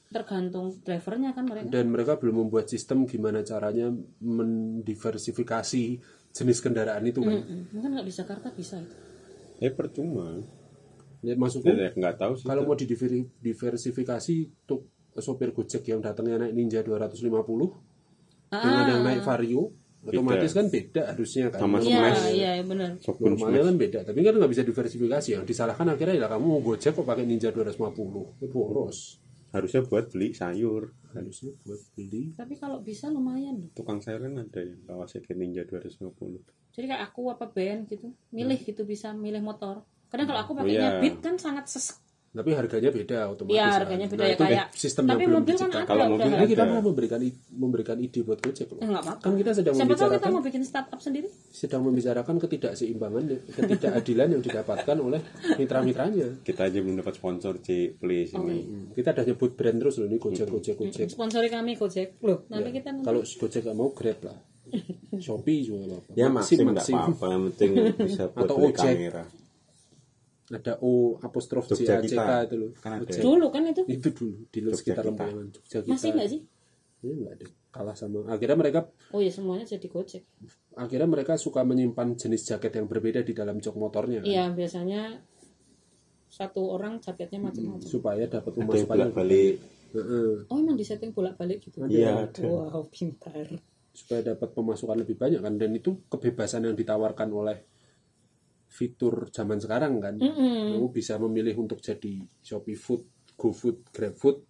tergantung 0.06 0.72
drivernya 0.78 1.30
kan 1.32 1.44
mereka. 1.44 1.68
Dan 1.68 1.86
mereka 1.88 2.12
belum 2.14 2.36
membuat 2.40 2.66
sistem 2.66 3.04
gimana 3.04 3.42
caranya 3.42 3.92
mendiversifikasi 4.20 5.82
jenis 6.30 6.58
kendaraan 6.58 7.04
itu 7.04 7.20
kan. 7.20 7.34
Mm-mm. 7.36 7.60
mungkin 7.70 7.90
nggak 7.92 8.06
di 8.06 8.14
Jakarta 8.14 8.48
bisa 8.50 8.78
itu. 8.78 8.94
Eh 9.60 9.70
percuma. 9.70 10.38
Ya, 11.20 11.34
maksudku 11.34 11.66
saya 11.66 11.88
nggak 11.90 12.16
tahu 12.16 12.32
sih 12.36 12.44
kalau 12.44 12.62
mau 12.62 12.76
didiversifikasi 12.76 14.34
untuk 14.60 14.88
sopir 15.14 15.50
Gojek 15.50 15.86
yang 15.86 15.98
datangnya 15.98 16.36
naik 16.38 16.52
Ninja 16.52 16.80
250 16.80 17.93
dengan 18.62 18.84
yang 18.86 19.02
naik 19.02 19.22
Vario 19.24 19.62
otomatis 20.04 20.52
kan 20.52 20.68
beda 20.68 21.02
harusnya 21.16 21.48
kan. 21.48 21.60
Sama 21.64 21.78
iya 21.80 21.96
Smash. 21.96 22.22
iya 22.36 22.50
benar. 22.60 22.90
Normalnya 23.00 23.62
kan 23.72 23.76
beda. 23.80 23.98
Tapi 24.04 24.18
kan 24.20 24.34
nggak 24.36 24.52
bisa 24.52 24.62
diversifikasi 24.62 25.28
yang 25.32 25.42
disalahkan 25.48 25.86
akhirnya 25.88 26.14
ya 26.20 26.28
kamu 26.28 26.44
mau 26.44 26.60
Gojek 26.60 26.92
kok 26.92 27.08
pakai 27.08 27.24
Ninja 27.24 27.48
250 27.48 28.44
itu 28.44 28.46
boros. 28.52 29.16
Harusnya 29.54 29.80
buat 29.86 30.12
beli 30.12 30.36
sayur. 30.36 30.92
Harusnya 31.16 31.56
buat 31.64 31.80
beli. 31.96 32.36
Tapi 32.36 32.54
kalau 32.60 32.84
bisa 32.84 33.08
lumayan. 33.08 33.72
Tukang 33.72 34.04
sayur 34.04 34.28
kan 34.28 34.44
ada 34.44 34.60
yang 34.60 34.84
Kawasaki 34.84 35.32
Ninja 35.32 35.64
250 35.64 36.64
jadi 36.74 36.90
kayak 36.90 37.02
aku 37.14 37.30
apa 37.30 37.46
band 37.46 37.86
gitu 37.86 38.10
milih 38.34 38.58
gitu 38.66 38.82
bisa 38.82 39.14
milih 39.14 39.38
motor. 39.38 39.86
Kadang 40.10 40.26
kalau 40.26 40.40
aku 40.42 40.52
Oh, 40.54 40.58
pakainya 40.62 40.98
iya. 40.98 41.00
beat 41.02 41.22
kan 41.22 41.38
sangat 41.38 41.70
sesek 41.70 42.02
tapi 42.34 42.50
harganya 42.50 42.90
beda 42.90 43.18
otomatis 43.28 43.54
Iya 43.54 43.62
kan. 43.64 43.74
harganya 43.78 44.06
beda 44.06 44.18
Nah, 44.18 44.26
ya 44.26 44.34
itu 44.34 44.42
kayak 44.44 44.66
sistem 44.74 45.02
tapi 45.04 45.14
yang 45.14 45.22
belum 45.24 45.38
mobil 45.38 45.46
kan 45.46 45.54
diciptakan. 45.56 45.78
ada 45.78 45.88
Kalau 45.88 46.04
mobil 46.10 46.26
Jadi 46.26 46.46
kita 46.50 46.64
mau 46.66 46.80
memberikan 46.82 47.20
memberikan 47.48 47.96
ide 47.96 48.20
buat 48.20 48.38
Gojek 48.38 48.66
loh. 48.68 48.78
Eh, 48.78 48.88
nggak 48.88 49.02
apa-apa 49.02 49.22
Kan 49.22 49.32
kita 49.34 49.50
sedang 49.52 49.72
siapa 49.72 49.86
tahu 49.86 49.94
kita 49.94 50.02
membicarakan 50.10 50.30
mau 50.32 50.42
bikin 50.42 50.62
startup 50.62 50.98
sendiri 50.98 51.28
sedang 51.48 51.82
membicarakan 51.82 52.34
ketidakseimbangan, 52.36 53.22
ketidakadilan 53.48 54.28
yang 54.28 54.42
didapatkan 54.42 54.96
oleh 54.98 55.20
mitra-mitranya. 55.54 56.28
kita 56.42 56.60
aja 56.64 56.78
belum 56.78 56.96
dapat 56.98 57.14
sponsor 57.14 57.54
C 57.58 57.68
please 57.92 58.34
ini 58.34 58.58
Hmm, 58.60 58.86
Kita 58.90 59.10
udah 59.10 59.24
nyebut 59.24 59.50
brand 59.52 59.78
terus 59.78 59.94
loh 59.96 60.06
ini 60.06 60.16
Gojek, 60.16 60.46
Gojek, 60.46 60.74
Gojek. 60.76 61.08
sponsori 61.08 61.46
kami 61.46 61.74
Gojek 61.74 62.18
loh 62.20 62.42
nanti 62.48 62.70
kita 62.72 62.90
nanti 62.90 63.04
Kalau 63.04 63.22
Gojek 63.22 63.62
nggak 63.62 63.76
mau 63.76 63.88
Grab 63.90 64.18
lah. 64.22 64.38
Shopee 65.20 65.60
juga 65.62 65.86
nggak 65.86 66.00
apa. 66.00 66.10
ya 66.12 66.26
maksim 66.26 66.66
Maxim. 66.66 66.96
apa-apa 66.96 67.26
yang 67.28 67.42
penting 67.48 67.70
bisa 68.00 68.22
buat 68.32 68.42
Atau 68.42 68.56
beli 68.56 68.66
ojek. 68.66 68.80
kamera 68.90 69.24
Ada 70.52 70.76
O 70.84 71.16
apostrof 71.22 71.70
C 71.72 71.88
A 71.88 72.04
C 72.04 72.12
kita. 72.12 72.24
K 72.24 72.30
itu 72.50 72.56
loh. 72.60 72.70
Kan 72.76 73.00
ada. 73.00 73.12
Dulu 73.16 73.46
kan 73.48 73.62
itu 73.64 73.82
Itu 73.88 74.08
dulu 74.12 74.34
di 74.52 74.58
Jogja 74.60 74.76
sekitar 74.76 75.04
kita. 75.04 75.08
Lempuyangan 75.12 75.46
Jogja 75.56 75.78
kita. 75.80 75.92
masih 75.94 76.10
nggak 76.12 76.28
sih 76.28 76.40
Ya, 77.04 77.12
nggak 77.12 77.32
ada. 77.36 77.46
Kalah 77.68 77.96
sama. 77.98 78.24
Akhirnya 78.32 78.56
mereka 78.56 78.80
oh 79.12 79.20
ya 79.20 79.28
semuanya 79.32 79.64
jadi 79.68 79.86
Gojek 79.88 80.24
akhirnya 80.74 81.06
mereka 81.06 81.38
suka 81.38 81.62
menyimpan 81.62 82.18
jenis 82.18 82.50
jaket 82.50 82.74
yang 82.74 82.90
berbeda 82.90 83.22
di 83.22 83.30
dalam 83.30 83.62
jok 83.62 83.78
motornya 83.78 84.20
kan? 84.22 84.26
iya 84.26 84.44
biasanya 84.50 85.22
satu 86.26 86.74
orang 86.74 86.98
jaketnya 86.98 87.38
macam-macam 87.46 87.86
supaya 87.86 88.26
dapat 88.26 88.52
pemasukan 88.58 88.90
bolak 88.90 89.12
balik 89.14 89.54
Heeh. 89.94 90.50
oh 90.50 90.56
emang 90.58 90.74
disetting 90.74 91.14
bolak-balik 91.14 91.62
gitu 91.62 91.86
iya 91.86 92.26
ada 92.26 92.42
wow 92.42 92.82
pintar 92.90 93.46
supaya 93.94 94.34
dapat 94.34 94.50
pemasukan 94.50 95.06
lebih 95.06 95.14
banyak 95.14 95.38
kan 95.38 95.54
dan 95.54 95.70
itu 95.70 96.02
kebebasan 96.10 96.66
yang 96.66 96.74
ditawarkan 96.74 97.30
oleh 97.30 97.62
fitur 98.74 99.30
zaman 99.30 99.62
sekarang 99.62 100.02
kan. 100.02 100.18
Mm-mm. 100.18 100.74
kamu 100.74 100.90
bisa 100.90 101.14
memilih 101.22 101.54
untuk 101.62 101.78
jadi 101.78 102.26
Shopee 102.42 102.74
Food, 102.74 103.06
GoFood, 103.38 103.94
GrabFood 103.94 104.42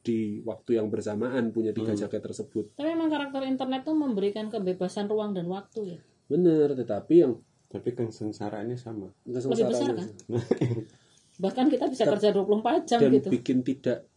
di 0.00 0.40
waktu 0.40 0.80
yang 0.80 0.88
bersamaan 0.88 1.52
punya 1.52 1.76
tiga 1.76 1.92
jaket 1.92 2.24
tersebut. 2.24 2.80
Tapi 2.80 2.88
emang 2.96 3.12
karakter 3.12 3.44
internet 3.44 3.84
tuh 3.84 3.92
memberikan 3.92 4.48
kebebasan 4.48 5.04
ruang 5.12 5.36
dan 5.36 5.44
waktu 5.52 5.96
ya. 5.96 6.00
Bener 6.32 6.72
tetapi 6.72 7.14
yang 7.20 7.36
tapi 7.68 7.92
kesengsaraannya 7.92 8.80
sama. 8.80 9.12
Besar 9.28 9.52
kesengsaraannya 9.52 9.96
kan? 10.00 10.08
bahkan 11.38 11.70
kita 11.70 11.86
bisa 11.86 12.04
kerja 12.04 12.34
24 12.34 12.88
jam 12.90 12.98
dan 12.98 13.12
gitu. 13.14 13.28
bikin 13.30 13.58
tidak 13.62 14.10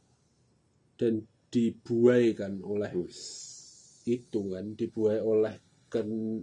dan 0.97 1.21
dibuai 1.53 2.33
kan 2.33 2.57
oleh 2.65 2.89
itu 4.09 4.41
kan 4.49 4.65
dibuai 4.73 5.21
oleh 5.21 5.85
ken 5.85 6.41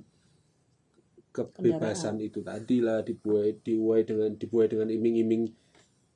kebebasan 1.47 2.19
itu 2.19 2.43
tadi 2.43 2.83
lah 2.83 3.07
dibuai 3.07 3.63
dibuai 3.63 4.03
dengan 4.03 4.35
dibuai 4.35 4.67
dengan 4.67 4.89
iming-iming 4.91 5.47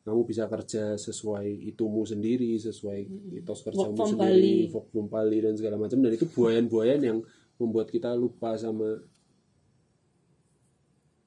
kamu 0.02 0.26
bisa 0.26 0.50
kerja 0.50 0.98
sesuai 0.98 1.46
itumu 1.70 2.02
sendiri 2.02 2.58
sesuai 2.58 2.98
etos 3.38 3.62
kerjamu 3.62 3.94
from 3.94 4.18
sendiri 4.18 4.66
Bali. 4.66 4.74
work 4.74 4.86
from 4.90 5.06
Bali 5.06 5.38
dan 5.38 5.54
segala 5.54 5.78
macam. 5.78 6.02
Dan 6.02 6.18
itu 6.18 6.26
buayan-buayan 6.26 7.00
yang 7.06 7.18
membuat 7.54 7.86
kita 7.86 8.10
lupa 8.18 8.58
sama 8.58 8.98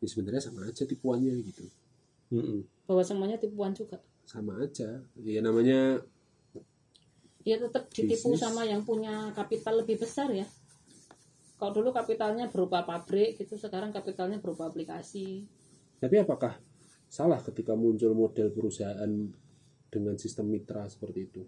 ya 0.04 0.08
sebenarnya 0.12 0.44
sama 0.44 0.68
aja 0.68 0.84
tipuannya 0.84 1.40
gitu. 1.40 1.64
Mm-mm. 2.36 2.68
bahwa 2.84 3.00
semuanya 3.06 3.40
tipuan 3.40 3.72
juga. 3.72 3.96
Sama 4.28 4.60
aja. 4.60 5.00
Ya 5.24 5.40
namanya 5.40 6.04
dia 7.46 7.62
tetap 7.62 7.88
ditipu 7.94 8.34
Bisnis. 8.34 8.42
sama 8.42 8.68
yang 8.68 8.84
punya 8.84 9.32
kapital 9.38 9.86
lebih 9.86 10.02
besar 10.02 10.34
ya 10.34 10.44
kalau 11.56 11.72
dulu 11.72 11.90
kapitalnya 11.96 12.52
berupa 12.52 12.84
pabrik 12.84 13.40
gitu 13.40 13.56
sekarang 13.56 13.96
kapitalnya 13.96 14.44
berupa 14.44 14.68
aplikasi 14.68 15.48
Tapi 15.96 16.16
apakah 16.20 16.60
salah 17.08 17.40
ketika 17.40 17.74
muncul 17.74 18.12
model 18.12 18.52
perusahaan 18.52 19.12
dengan 19.88 20.16
sistem 20.20 20.52
mitra 20.52 20.84
seperti 20.92 21.20
itu? 21.32 21.42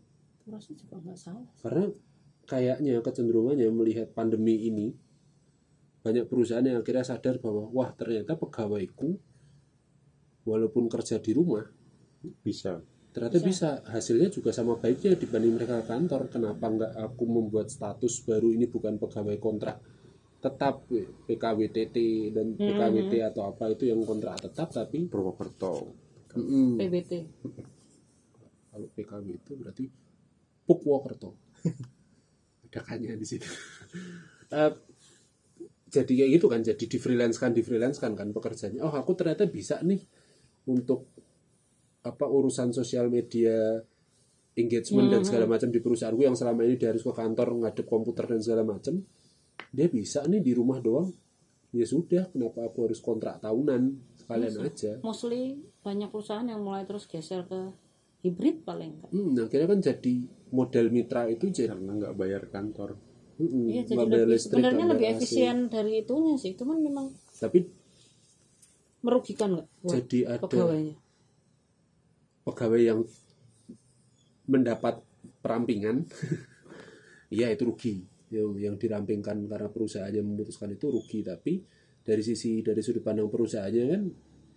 juga 0.47 0.95
nggak 1.03 1.19
salah 1.19 1.43
Karena 1.59 1.91
kayaknya 2.47 3.03
kecenderungannya 3.03 3.67
melihat 3.67 4.07
pandemi 4.15 4.71
ini 4.71 4.95
banyak 5.99 6.23
perusahaan 6.31 6.63
yang 6.63 6.79
akhirnya 6.79 7.03
sadar 7.03 7.35
bahwa 7.43 7.67
wah 7.75 7.91
ternyata 7.91 8.39
pegawaiku 8.39 9.19
walaupun 10.47 10.87
kerja 10.87 11.19
di 11.19 11.35
rumah 11.35 11.67
bisa 12.39 12.79
ternyata 13.11 13.43
bisa. 13.43 13.83
hasilnya 13.91 14.31
juga 14.31 14.55
sama 14.55 14.79
baiknya 14.79 15.19
dibanding 15.19 15.57
mereka 15.57 15.83
ke 15.83 15.89
kantor. 15.89 16.29
Kenapa 16.31 16.65
nggak 16.69 16.93
aku 16.95 17.23
membuat 17.25 17.67
status 17.67 18.23
baru 18.23 18.53
ini 18.55 18.69
bukan 18.69 18.95
pegawai 19.01 19.35
kontrak 19.41 19.81
tetap 20.37 20.85
PKWTT 21.25 21.97
dan 22.29 22.53
PKWT 22.53 23.13
atau 23.33 23.49
apa 23.49 23.73
itu 23.73 23.89
yang 23.89 24.05
kontrak 24.05 24.37
tetap 24.37 24.69
tapi 24.69 25.09
Purwokerto. 25.09 25.91
Mm-mm. 26.37 26.77
PBT 26.77 27.11
kalau 28.77 28.87
PKW 28.93 29.27
itu 29.33 29.51
berarti 29.57 29.85
Pukwokerto. 30.67 31.33
Ada 32.69 32.79
kanya 32.85 33.17
di 33.17 33.25
situ. 33.25 33.49
Eh, 34.47 34.71
jadi 35.91 36.07
kayak 36.07 36.31
gitu 36.39 36.47
kan 36.47 36.63
jadi 36.63 36.79
di 36.79 36.95
freelance 37.03 37.35
kan 37.35 37.51
di 37.51 37.59
freelance 37.59 37.99
kan 37.99 38.15
kan 38.15 38.31
pekerjaannya. 38.31 38.79
Oh 38.79 38.95
aku 38.95 39.11
ternyata 39.11 39.43
bisa 39.43 39.83
nih 39.83 39.99
untuk 40.71 41.11
apa 42.07 42.23
urusan 42.23 42.71
sosial 42.71 43.11
media 43.11 43.75
engagement 44.55 45.11
dan 45.11 45.27
segala 45.27 45.51
macam 45.51 45.67
di 45.67 45.83
perusahaanku 45.83 46.23
yang 46.23 46.39
selama 46.39 46.63
ini 46.63 46.79
dia 46.79 46.95
harus 46.95 47.03
ke 47.03 47.11
kantor 47.11 47.59
ngadep 47.59 47.83
komputer 47.91 48.23
dan 48.23 48.39
segala 48.39 48.63
macam 48.63 49.03
dia 49.77 49.85
bisa 49.93 50.25
nih 50.25 50.41
di 50.41 50.57
rumah 50.57 50.81
doang. 50.81 51.13
Ya 51.69 51.85
sudah 51.85 52.25
kenapa 52.33 52.65
aku 52.65 52.89
harus 52.89 52.97
kontrak 52.97 53.37
tahunan? 53.37 53.93
Sekalian 54.17 54.65
aja. 54.65 54.91
mostly 55.05 55.61
banyak 55.85 56.09
perusahaan 56.09 56.49
yang 56.49 56.65
mulai 56.65 56.89
terus 56.89 57.05
geser 57.05 57.45
ke 57.45 57.69
hibrid 58.25 58.65
paling 58.65 58.97
enggak 59.13 59.13
hmm, 59.13 59.45
akhirnya 59.45 59.67
kan 59.69 59.79
jadi 59.93 60.13
model 60.49 60.85
mitra 60.89 61.21
itu 61.29 61.53
jadi 61.53 61.77
karena 61.77 61.91
nggak 62.01 62.15
bayar 62.17 62.43
kantor. 62.49 62.97
Mm, 63.37 63.69
iya 63.69 63.83
jadi 63.85 64.01
lebih, 64.01 64.23
listrik, 64.33 64.57
sebenarnya 64.57 64.85
lebih 64.89 65.05
bayar 65.05 65.13
AC. 65.13 65.19
efisien 65.21 65.57
dari 65.69 65.93
itunya 66.01 66.35
sih. 66.41 66.51
Cuman 66.57 66.77
memang 66.81 67.05
tapi 67.37 67.69
merugikan 69.05 69.61
nggak 69.61 69.67
jadi 69.85 70.19
ada 70.25 70.41
pegawainya? 70.41 70.95
Pegawai 72.41 72.81
yang 72.81 72.99
mendapat 74.49 75.03
perampingan 75.43 76.07
iya 77.29 77.51
itu 77.53 77.63
rugi 77.67 78.16
yang, 78.33 78.55
yang 78.59 78.75
dirampingkan 78.75 79.47
karena 79.47 79.69
perusahaannya 79.71 80.23
memutuskan 80.23 80.73
itu 80.73 80.91
rugi. 80.91 81.23
Tapi 81.23 81.53
dari 82.03 82.23
sisi 82.23 82.63
dari 82.63 82.79
sudut 82.79 83.03
pandang 83.03 83.27
perusahaannya 83.27 83.85
kan 83.87 84.01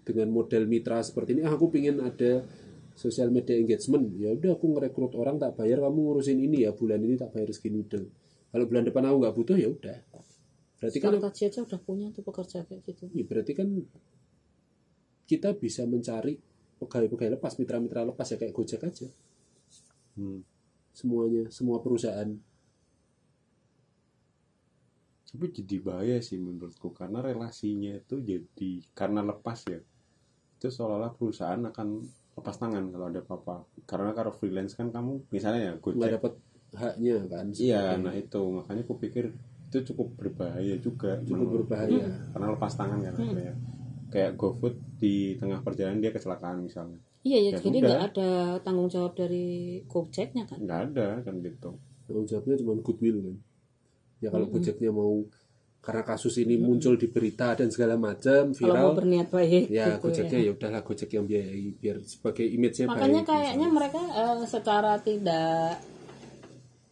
dengan 0.01 0.29
model 0.33 0.67
mitra 0.67 1.03
seperti 1.03 1.39
ini 1.39 1.43
ah, 1.47 1.55
aku 1.55 1.71
pingin 1.71 2.01
ada 2.03 2.45
sosial 2.95 3.31
media 3.31 3.57
engagement. 3.57 4.15
Ya 4.19 4.35
udah 4.35 4.59
aku 4.59 4.67
ngerekrut 4.77 5.15
orang 5.17 5.39
tak 5.39 5.59
bayar 5.59 5.83
kamu 5.83 5.99
ngurusin 5.99 6.39
ini 6.39 6.67
ya 6.67 6.75
bulan 6.75 7.01
ini 7.03 7.15
tak 7.15 7.35
bayar 7.35 7.51
segini 7.55 7.83
udah 7.87 8.03
kalau 8.51 8.65
bulan 8.67 8.83
depan 8.87 9.07
aku 9.07 9.17
nggak 9.23 9.35
butuh 9.39 9.57
ya 9.57 9.69
udah. 9.71 9.99
Berarti 10.81 10.99
kan 10.99 11.13
aja 11.13 11.45
aja 11.47 11.61
udah 11.63 11.81
punya 11.81 12.09
tuh 12.11 12.25
pekerja 12.25 12.65
kayak 12.67 12.83
gitu. 12.89 13.05
Ya 13.15 13.25
berarti 13.29 13.53
kan 13.55 13.69
kita 15.31 15.55
bisa 15.55 15.87
mencari 15.87 16.35
pegawai-pegawai 16.83 17.39
lepas 17.39 17.53
mitra-mitra 17.61 18.03
lepas 18.03 18.27
ya 18.27 18.37
kayak 18.41 18.55
Gojek 18.57 18.83
aja. 18.83 19.09
Hmm. 20.19 20.43
semuanya 20.91 21.47
semua 21.55 21.79
perusahaan 21.79 22.27
tapi 25.31 25.47
jadi 25.55 25.77
bahaya 25.79 26.19
sih 26.19 26.43
menurutku 26.43 26.91
karena 26.91 27.23
relasinya 27.23 27.95
itu 27.95 28.19
jadi 28.19 28.71
karena 28.99 29.23
lepas 29.23 29.63
ya. 29.71 29.79
Itu 30.59 30.69
seolah-olah 30.75 31.15
perusahaan 31.15 31.63
akan 31.71 31.89
lepas 32.35 32.57
tangan 32.59 32.91
kalau 32.91 33.07
ada 33.07 33.23
apa-apa. 33.23 33.57
Karena 33.87 34.11
kalau 34.11 34.35
freelance 34.35 34.75
kan 34.75 34.91
kamu 34.91 35.31
misalnya 35.31 35.61
ya 35.63 35.73
nggak 35.79 35.87
Gojek 35.87 36.13
dapat 36.19 36.33
haknya 36.71 37.17
kan 37.31 37.47
iya 37.55 37.95
nah 37.95 38.11
itu. 38.11 38.43
Makanya 38.43 38.83
aku 38.83 38.95
pikir 38.99 39.31
itu 39.71 39.79
cukup 39.95 40.19
berbahaya 40.19 40.75
juga. 40.83 41.23
Cukup 41.23 41.47
menurutku. 41.47 41.55
berbahaya. 41.63 42.07
Karena 42.35 42.47
lepas 42.51 42.73
tangan 42.75 42.99
kan 43.07 43.15
kayak 43.15 43.57
kayak 44.11 44.31
GoFood 44.35 44.75
di 44.99 45.39
tengah 45.39 45.63
perjalanan 45.63 46.03
dia 46.03 46.11
kecelakaan 46.11 46.67
misalnya. 46.67 46.99
Iya 47.23 47.39
ya, 47.39 47.51
Ya 47.55 47.59
jadi 47.63 47.79
nggak 47.79 48.03
ada 48.11 48.31
tanggung 48.67 48.91
jawab 48.91 49.15
dari 49.15 49.79
Gojeknya 49.87 50.51
kan? 50.51 50.59
Nggak 50.59 50.81
ada 50.91 51.09
kan 51.23 51.39
gitu. 51.39 51.79
Tanggung 52.11 52.27
jawabnya 52.27 52.59
cuma 52.59 52.75
goodwill 52.83 53.19
kan 53.23 53.37
ya 54.21 54.29
kalau 54.29 54.47
Gojeknya 54.53 54.93
mau 54.93 55.25
karena 55.81 56.05
kasus 56.05 56.37
ini 56.45 56.61
muncul 56.61 57.01
di 57.01 57.09
berita 57.09 57.57
dan 57.57 57.73
segala 57.73 57.97
macam 57.97 58.53
kalau 58.53 58.75
mau 58.77 58.93
viral 58.93 58.99
berniat 59.01 59.29
baik 59.33 59.65
ya 59.73 59.97
gitu 59.97 60.13
Gojeknya 60.13 60.39
ya. 60.45 60.51
udahlah 60.53 60.81
Gojek 60.85 61.11
yang 61.17 61.25
biayai 61.25 61.73
biar 61.73 61.97
sebagai 62.05 62.45
image-nya 62.45 62.85
makanya 62.85 63.25
baik 63.25 63.31
kayaknya 63.33 63.69
mereka 63.73 64.01
eh, 64.13 64.45
secara 64.45 65.01
tidak 65.01 65.81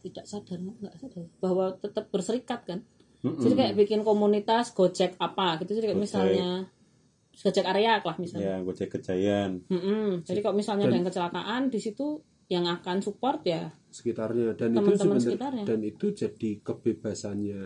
tidak 0.08 0.24
sadar 0.24 0.58
nggak 0.62 0.94
sadar 0.98 1.24
bahwa 1.42 1.74
tetap 1.76 2.08
berserikat 2.08 2.62
kan. 2.64 2.80
Jadi 3.18 3.54
kayak 3.58 3.74
bikin 3.74 4.00
komunitas 4.06 4.70
Gojek 4.70 5.18
apa 5.18 5.58
gitu 5.60 5.74
jadi 5.74 5.92
kayak 5.92 5.98
Gojek. 5.98 6.06
misalnya 6.06 6.48
Gojek 7.34 7.66
area 7.66 7.98
lah 7.98 8.16
misalnya. 8.16 8.46
Ya 8.46 8.56
Gojek 8.62 8.88
Kejayan. 8.94 9.50
Mm-mm. 9.68 10.22
jadi 10.22 10.38
kalau 10.40 10.54
misalnya 10.56 10.86
ada 10.86 10.96
yang 10.96 11.06
kecelakaan 11.06 11.62
di 11.68 11.78
situ 11.82 12.22
yang 12.48 12.64
akan 12.64 13.04
support 13.04 13.44
ya? 13.44 13.72
Sekitarnya. 13.92 14.56
Dan 14.56 14.72
itu 14.72 14.80
Teman-teman 14.80 14.98
sebenarnya 15.20 15.28
sekitarnya. 15.36 15.64
dan 15.68 15.80
itu 15.84 16.06
jadi 16.12 16.50
kebebasannya 16.64 17.60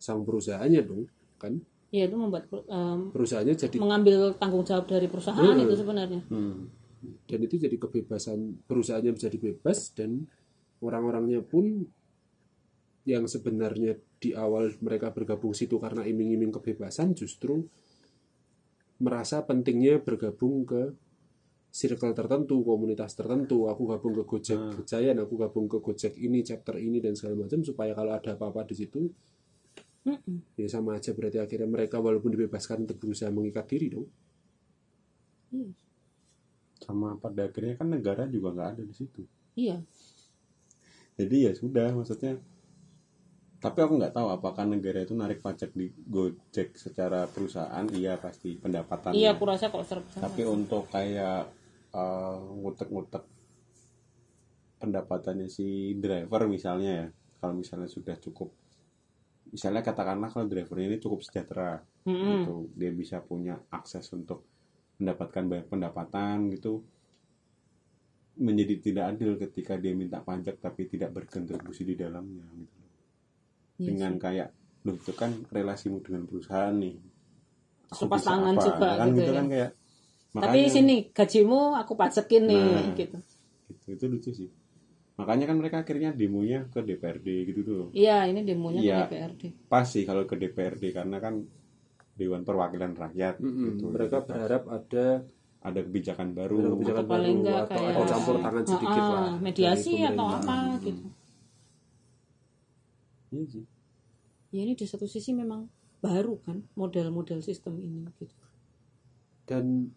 sang 0.00 0.22
perusahaannya 0.26 0.82
dong 0.82 1.06
kan? 1.38 1.54
Ya 1.90 2.06
itu 2.06 2.14
membuat 2.14 2.46
em, 2.70 3.10
perusahaannya 3.10 3.54
jadi 3.58 3.76
mengambil 3.82 4.34
tanggung 4.38 4.62
jawab 4.62 4.86
dari 4.86 5.06
perusahaan 5.10 5.58
itu 5.58 5.74
sebenarnya. 5.74 6.22
Hmm. 6.28 6.70
dan 7.00 7.40
itu 7.40 7.56
jadi 7.56 7.80
kebebasan 7.80 8.60
perusahaannya 8.68 9.16
menjadi 9.16 9.38
bebas 9.40 9.96
dan 9.96 10.28
orang-orangnya 10.84 11.40
pun 11.40 11.88
yang 13.08 13.24
sebenarnya 13.24 13.96
di 14.20 14.36
awal 14.36 14.68
mereka 14.84 15.08
bergabung 15.08 15.56
situ 15.56 15.80
karena 15.80 16.04
iming-iming 16.04 16.52
kebebasan 16.52 17.16
justru 17.16 17.64
merasa 19.00 19.40
pentingnya 19.48 20.04
bergabung 20.04 20.68
ke 20.68 20.92
circle 21.70 22.12
tertentu, 22.12 22.66
komunitas 22.66 23.14
tertentu. 23.14 23.70
Aku 23.70 23.86
gabung 23.86 24.14
ke 24.18 24.26
Gojek 24.26 24.82
Kejayan, 24.82 25.22
aku 25.22 25.38
gabung 25.38 25.70
ke 25.70 25.78
Gojek 25.78 26.18
ini, 26.18 26.42
chapter 26.42 26.76
ini 26.82 26.98
dan 26.98 27.14
segala 27.14 27.46
macam 27.46 27.62
supaya 27.62 27.94
kalau 27.94 28.12
ada 28.14 28.34
apa-apa 28.34 28.66
di 28.66 28.74
situ 28.74 29.06
Mm-mm. 30.00 30.56
ya 30.56 30.64
sama 30.64 30.96
aja 30.96 31.12
berarti 31.12 31.36
akhirnya 31.36 31.68
mereka 31.68 32.00
walaupun 32.00 32.32
dibebaskan 32.32 32.88
untuk 32.88 32.96
berusaha 33.04 33.28
mengikat 33.28 33.68
diri 33.68 33.92
dong. 33.92 34.08
Iya. 35.50 35.70
sama 36.80 37.18
pada 37.18 37.50
akhirnya 37.50 37.74
kan 37.76 37.90
negara 37.90 38.24
juga 38.30 38.54
nggak 38.54 38.68
ada 38.78 38.82
di 38.86 38.94
situ 38.94 39.26
iya 39.58 39.82
jadi 41.18 41.50
ya 41.50 41.52
sudah 41.58 41.90
maksudnya 41.92 42.38
tapi 43.60 43.78
aku 43.82 44.00
nggak 44.00 44.14
tahu 44.14 44.30
apakah 44.32 44.64
negara 44.64 45.04
itu 45.04 45.12
narik 45.12 45.42
pajak 45.44 45.74
di 45.74 45.90
Gojek 45.92 46.78
secara 46.78 47.26
perusahaan 47.26 47.84
iya 47.92 48.16
pasti 48.16 48.56
pendapatan 48.56 49.12
iya 49.12 49.34
aku 49.34 49.44
rasa 49.44 49.68
kok 49.68 49.84
tapi 50.16 50.46
untuk 50.46 50.86
kayak 50.88 51.59
eh, 51.94 52.40
ngutek-ngutek 52.60 53.24
pendapatannya 54.80 55.48
si 55.52 55.94
driver 56.00 56.48
misalnya 56.48 56.90
ya. 57.04 57.06
Kalau 57.40 57.56
misalnya 57.56 57.88
sudah 57.88 58.16
cukup 58.20 58.52
misalnya 59.50 59.82
katakanlah 59.82 60.30
kalau 60.30 60.46
drivernya 60.46 60.94
ini 60.94 60.98
cukup 61.02 61.20
sejahtera 61.26 61.82
Mm-mm. 62.06 62.46
gitu. 62.46 62.56
Dia 62.78 62.90
bisa 62.94 63.18
punya 63.20 63.58
akses 63.70 64.06
untuk 64.14 64.46
mendapatkan 65.02 65.44
banyak 65.46 65.66
pendapatan 65.66 66.36
gitu. 66.54 66.80
Menjadi 68.40 68.74
tidak 68.80 69.04
adil 69.16 69.36
ketika 69.36 69.76
dia 69.76 69.92
minta 69.92 70.22
pajak 70.22 70.62
tapi 70.62 70.88
tidak 70.88 71.12
berkontribusi 71.12 71.82
di 71.84 71.94
dalamnya 71.98 72.46
gitu. 72.56 72.78
Iya 73.80 73.86
dengan 73.92 74.12
kayak 74.16 74.48
loh 74.84 74.96
itu 74.96 75.12
kan 75.12 75.32
relasimu 75.52 76.00
dengan 76.00 76.24
perusahaan 76.24 76.72
nih. 76.72 76.96
Aku 77.90 78.06
bisa 78.06 78.32
tangan 78.32 78.54
juga 78.56 78.88
kan 78.96 79.08
gitu 79.12 79.18
gitu 79.18 79.32
ya. 79.32 79.36
kan 79.36 79.46
kayak 79.50 79.70
tapi 80.32 80.66
sini 80.66 81.10
gajimu 81.10 81.74
aku 81.74 81.92
pajakin 81.92 82.42
nih 82.44 82.60
Nah. 82.60 82.94
gitu 82.94 83.18
gitu, 83.68 83.86
itu 83.90 84.04
lucu 84.06 84.30
sih 84.32 84.48
makanya 85.14 85.44
kan 85.44 85.56
mereka 85.56 85.76
akhirnya 85.78 86.10
demonya 86.10 86.64
ke 86.66 86.80
DPRD 86.80 87.26
gitu 87.44 87.60
tuh 87.60 87.84
iya 87.92 88.24
ini 88.24 88.40
demonya 88.40 88.78
Iya. 88.78 88.96
ke 89.00 89.06
DPRD 89.10 89.42
pas 89.66 89.84
sih 89.84 90.02
kalau 90.02 90.24
ke 90.24 90.34
DPRD 90.34 90.90
karena 90.90 91.18
kan 91.18 91.42
Dewan 92.12 92.42
Perwakilan 92.42 92.92
Rakyat 92.94 93.36
Mm-mm. 93.38 93.64
gitu. 93.74 93.84
Mereka 93.88 94.16
Jadi, 94.18 94.28
berharap 94.28 94.62
ada 94.68 95.06
ada 95.60 95.80
kebijakan 95.82 96.28
baru 96.30 96.56
ada 96.58 96.68
kebijakan 96.70 96.98
Atau 96.98 97.10
paling 97.10 97.26
baru 97.32 97.40
enggak 97.42 97.60
atau 97.62 97.76
kayak- 97.76 97.92
ada 97.92 98.04
campur 98.06 98.36
tangan 98.38 98.64
sedikit 98.66 99.02
Ah, 99.02 99.10
lah 99.10 99.32
mediasi 99.38 99.92
atau 100.02 100.26
apa 100.30 100.56
gitu 100.80 101.06
Iya 103.30 103.44
sih. 103.46 103.64
ya 104.50 104.60
ini 104.60 104.72
di 104.74 104.84
satu 104.84 105.06
sisi 105.06 105.30
memang 105.32 105.70
baru 105.98 106.40
kan 106.40 106.64
model-model 106.74 107.38
sistem 107.40 107.78
ini 107.78 108.02
gitu 108.16 108.34
dan 109.44 109.90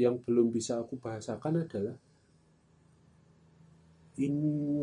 yang 0.00 0.16
belum 0.24 0.48
bisa 0.48 0.80
aku 0.80 0.96
bahasakan 0.96 1.68
adalah 1.68 1.96
in 4.20 4.34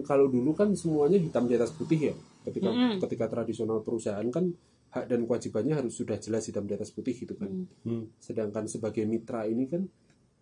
kalau 0.01 0.29
dulu 0.29 0.53
kan 0.53 0.73
semuanya 0.73 1.21
hitam 1.21 1.45
di 1.45 1.53
atas 1.57 1.73
putih 1.73 2.13
ya 2.13 2.15
ketika 2.47 2.69
Mm-mm. 2.73 2.97
ketika 3.03 3.25
tradisional 3.29 3.83
perusahaan 3.85 4.25
kan 4.31 4.49
hak 4.87 5.05
dan 5.11 5.27
kewajibannya 5.27 5.75
harus 5.77 5.93
sudah 5.99 6.17
jelas 6.17 6.47
hitam 6.47 6.63
di 6.65 6.73
atas 6.73 6.89
putih 6.95 7.13
gitu 7.13 7.35
kan 7.37 7.49
Mm. 7.51 7.65
Hmm. 7.85 8.03
sedangkan 8.17 8.65
sebagai 8.65 9.03
mitra 9.05 9.45
ini 9.45 9.67
kan 9.67 9.85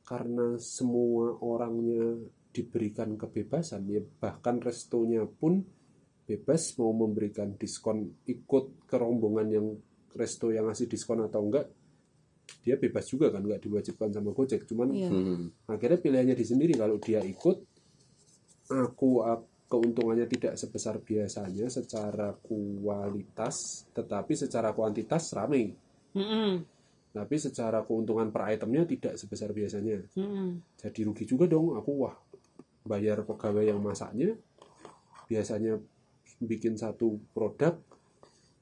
karena 0.05 0.55
semua 0.61 1.33
orangnya 1.41 2.13
diberikan 2.53 3.17
kebebasan 3.19 3.89
ya 3.89 3.99
bahkan 3.99 4.61
restonya 4.61 5.25
pun 5.27 5.65
bebas 6.25 6.77
mau 6.79 6.93
memberikan 6.93 7.57
diskon 7.57 8.05
ikut 8.25 8.87
ke 8.87 8.95
rombongan 8.95 9.47
yang 9.49 9.67
resto 10.15 10.53
yang 10.53 10.69
ngasih 10.71 10.87
diskon 10.87 11.25
atau 11.25 11.41
enggak 11.43 11.67
dia 12.65 12.75
bebas 12.75 13.05
juga 13.05 13.29
kan 13.29 13.45
nggak 13.45 13.61
diwajibkan 13.61 14.09
sama 14.09 14.33
Gojek 14.33 14.65
cuman 14.65 14.89
iya 14.89 15.09
Hmm. 15.13 15.53
akhirnya 15.69 16.01
pilihannya 16.01 16.33
di 16.33 16.45
sendiri 16.45 16.73
kalau 16.73 16.97
dia 16.97 17.21
ikut 17.21 17.57
aku 18.65 19.09
ak- 19.21 19.69
keuntungannya 19.69 20.25
tidak 20.25 20.57
sebesar 20.57 20.97
biasanya 20.97 21.69
secara 21.69 22.33
kualitas 22.35 23.85
tetapi 23.91 24.33
secara 24.33 24.73
kuantitas 24.73 25.33
ramai 25.33 25.69
Mm-mm. 26.13 26.51
tapi 27.11 27.35
secara 27.37 27.81
keuntungan 27.81 28.29
per 28.29 28.49
itemnya 28.51 28.85
tidak 28.85 29.13
sebesar 29.15 29.53
biasanya 29.53 30.01
Mm-mm. 30.17 30.61
jadi 30.77 30.99
rugi 31.05 31.25
juga 31.25 31.45
dong 31.45 31.77
aku 31.77 31.91
wah 32.01 32.15
bayar 32.81 33.25
pegawai 33.25 33.65
yang 33.65 33.81
masaknya 33.81 34.37
biasanya 35.25 35.81
bikin 36.37 36.77
satu 36.77 37.17
produk 37.33 37.77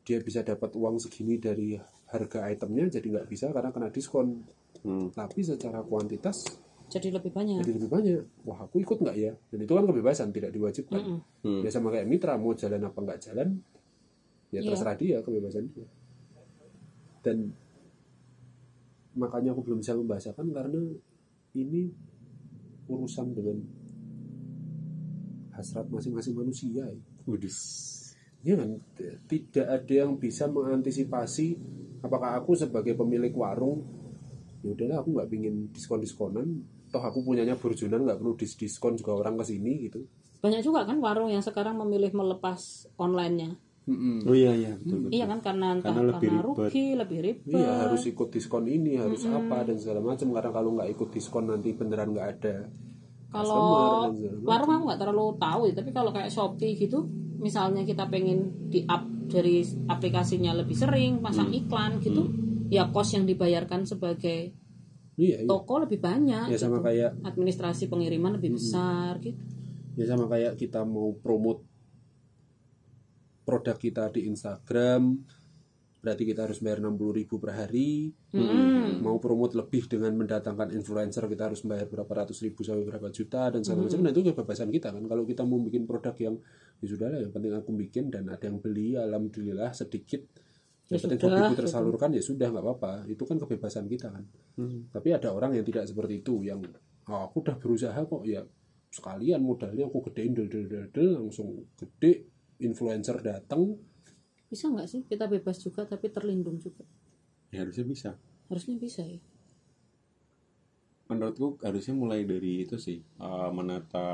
dia 0.04 0.20
bisa 0.20 0.44
dapat 0.44 0.72
uang 0.76 1.00
segini 1.00 1.40
dari 1.40 1.76
harga 2.14 2.46
itemnya 2.48 2.86
jadi 2.88 3.08
nggak 3.10 3.28
bisa 3.28 3.50
karena 3.50 3.74
kena 3.74 3.90
diskon 3.90 4.46
Hmm. 4.84 5.08
tapi 5.16 5.40
secara 5.40 5.80
kuantitas 5.80 6.44
jadi 6.92 7.08
lebih 7.16 7.32
banyak 7.32 7.64
jadi 7.64 7.72
lebih 7.72 7.88
banyak 7.88 8.20
wah 8.44 8.68
aku 8.68 8.84
ikut 8.84 9.00
nggak 9.00 9.16
ya 9.16 9.32
dan 9.32 9.60
itu 9.64 9.72
kan 9.72 9.88
kebebasan 9.88 10.28
tidak 10.30 10.52
diwajibkan 10.52 11.00
Mm-mm. 11.00 11.20
Hmm. 11.40 11.62
ya 11.64 11.72
sama 11.72 11.88
kayak 11.88 12.04
mitra 12.04 12.36
mau 12.36 12.52
jalan 12.52 12.84
apa 12.84 13.00
nggak 13.00 13.20
jalan 13.24 13.64
ya 14.52 14.60
Iya. 14.60 14.68
terserah 14.68 14.96
dia 15.00 15.18
kebebasan 15.24 15.72
dia 15.72 15.88
dan 17.24 17.56
makanya 19.16 19.56
aku 19.56 19.64
belum 19.64 19.80
bisa 19.80 19.96
membahasakan 19.96 20.52
karena 20.52 20.82
ini 21.56 21.88
urusan 22.92 23.32
dengan 23.32 23.64
hasrat 25.54 25.86
masing-masing 25.88 26.34
manusia 26.36 26.84
ya. 26.84 26.98
Udis. 27.24 27.56
Ya 28.44 28.60
kan, 28.60 28.76
tidak 29.32 29.66
ada 29.72 29.94
yang 30.04 30.20
bisa 30.20 30.52
mengantisipasi 30.52 31.56
apakah 32.04 32.36
aku 32.36 32.60
sebagai 32.60 32.92
pemilik 32.94 33.32
warung 33.32 33.88
ya 34.60 34.72
udahlah 34.72 35.00
aku 35.00 35.10
nggak 35.16 35.30
pingin 35.32 35.56
diskon-diskonan 35.72 36.48
toh 36.92 37.00
aku 37.00 37.24
punyanya 37.24 37.56
burjunan 37.56 38.04
nggak 38.04 38.20
perlu 38.20 38.36
dis 38.36 38.56
diskon 38.56 38.96
juga 38.96 39.16
orang 39.16 39.40
ke 39.40 39.48
sini 39.48 39.88
gitu 39.88 40.04
banyak 40.40 40.60
juga 40.60 40.84
kan 40.84 41.00
warung 41.00 41.32
yang 41.32 41.44
sekarang 41.44 41.80
memilih 41.80 42.12
melepas 42.12 42.88
online-nya 43.00 43.56
Mm-mm. 43.84 44.24
Oh 44.24 44.32
iya 44.32 44.56
iya 44.56 44.72
betul. 44.80 45.08
betul. 45.08 45.12
iya 45.12 45.26
kan 45.28 45.40
karena 45.44 45.66
entah 45.76 45.92
Karena 45.92 46.00
karena, 46.00 46.12
lebih 46.16 46.30
ribet. 46.32 46.44
rugi 46.48 46.86
lebih 46.96 47.20
ribet 47.20 47.44
Iya 47.52 47.72
harus 47.84 48.04
ikut 48.08 48.30
diskon 48.32 48.66
ini 48.68 48.96
harus 48.96 49.28
apa 49.28 49.68
dan 49.68 49.76
segala 49.76 50.00
macam 50.00 50.28
karena 50.32 50.52
kalau 50.56 50.70
nggak 50.80 50.90
ikut 50.96 51.10
diskon 51.12 51.46
nanti 51.52 51.76
beneran 51.76 52.16
nggak 52.16 52.28
ada 52.40 52.56
kalau 53.34 54.14
warung 54.46 54.72
aku 54.72 54.84
nggak 54.88 55.02
terlalu 55.02 55.26
tahu 55.36 55.62
ya 55.66 55.74
tapi 55.74 55.90
kalau 55.90 56.14
kayak 56.14 56.30
shopee 56.30 56.78
gitu 56.78 57.04
misalnya 57.38 57.82
kita 57.82 58.06
pengen 58.08 58.70
di 58.70 58.86
up 58.86 59.02
dari 59.26 59.60
aplikasinya 59.90 60.54
lebih 60.54 60.78
sering 60.78 61.20
pasang 61.20 61.50
Hmm. 61.50 61.60
iklan 61.60 61.92
gitu 62.00 62.30
ya 62.70 62.88
kos 62.88 63.12
yang 63.12 63.26
dibayarkan 63.26 63.84
sebagai 63.84 64.54
Iya, 65.14 65.46
iya. 65.46 65.50
toko 65.50 65.78
lebih 65.78 66.00
banyak 66.00 66.50
Ya 66.50 66.58
sama 66.58 66.78
gitu. 66.78 66.86
kayak 66.88 67.12
administrasi 67.22 67.86
pengiriman 67.86 68.34
lebih 68.34 68.56
besar 68.56 69.18
gitu 69.20 69.38
ya 69.94 70.06
sama 70.06 70.26
kayak 70.26 70.58
kita 70.58 70.82
mau 70.82 71.14
promote 71.14 71.62
produk 73.44 73.76
kita 73.76 74.10
di 74.10 74.26
Instagram 74.26 75.20
berarti 76.04 76.28
kita 76.28 76.44
harus 76.44 76.60
bayar 76.60 76.84
60.000 76.84 77.16
ribu 77.24 77.36
per 77.40 77.52
hari. 77.56 78.12
Mm-mm. 78.36 79.00
mau 79.00 79.16
promote 79.24 79.56
lebih 79.56 79.88
dengan 79.88 80.12
mendatangkan 80.20 80.76
influencer 80.76 81.24
kita 81.32 81.48
harus 81.48 81.64
bayar 81.64 81.88
berapa 81.88 82.12
ratus 82.12 82.44
ribu 82.44 82.60
sampai 82.64 82.84
berapa 82.84 83.08
juta 83.08 83.48
dan 83.56 83.64
segala 83.64 83.88
macam. 83.88 84.00
Nah 84.04 84.12
itu 84.12 84.22
kebebasan 84.28 84.68
kita 84.68 84.92
kan. 84.92 85.04
Kalau 85.08 85.24
kita 85.24 85.48
mau 85.48 85.64
bikin 85.64 85.88
produk 85.88 86.16
yang 86.20 86.36
ya 86.84 86.88
sudah 86.92 87.08
lah 87.08 87.20
yang 87.24 87.32
penting 87.32 87.56
aku 87.56 87.72
bikin 87.80 88.12
dan 88.12 88.28
ada 88.28 88.44
yang 88.44 88.60
beli 88.60 89.00
alhamdulillah 89.00 89.72
sedikit 89.72 90.20
Ya 90.92 91.00
yang 91.00 91.08
penting 91.08 91.20
sudah, 91.24 91.32
hobiku 91.40 91.54
gitu. 91.56 91.62
tersalurkan 91.64 92.10
ya 92.12 92.22
sudah 92.22 92.48
nggak 92.52 92.64
apa-apa. 92.68 92.94
Itu 93.08 93.24
kan 93.24 93.38
kebebasan 93.40 93.88
kita 93.88 94.08
kan. 94.12 94.24
Hmm. 94.60 94.86
tapi 94.94 95.10
ada 95.16 95.34
orang 95.34 95.56
yang 95.58 95.66
tidak 95.66 95.88
seperti 95.90 96.22
itu 96.22 96.44
yang 96.46 96.62
"Oh, 97.10 97.22
aku 97.26 97.42
udah 97.42 97.56
berusaha 97.58 97.96
kok. 97.96 98.22
Ya 98.28 98.44
sekalian 98.94 99.42
modalnya 99.42 99.90
aku 99.90 100.06
gedein 100.12 100.38
del 100.38 100.46
del 100.52 100.68
del 100.70 100.86
del, 100.94 101.10
langsung 101.18 101.66
gede 101.74 102.30
influencer 102.62 103.18
datang 103.26 103.74
bisa 104.54 104.66
nggak 104.74 104.88
sih 104.92 105.02
kita 105.12 105.26
bebas 105.34 105.58
juga 105.66 105.82
tapi 105.92 106.08
terlindung 106.16 106.58
juga 106.66 106.84
Ya 107.54 107.62
harusnya 107.64 107.86
bisa. 107.88 108.12
harusnya 108.50 108.76
bisa 108.84 109.02
ya 109.14 109.20
Menurutku 111.10 111.48
harusnya 111.68 111.94
mulai 112.02 112.22
dari 112.32 112.52
itu 112.64 112.76
sih 112.86 112.98
eh, 113.28 113.50
menata 113.58 114.08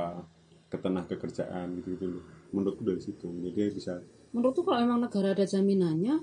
ketenaga 0.72 1.16
kerjaan 1.24 1.68
gitu 1.78 1.88
gitu 1.96 2.06
loh. 2.14 2.24
Menurutku 2.54 2.84
dari 2.90 3.02
situ. 3.08 3.28
Jadi 3.46 3.60
bisa 3.78 3.94
menurutku 4.34 4.62
kalau 4.68 4.80
memang 4.86 5.00
negara 5.06 5.28
ada 5.38 5.46
jaminannya 5.54 6.16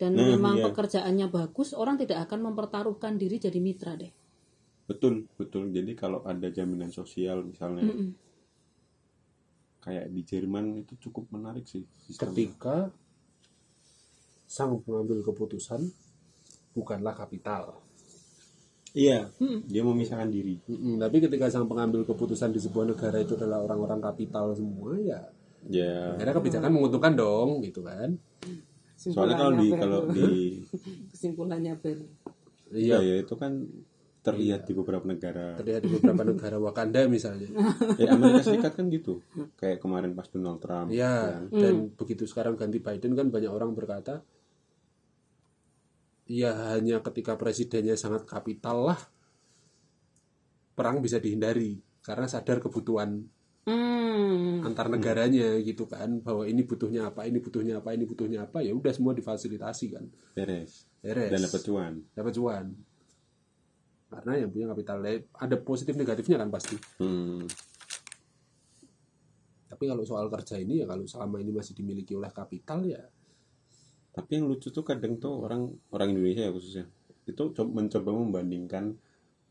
dan 0.00 0.12
Nah, 0.16 0.26
memang 0.30 0.56
iya. 0.56 0.64
pekerjaannya 0.64 1.26
bagus 1.36 1.68
orang 1.82 1.96
tidak 2.02 2.18
akan 2.30 2.40
mempertaruhkan 2.50 3.12
diri 3.22 3.36
jadi 3.44 3.58
mitra 3.66 3.92
deh 4.02 4.12
betul 4.88 5.14
betul. 5.38 5.64
Jadi 5.76 5.92
kalau 6.02 6.20
ada 6.32 6.48
jaminan 6.56 6.90
sosial 6.98 7.38
misalnya 7.50 7.86
Mm-mm. 7.86 8.08
kayak 9.84 10.06
di 10.14 10.22
Jerman 10.30 10.66
itu 10.82 10.94
cukup 11.04 11.24
menarik 11.34 11.64
sih 11.72 11.82
sistem. 12.06 12.32
ketika 12.34 12.76
sang 14.52 14.76
pengambil 14.78 15.24
keputusan 15.24 15.80
bukanlah 16.70 17.16
kapital 17.16 17.80
Iya. 18.92 19.32
Mm-mm. 19.40 19.64
Dia 19.64 19.80
memisahkan 19.80 20.28
diri. 20.28 20.60
Mm-mm, 20.62 21.00
tapi 21.00 21.16
ketika 21.18 21.48
sang 21.48 21.64
pengambil 21.64 22.04
keputusan 22.04 22.52
di 22.52 22.60
sebuah 22.60 22.92
negara 22.92 23.16
itu 23.16 23.32
adalah 23.34 23.64
orang-orang 23.64 24.04
kapital 24.04 24.52
semua 24.52 24.92
ya 24.98 25.20
Ya. 25.64 26.12
akhirnya 26.12 26.34
kebijakan 26.34 26.70
menguntungkan 26.70 27.14
dong 27.14 27.62
gitu 27.62 27.80
kan 27.80 28.18
Soalnya 28.94 29.34
kalau 29.36 29.52
di 29.56 29.66
kalau 29.72 30.00
di 30.08 30.58
kesimpulannya 31.10 31.72
ber 31.76 32.02
iya 32.68 32.98
ya 32.98 33.14
itu 33.16 33.32
kan 33.32 33.64
terlihat 34.20 34.62
di 34.62 34.72
beberapa 34.72 35.02
negara. 35.02 35.54
terlihat 35.56 35.82
di 35.82 35.90
beberapa 35.92 36.22
negara 36.30 36.56
Wakanda 36.58 37.06
misalnya 37.06 37.46
Ya 37.94 38.10
Amerika 38.10 38.42
Serikat 38.44 38.74
kan 38.74 38.86
gitu. 38.88 39.22
Kayak 39.54 39.78
kemarin 39.78 40.12
pas 40.12 40.26
Donald 40.26 40.58
Trump. 40.58 40.90
ya 40.90 41.40
kan. 41.40 41.48
dan 41.48 41.74
begitu 41.92 42.22
sekarang 42.24 42.54
ganti 42.54 42.76
Biden 42.76 43.14
kan 43.14 43.30
banyak 43.30 43.48
orang 43.48 43.72
berkata 43.72 44.20
ya 46.24 46.74
hanya 46.74 47.02
ketika 47.02 47.34
presidennya 47.34 47.94
sangat 47.94 48.24
kapital 48.24 48.92
lah 48.92 49.00
perang 50.72 51.02
bisa 51.02 51.18
dihindari 51.18 51.76
karena 52.00 52.26
sadar 52.26 52.58
kebutuhan 52.58 53.22
hmm. 53.68 54.64
antar 54.64 54.88
negaranya 54.88 55.58
gitu 55.60 55.84
kan 55.84 56.22
bahwa 56.22 56.48
ini 56.48 56.64
butuhnya 56.64 57.12
apa 57.12 57.26
ini 57.28 57.38
butuhnya 57.38 57.78
apa 57.82 57.90
ini 57.92 58.04
butuhnya 58.08 58.48
apa 58.48 58.64
ya 58.64 58.72
udah 58.72 58.92
semua 58.94 59.12
difasilitasi 59.12 59.86
kan 59.92 60.04
Beres. 60.32 60.88
beres 60.98 61.30
Dan 61.30 61.40
dapat 61.44 61.60
cuan. 61.62 61.92
dapat 62.16 62.32
cuan 62.34 62.66
karena 64.12 64.32
yang 64.44 64.50
punya 64.52 64.66
kapital 64.72 64.98
eh, 65.08 65.24
ada 65.32 65.56
positif 65.56 65.94
negatifnya 65.96 66.36
kan 66.40 66.48
pasti 66.48 66.76
Hmm. 67.00 67.44
tapi 69.68 69.84
kalau 69.88 70.04
soal 70.04 70.28
kerja 70.28 70.60
ini 70.60 70.80
ya 70.80 70.86
kalau 70.86 71.04
selama 71.04 71.40
ini 71.40 71.50
masih 71.50 71.72
dimiliki 71.72 72.12
oleh 72.12 72.28
kapital 72.28 72.84
ya 72.84 73.00
Tapi 74.12 74.30
yang 74.36 74.44
lucu 74.50 74.68
tuh 74.68 74.84
kadang 74.84 75.16
tuh 75.16 75.32
orang 75.44 75.62
orang 75.90 76.08
Indonesia 76.12 76.44
ya 76.44 76.52
khususnya 76.52 76.84
itu 77.24 77.42
co- 77.56 77.72
mencoba 77.72 78.10
membandingkan 78.12 78.84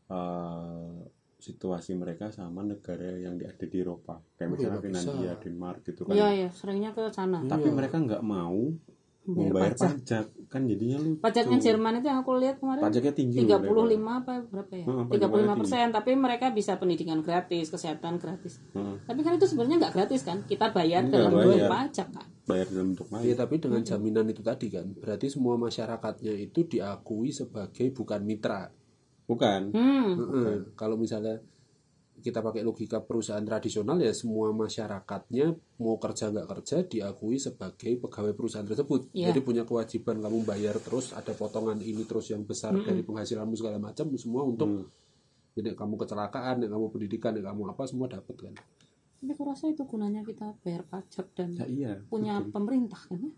eh, 0.08 0.96
situasi 1.42 1.98
mereka 1.98 2.30
sama 2.30 2.62
negara 2.62 3.18
yang 3.18 3.34
di- 3.34 3.48
ada 3.48 3.66
di 3.66 3.76
Eropa 3.82 4.22
kayak 4.38 4.48
Oh, 4.48 4.52
misalnya 4.54 4.78
iya, 4.78 4.78
bisa. 4.78 4.86
Finlandia, 4.86 5.32
Denmark 5.42 5.78
gitu 5.88 6.00
kan. 6.06 6.14
Iya 6.14 6.28
ya 6.46 6.48
seringnya 6.54 6.90
ke 6.94 7.02
sana 7.10 7.38
Tapi 7.42 7.68
Iya. 7.68 7.74
mereka 7.74 7.96
nggak 7.98 8.22
mau 8.22 8.58
membayar 9.22 9.72
pajak. 9.72 10.02
pajak. 10.02 10.24
kan 10.52 10.68
jadinya 10.68 10.98
lucu. 11.00 11.22
pajaknya 11.22 11.58
Jerman 11.62 12.02
itu 12.02 12.06
yang 12.12 12.20
aku 12.20 12.32
lihat 12.36 12.60
kemarin 12.60 12.82
Pajaknya 12.84 13.14
tinggi 13.16 13.36
loh 13.40 13.88
35 13.88 14.20
apa 14.20 14.32
berapa 14.50 14.72
ya? 14.76 14.84
Heeh, 14.84 15.04
35 15.16 15.60
persen. 15.64 15.86
Tapi 15.94 16.10
mereka 16.18 16.46
bisa 16.52 16.72
pendidikan 16.76 17.18
gratis, 17.24 17.66
kesehatan 17.72 18.20
gratis. 18.20 18.60
Heeh. 18.76 18.96
Tapi 19.08 19.20
kan 19.24 19.32
itu 19.38 19.46
sebenarnya 19.48 19.76
nggak 19.88 19.94
gratis 19.96 20.20
kan? 20.26 20.44
Kita 20.44 20.74
bayar 20.74 21.08
Nggak 21.08 21.14
dalam 21.14 21.30
bentuk 21.32 21.70
pajak 21.70 22.08
kan? 22.12 22.26
bayar 22.42 22.66
dalam 22.74 22.86
bentuk 22.92 23.06
ya 23.06 23.18
lain. 23.22 23.38
tapi 23.38 23.54
dengan 23.62 23.82
jaminan 23.86 24.26
itu 24.26 24.42
tadi 24.42 24.66
kan 24.66 24.86
berarti 24.98 25.30
semua 25.30 25.54
masyarakatnya 25.54 26.34
itu 26.42 26.66
diakui 26.66 27.30
sebagai 27.30 27.94
bukan 27.94 28.20
mitra 28.26 28.66
Bukan. 29.22 29.70
Hmm. 29.70 30.08
Heeh. 30.18 30.74
kalau 30.74 30.98
misalnya 30.98 31.38
kita 32.22 32.38
pakai 32.38 32.62
logika 32.62 32.98
perusahaan 32.98 33.42
tradisional 33.42 33.98
ya 33.98 34.10
semua 34.10 34.48
masyarakatnya 34.52 35.50
mau 35.76 35.98
kerja 35.98 36.30
nggak 36.30 36.46
kerja 36.48 36.76
diakui 36.82 37.36
sebagai 37.36 37.98
pegawai 37.98 38.32
perusahaan 38.32 38.62
tersebut 38.62 39.10
Iya. 39.10 39.28
jadi 39.28 39.40
punya 39.40 39.62
kewajiban 39.62 40.16
kamu 40.16 40.38
bayar 40.42 40.78
terus 40.78 41.10
ada 41.10 41.30
potongan 41.32 41.78
ini 41.78 42.02
terus 42.02 42.30
yang 42.30 42.42
besar 42.42 42.72
dari 42.76 43.02
penghasilanmu 43.02 43.52
segala 43.52 43.76
macam 43.76 44.06
semua 44.14 44.42
untuk 44.42 44.68
Hmm. 44.68 44.86
jadi 45.52 45.74
kamu 45.74 45.98
kecelakaan, 45.98 46.54
nek 46.58 46.70
kamu 46.70 46.86
pendidikan, 46.88 47.34
nek 47.34 47.44
kamu 47.44 47.62
apa 47.68 47.82
semua 47.84 48.08
dapat 48.08 48.36
kan. 48.40 48.54
Tapi 49.18 49.30
aku 49.30 49.44
rasa 49.44 49.68
itu 49.68 49.84
gunanya 49.84 50.22
kita 50.22 50.56
bayar 50.58 50.82
pajak 50.84 51.26
dan 51.36 51.52
Ya 51.52 51.66
iya. 51.66 51.92
punya 52.06 52.40
pemerintah 52.40 52.96
kan 53.04 53.20
ya? 53.20 53.32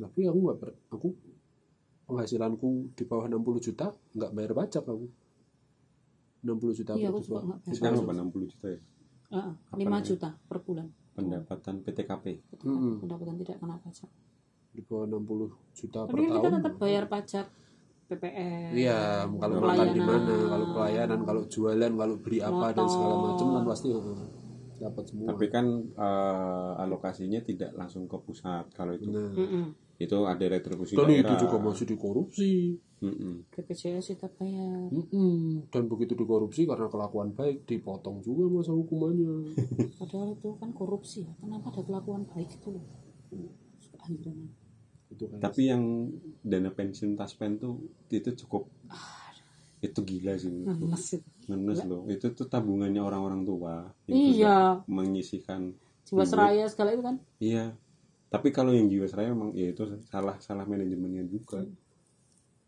Tapi 0.00 0.26
aku 0.26 0.38
nggak 0.40 0.58
ber- 0.58 0.78
aku 0.90 1.08
penghasilanku 2.04 2.68
di 2.92 3.04
bawah 3.04 3.26
60 3.26 3.62
juta 3.62 3.86
nggak 4.10 4.32
bayar 4.32 4.52
pajak 4.52 4.82
aku. 4.82 5.06
60 6.40 6.72
juta 6.74 6.92
Iya, 6.92 7.08
per 7.08 7.22
bulan. 7.22 7.44
Sekarang 7.66 7.98
apa 8.00 8.12
60 8.14 8.44
juta 8.46 8.66
ya? 8.66 8.80
Heeh, 9.30 9.52
5 9.78 10.00
juta 10.02 10.28
per 10.42 10.58
bulan. 10.60 10.86
Pendapatan 11.10 11.74
PTKP. 11.80 12.24
Mm-mm. 12.62 12.94
Pendapatan 12.98 13.34
tidak 13.36 13.56
kena 13.58 13.76
pajak. 13.78 14.08
Di 14.70 14.80
bawah 14.80 15.06
60 15.06 15.50
juta 15.74 15.98
per 16.00 16.08
Tapi 16.08 16.18
kan 16.18 16.26
kita 16.26 16.38
tahun. 16.40 16.52
tetap 16.56 16.74
bayar 16.76 17.04
pajak 17.06 17.46
PPN. 18.06 18.70
Iya, 18.74 19.00
kalau 19.30 19.56
makan 19.60 19.86
di 19.86 20.00
pelayanan. 20.00 20.26
mana, 20.26 20.34
kalau 20.48 20.66
pelayanan, 20.72 21.20
kalau 21.22 21.42
jualan, 21.46 21.92
kalau 21.94 22.16
beli 22.16 22.38
apa 22.40 22.66
dan 22.72 22.86
segala 22.86 23.14
Motor. 23.14 23.26
macam 23.28 23.46
kan 23.48 23.64
pasti 23.64 23.88
dapat 24.80 25.04
semua. 25.04 25.26
Tapi 25.28 25.46
kan 25.46 25.66
eh, 25.92 26.70
alokasinya 26.80 27.40
tidak 27.40 27.70
langsung 27.72 28.04
ke 28.04 28.16
pusat 28.18 28.66
kalau 28.72 28.92
itu. 28.92 29.06
Nah, 29.06 29.30
Mm-mm. 29.30 29.64
Itu 30.00 30.24
ada 30.24 30.40
retribusi 30.40 30.96
dan 30.96 31.06
itu 31.06 31.20
daerah. 31.22 31.36
juga 31.36 31.56
masih 31.60 31.84
dikorupsi. 31.84 32.52
Mm-mm. 33.00 33.48
BPJS 33.48 34.12
kita 34.12 34.28
bayar. 34.32 34.88
Mm-mm. 34.88 35.68
Dan 35.68 35.84
begitu 35.86 36.12
dikorupsi 36.14 36.64
karena 36.64 36.88
kelakuan 36.88 37.32
baik 37.32 37.64
dipotong 37.64 38.20
juga 38.20 38.48
masa 38.50 38.72
hukumannya. 38.72 39.52
Padahal 40.00 40.32
itu 40.34 40.56
kan 40.56 40.72
korupsi 40.72 41.24
ya. 41.24 41.32
Kenapa 41.36 41.68
ada 41.68 41.80
kelakuan 41.80 42.24
baik 42.26 42.48
itu 42.50 42.68
loh? 42.72 42.84
Itu 45.10 45.24
kan 45.26 45.38
tapi 45.38 45.66
yang 45.66 46.08
dana 46.40 46.70
pensiun 46.70 47.12
taspen 47.14 47.58
tuh 47.58 47.76
itu 48.08 48.30
cukup 48.38 48.70
itu 49.80 49.96
gila 49.98 50.36
sih. 50.36 50.48
Ngenes 50.48 51.04
itu. 51.16 51.28
Ngenes 51.48 51.80
loh 51.84 52.04
itu 52.06 52.30
tuh 52.30 52.46
tabungannya 52.46 53.00
orang-orang 53.00 53.42
tua 53.42 53.90
yang 54.06 54.16
Iya. 54.16 54.32
sudah 54.32 54.64
menyisihkan 54.86 55.60
Jiwasraya 56.04 56.66
segala 56.66 56.90
itu 56.90 57.02
kan. 57.02 57.16
iya 57.38 57.74
tapi 58.30 58.48
kalau 58.50 58.70
yang 58.70 58.86
jiwasraya 58.86 59.34
emang 59.34 59.50
ya 59.52 59.74
itu 59.74 59.82
salah 60.06 60.38
salah 60.38 60.62
manajemennya 60.64 61.26
juga 61.26 61.66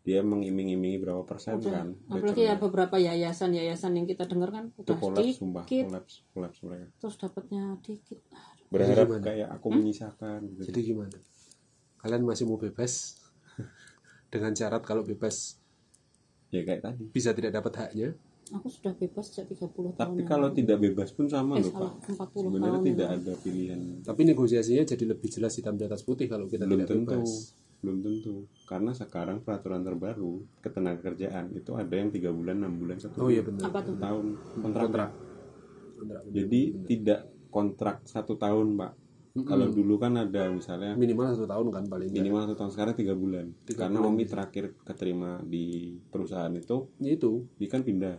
dia 0.03 0.19
mengiming-imingi 0.19 0.99
berapa 0.99 1.23
persen 1.23 1.55
Udah. 1.57 1.71
kan 1.71 1.87
Apalagi 2.11 2.43
ya 2.43 2.59
beberapa 2.59 2.99
yayasan-yayasan 2.99 3.95
yang 3.95 4.03
kita 4.03 4.27
dengar 4.27 4.51
kan 4.51 4.67
itu 4.69 4.83
udah 4.83 4.97
kolaps 4.99 5.39
sumpah 5.39 5.63
dikit 5.63 5.85
kolaps 5.87 6.13
kolaps 6.35 6.57
mereka 6.61 6.85
terus 6.99 7.15
dapatnya 7.15 7.63
dikit. 7.79 8.19
Aduh. 8.27 8.67
berharap 8.67 9.07
gimana? 9.07 9.23
kayak 9.23 9.47
aku 9.49 9.67
Hmm? 9.71 9.75
menyisakan 9.79 10.39
gitu. 10.51 10.61
jadi 10.67 10.79
gimana 10.83 11.17
kalian 12.03 12.23
masih 12.27 12.43
mau 12.43 12.59
bebas 12.59 13.23
dengan 14.33 14.51
syarat 14.51 14.83
kalau 14.83 15.07
bebas 15.07 15.55
ya 16.51 16.61
kayak 16.61 16.83
tadi 16.83 17.03
bisa 17.07 17.31
tidak 17.31 17.55
dapat 17.55 17.73
haknya 17.79 18.11
Aku 18.51 18.67
sudah 18.67 18.91
bebas 18.91 19.31
sejak 19.31 19.47
30 19.55 19.71
tahun. 19.71 19.91
tapi 19.95 20.21
kalau 20.27 20.51
lalu. 20.51 20.57
tidak 20.59 20.77
bebas 20.83 21.09
pun 21.15 21.31
sama 21.31 21.55
eh 21.57 21.63
loh 21.63 21.71
salah, 21.71 21.93
pak. 21.95 22.27
40 22.35 22.43
sebenarnya 22.43 22.75
tahun. 22.75 22.87
tidak 22.91 23.07
ada 23.15 23.33
pilihan. 23.39 23.79
Tapi 24.03 24.21
negosiasinya 24.27 24.83
jadi 24.83 25.03
lebih 25.07 25.29
jelas 25.31 25.53
hitam 25.55 25.75
di 25.79 25.83
atas 25.87 26.01
putih 26.03 26.27
kalau 26.27 26.45
kita 26.51 26.67
belum 26.67 26.83
tidak 26.83 26.89
tentu 26.91 27.21
bebas. 27.23 27.33
belum 27.79 27.97
tentu. 28.03 28.35
Karena 28.67 28.91
sekarang 28.91 29.37
peraturan 29.41 29.81
terbaru 29.81 30.33
ketenagakerjaan 30.59 31.55
itu 31.55 31.71
ada 31.73 31.95
yang 31.95 32.09
tiga 32.11 32.29
bulan 32.35 32.59
enam 32.59 32.73
bulan 32.75 32.97
satu 32.99 33.15
oh 33.23 33.29
iya 33.31 33.41
benar. 33.41 33.71
Apa 33.71 33.79
tuh? 33.79 33.95
tahun 33.95 34.25
kontrak. 34.59 34.83
Kontrak. 34.91 35.09
Kontrak, 35.93 36.21
benar. 36.25 36.33
jadi 36.35 36.61
tidak 36.83 37.19
kontrak 37.47 37.95
satu 38.03 38.35
tahun 38.35 38.75
pak. 38.75 38.91
Kalau 39.33 39.65
dulu 39.65 39.97
kan 39.97 40.13
ada 40.13 40.45
misalnya 40.53 40.93
minimal 40.93 41.33
satu 41.33 41.49
tahun 41.49 41.73
kan 41.73 41.83
paling 41.89 42.13
minimal 42.13 42.45
satu 42.45 42.53
tahun 42.53 42.71
sekarang 42.75 42.93
tiga 42.93 43.17
bulan. 43.17 43.49
Tiga 43.65 43.89
karena 43.89 43.97
bulan. 43.97 44.13
Omi 44.13 44.23
terakhir 44.29 44.65
keterima 44.85 45.41
di 45.41 45.97
perusahaan 46.11 46.53
itu 46.53 46.93
Ya 47.01 47.17
itu. 47.17 47.49
dia 47.57 47.65
kan 47.65 47.81
pindah 47.81 48.13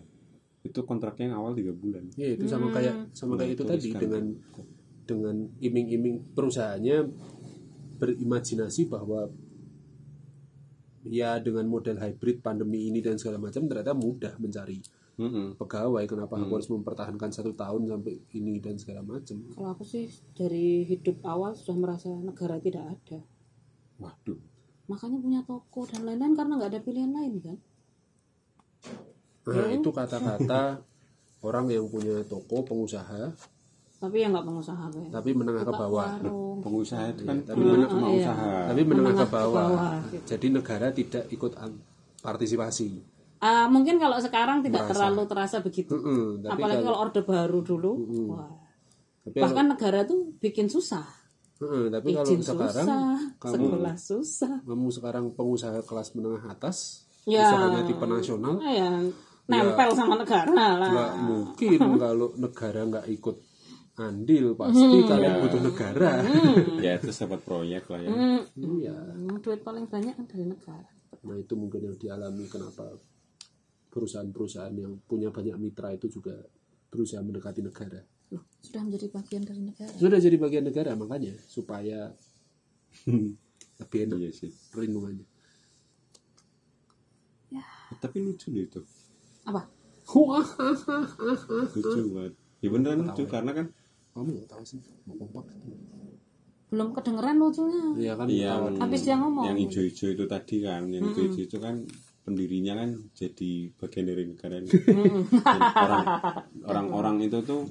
itu 0.64 0.80
kontraknya 0.88 1.30
yang 1.30 1.36
awal 1.44 1.52
tiga 1.52 1.76
bulan. 1.76 2.08
Ya 2.16 2.32
itu 2.32 2.48
sama 2.48 2.72
kayak 2.72 3.12
sama 3.12 3.36
kayak 3.36 3.60
itu 3.60 3.64
tadi 3.68 3.88
dengan 3.92 4.24
dengan 5.04 5.36
iming-iming 5.60 6.32
perusahaannya 6.32 7.04
berimajinasi 8.00 8.88
bahwa 8.88 9.28
ya 11.04 11.36
dengan 11.36 11.68
model 11.68 12.00
hybrid 12.00 12.40
pandemi 12.40 12.88
ini 12.88 13.04
dan 13.04 13.20
segala 13.20 13.36
macam 13.36 13.68
ternyata 13.68 13.92
mudah 13.92 14.32
mencari 14.40 14.80
Mm-mm. 15.20 15.60
pegawai. 15.60 16.02
Kenapa 16.08 16.40
aku 16.40 16.52
harus 16.56 16.72
mempertahankan 16.72 17.30
satu 17.30 17.52
tahun 17.52 17.86
sampai 17.86 18.24
ini 18.34 18.58
dan 18.58 18.80
segala 18.80 19.04
macam? 19.04 19.36
Kalau 19.52 19.70
aku 19.76 19.84
sih 19.84 20.08
dari 20.32 20.88
hidup 20.88 21.20
awal 21.28 21.52
sudah 21.54 21.76
merasa 21.76 22.08
negara 22.08 22.56
tidak 22.58 22.98
ada. 22.98 23.20
waduh. 24.00 24.40
Makanya 24.90 25.18
punya 25.22 25.40
toko 25.46 25.86
dan 25.86 26.02
lain-lain 26.08 26.34
karena 26.34 26.52
nggak 26.58 26.72
ada 26.72 26.80
pilihan 26.82 27.12
lain 27.12 27.34
kan. 27.40 27.58
Nah 29.46 29.68
itu 29.68 29.88
kata-kata 29.88 30.62
orang 31.46 31.66
yang 31.68 31.84
punya 31.86 32.24
toko 32.24 32.62
pengusaha 32.62 33.28
Tapi 33.94 34.16
yang 34.18 34.32
nggak 34.32 34.44
pengusaha 34.44 34.84
kayak. 34.90 35.10
tapi 35.10 35.30
menengah 35.32 35.62
ke 35.62 35.72
bawah 35.72 36.08
Warung. 36.14 36.60
pengusaha 36.60 37.04
itu 37.10 37.22
kan 37.22 37.36
tapi 37.42 37.56
punya 37.58 37.72
meneng- 37.74 37.90
cuma 37.90 38.06
iya. 38.06 38.20
usaha 38.22 38.48
tapi 38.66 38.82
menengah, 38.82 39.04
Menengah 39.06 39.16
ke 39.16 39.26
ke 39.26 39.34
bawah, 39.34 39.64
bawah, 39.66 39.92
gitu. 40.10 40.24
jadi 40.26 40.46
negara 40.50 40.86
tidak 40.90 41.24
ikut 41.28 41.52
partisipasi 42.18 42.88
Ah, 43.36 43.68
mungkin 43.68 44.00
kalau 44.00 44.16
sekarang 44.18 44.64
tidak 44.64 44.88
Merasa. 44.88 44.92
terlalu 44.96 45.22
terasa 45.26 45.56
begitu. 45.60 45.92
Mm-mm, 45.92 46.40
tapi 46.40 46.52
Apalagi 46.54 46.80
kalau- 46.80 46.88
kalau 46.88 47.04
orde 47.04 47.20
baru 47.20 47.60
dulu, 47.60 47.92
wah. 48.30 48.48
tapi 49.22 49.36
bahkan 49.36 49.66
negara 49.68 50.00
tuh 50.02 50.32
bikin 50.34 50.64
susah. 50.66 51.04
Heeh, 51.54 51.92
tapi 51.92 52.08
kalau 52.10 52.24
Izin 52.26 52.40
sekarang 52.40 52.86
susah, 52.88 53.04
kamu 53.36 53.52
sekolah 53.68 53.96
susah. 54.00 54.54
kamu 54.64 54.86
sekarang 54.90 55.24
pengusaha 55.30 55.76
kelas 55.78 56.08
menengah 56.14 56.44
atas 56.46 57.04
Ya. 57.24 57.44
usahanya 57.44 57.84
tipe 57.84 58.00
nasional 58.02 58.56
ya, 58.58 59.12
nempel 59.44 59.90
sama 59.92 60.14
negara 60.16 60.48
lah. 60.50 60.88
nggak 60.88 61.12
mungkin 61.20 61.78
kalau 62.02 62.28
negara 62.34 62.80
nggak 62.82 63.06
ikut 63.10 63.36
andil 63.94 64.46
pasti 64.54 64.82
Hmm. 64.82 65.06
kalian 65.06 65.34
butuh 65.38 65.62
negara. 65.62 66.12
Ya 66.80 66.96
itu 66.96 67.08
dapat 67.08 67.40
proyek 67.40 67.84
lah 67.86 68.00
ya. 68.00 68.10
Hmm, 68.10 68.40
iya. 68.74 68.96
Hmm, 68.96 69.38
duit 69.38 69.60
paling 69.60 69.86
banyak 69.86 70.12
kan 70.12 70.26
dari 70.26 70.44
negara. 70.44 70.90
nah 71.22 71.36
itu 71.36 71.54
mungkin 71.54 71.80
yang 71.80 71.96
dialami 71.96 72.44
kenapa 72.46 72.84
perusahaan-perusahaan 73.88 74.74
yang 74.74 74.98
punya 75.00 75.30
banyak 75.30 75.54
mitra 75.56 75.88
itu 75.90 76.10
juga 76.10 76.34
berusaha 76.90 77.22
mendekati 77.22 77.62
negara. 77.62 78.02
Loh, 78.28 78.42
sudah 78.58 78.82
menjadi 78.82 79.06
bagian 79.08 79.42
dari 79.42 79.62
negara. 79.62 79.94
sudah 79.94 80.18
jadi 80.18 80.36
bagian 80.36 80.64
negara 80.64 80.92
makanya 80.94 81.32
supaya 81.46 82.10
lebih 83.80 83.98
enak 84.04 84.18
iya 84.18 84.30
sih. 84.32 84.50
perlindungannya. 84.68 85.24
Tapi 87.94 88.18
lucu 88.20 88.50
loh 88.50 88.58
itu 88.60 88.80
Apa? 89.44 89.62
lucu 91.74 92.02
banget. 92.12 92.32
Ya 92.60 92.68
beneran 92.72 92.98
lucu 93.04 93.24
karena 93.28 93.50
kan 93.52 93.66
kamu 94.12 94.28
nggak 94.40 94.48
tahu 94.48 94.62
sih. 94.64 94.80
Mau 95.08 95.16
kompak 95.16 95.48
Belum 96.68 96.90
kedengeran 96.90 97.36
lucunya. 97.38 97.84
Iya 97.94 98.12
kan 98.18 98.26
yang 98.28 98.62
Habis 98.82 99.00
dia 99.06 99.16
ngomong. 99.16 99.44
yang 99.46 99.58
hijau-hijau 99.58 100.08
itu 100.12 100.24
tadi 100.26 100.56
kan 100.64 100.90
yang 100.90 101.06
hijau-hijau 101.12 101.44
itu 101.46 101.58
kan 101.62 101.74
pendirinya 102.24 102.72
kan 102.80 102.90
jadi 103.12 103.50
bagian 103.76 104.06
dari 104.08 104.22
negara 104.26 104.54
ini. 104.58 104.70
Orang-orang 106.70 107.20
itu 107.22 107.38
tuh 107.44 107.68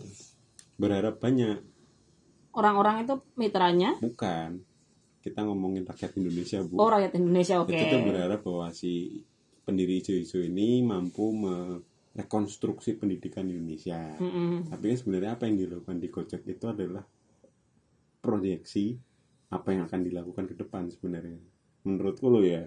berharap 0.77 1.17
banyak. 1.19 1.57
Orang-orang 2.53 3.03
itu 3.03 3.17
mitranya. 3.33 3.97
bukan. 3.97 4.61
Kita 5.23 5.39
ngomongin 5.47 5.87
rakyat 5.87 6.19
Indonesia 6.19 6.59
bu. 6.67 6.75
Oh, 6.83 6.91
rakyat 6.91 7.15
Indonesia, 7.15 7.63
oke. 7.63 7.71
itu 7.71 7.85
tuh 7.87 8.03
berharap 8.03 8.43
bahwa 8.43 8.67
si 8.75 9.23
pendiri 9.63 9.97
hijau-hijau 9.97 10.43
ini 10.43 10.81
mampu 10.81 11.31
merekonstruksi 11.33 12.95
pendidikan 12.95 13.45
Indonesia 13.45 14.15
Mm-mm. 14.15 14.67
tapi 14.67 14.83
kan 14.89 14.97
sebenarnya 14.97 15.31
apa 15.33 15.43
yang 15.45 15.57
dilakukan 15.57 15.97
di 15.97 16.07
Gojek 16.07 16.43
itu 16.45 16.65
adalah 16.65 17.03
proyeksi 18.19 18.95
apa 19.49 19.67
yang 19.69 19.85
akan 19.85 20.01
dilakukan 20.01 20.45
ke 20.45 20.55
depan 20.55 20.87
sebenarnya 20.87 21.37
menurutku 21.83 22.27
lo 22.27 22.41
ya 22.41 22.65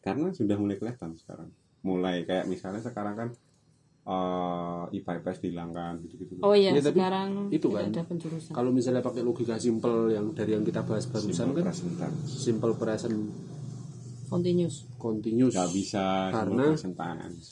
karena 0.00 0.30
sudah 0.30 0.56
mulai 0.56 0.74
kelihatan 0.74 1.12
sekarang 1.14 1.50
mulai 1.80 2.22
kayak 2.22 2.46
misalnya 2.46 2.80
sekarang 2.80 3.14
kan 3.14 3.28
eh 4.02 4.82
IPA 4.92 5.12
IPS 5.18 5.38
dihilangkan 5.40 6.00
gitu-gitu 6.02 6.40
Oh 6.40 6.56
iya, 6.56 6.72
Ya, 6.72 6.80
tapi 6.80 6.96
sekarang 6.96 7.52
itu 7.52 7.68
kan. 7.68 7.84
ada 7.86 8.02
penjurusan. 8.02 8.48
kalau 8.50 8.72
misalnya 8.72 9.04
pakai 9.04 9.20
logika 9.20 9.54
simpel 9.54 10.08
yang 10.08 10.32
dari 10.32 10.56
yang 10.56 10.64
kita 10.64 10.80
bahas 10.82 11.04
barusan 11.04 11.52
kan 11.52 11.62
presenter 11.62 12.10
simple 12.24 12.74
present 12.74 13.28
Continuous. 14.30 14.86
continuous. 14.94 15.52
Nggak 15.52 15.70
bisa 15.70 16.04
Karena- 16.30 16.70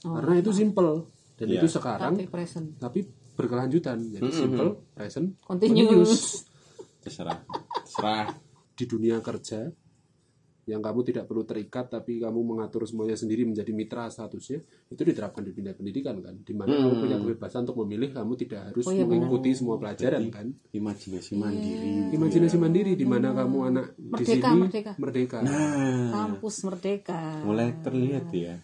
Oh, 0.06 0.14
karena 0.14 0.34
itu 0.38 0.50
simple. 0.52 0.90
Dan 1.34 1.46
Iya. 1.48 1.58
itu 1.58 1.68
sekarang 1.68 2.14
tapi 2.14 2.26
present. 2.26 2.66
tapi 2.78 3.00
berkelanjutan. 3.34 3.98
Jadi 4.08 4.30
simple 4.32 4.70
present 4.92 5.34
Continuous. 5.40 6.46
terserah. 6.98 7.38
Terserah. 7.82 8.30
Di 8.72 8.84
dunia 8.84 9.18
kerja 9.18 9.66
yang 10.68 10.84
kamu 10.84 11.00
tidak 11.00 11.24
perlu 11.24 11.48
terikat 11.48 11.88
tapi 11.88 12.20
kamu 12.20 12.36
mengatur 12.44 12.84
semuanya 12.84 13.16
sendiri 13.16 13.48
menjadi 13.48 13.72
mitra 13.72 14.04
statusnya 14.06 14.60
itu 14.92 15.00
diterapkan 15.00 15.40
di 15.40 15.56
dunia 15.56 15.72
pendidikan 15.72 16.20
kan? 16.20 16.36
Di 16.44 16.52
mana 16.52 16.76
kamu 16.76 16.94
punya 17.00 17.16
kebebasan 17.16 17.64
untuk 17.64 17.80
memilih 17.82 18.12
kamu 18.12 18.32
tidak 18.36 18.60
harus 18.68 18.84
Oh, 18.84 18.92
iya, 18.92 19.08
mengikuti 19.08 19.56
semua 19.56 19.80
pelajaran 19.80 20.28
kan? 20.28 20.46
imajinasi 20.70 21.32
mandiri 21.34 22.12
imajinasi 22.12 22.56
mandiri 22.60 22.92
di 22.92 23.06
mana 23.08 23.32
kamu 23.32 23.58
anak 23.66 23.86
di 23.96 24.12
Merdeka, 24.12 24.48
sini 24.52 24.60
merdeka. 24.60 24.92
merdeka. 25.00 25.38
Nah. 25.40 26.12
Kampus 26.12 26.56
merdeka. 26.62 27.20
mulai 27.42 27.72
terlihat 27.80 28.28
ya 28.30 28.60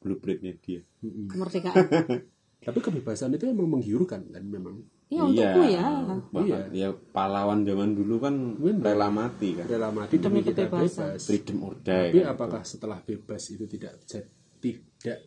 blueprintnya 0.00 0.54
dia. 0.62 0.80
Kemerdekaan. 1.02 1.74
tapi 2.60 2.78
kebebasan 2.78 3.32
itu 3.32 3.48
emang 3.48 3.68
menggiurkan 3.72 4.20
kan? 4.28 4.44
Memang. 4.44 4.84
Iya, 5.10 5.26
untukku 5.26 5.60
ya. 5.66 5.82
bahkan 6.30 6.70
ya 6.70 6.88
pahlawan 7.10 7.66
zaman 7.66 7.98
dulu 7.98 8.22
kan 8.22 8.34
Bener. 8.54 8.94
rela 8.94 9.10
mati 9.10 9.58
kan? 9.58 9.66
Rela 9.66 9.90
mati 9.90 10.22
demi 10.22 10.38
Demi 10.38 10.54
kita 10.54 10.70
kebebasan. 10.70 11.18
bebas. 11.18 11.22
freedom 11.26 11.58
or 11.66 11.74
die 11.82 11.90
tapi 11.90 12.18
kan. 12.22 12.30
apakah 12.30 12.62
setelah 12.62 12.98
bebas 13.02 13.42
itu 13.50 13.64
tidak 13.66 13.98
jadi- 14.06 14.78
tidak 15.00 15.18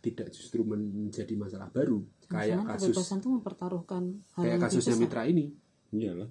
tidak 0.00 0.28
justru 0.32 0.64
menjadi 0.64 1.34
masalah 1.36 1.68
baru? 1.68 2.00
Kayak 2.24 2.64
kasus 2.72 2.94
kebebasan 2.94 3.18
itu 3.20 3.28
mempertaruhkan 3.36 4.02
hal 4.38 4.42
kayak 4.46 4.54
yang 4.56 4.62
kasusnya 4.64 4.96
mitra 4.96 5.22
ini. 5.28 5.44
Iyalah. 5.92 6.30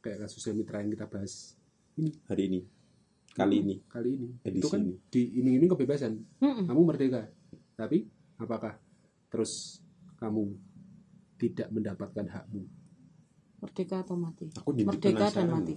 Kayak 0.00 0.18
kasusnya 0.24 0.52
mitra 0.54 0.80
yang 0.80 0.90
kita 0.94 1.06
bahas 1.10 1.58
ini. 1.98 2.10
Hari 2.30 2.42
ini. 2.48 2.60
Kali 3.34 3.56
ini. 3.60 3.74
Kali 3.84 4.08
ini. 4.14 4.28
Edisi 4.40 4.62
itu 4.62 4.68
kan 4.72 4.80
ini. 4.80 4.94
diiming-iming 5.12 5.68
kebebasan. 5.68 6.12
Mm-mm. 6.40 6.64
kamu 6.64 6.80
merdeka. 6.80 7.28
Tapi 7.76 8.08
apakah 8.40 8.78
terus 9.26 9.82
kamu 10.16 10.54
tidak 11.36 11.68
mendapatkan 11.68 12.26
hakmu 12.26 12.64
Merdeka 13.56 14.04
atau 14.04 14.14
mati. 14.14 14.46
Aku 14.52 14.70
jadi 14.70 14.84
Merdeka 14.84 15.26
dan 15.32 15.48
mati. 15.50 15.74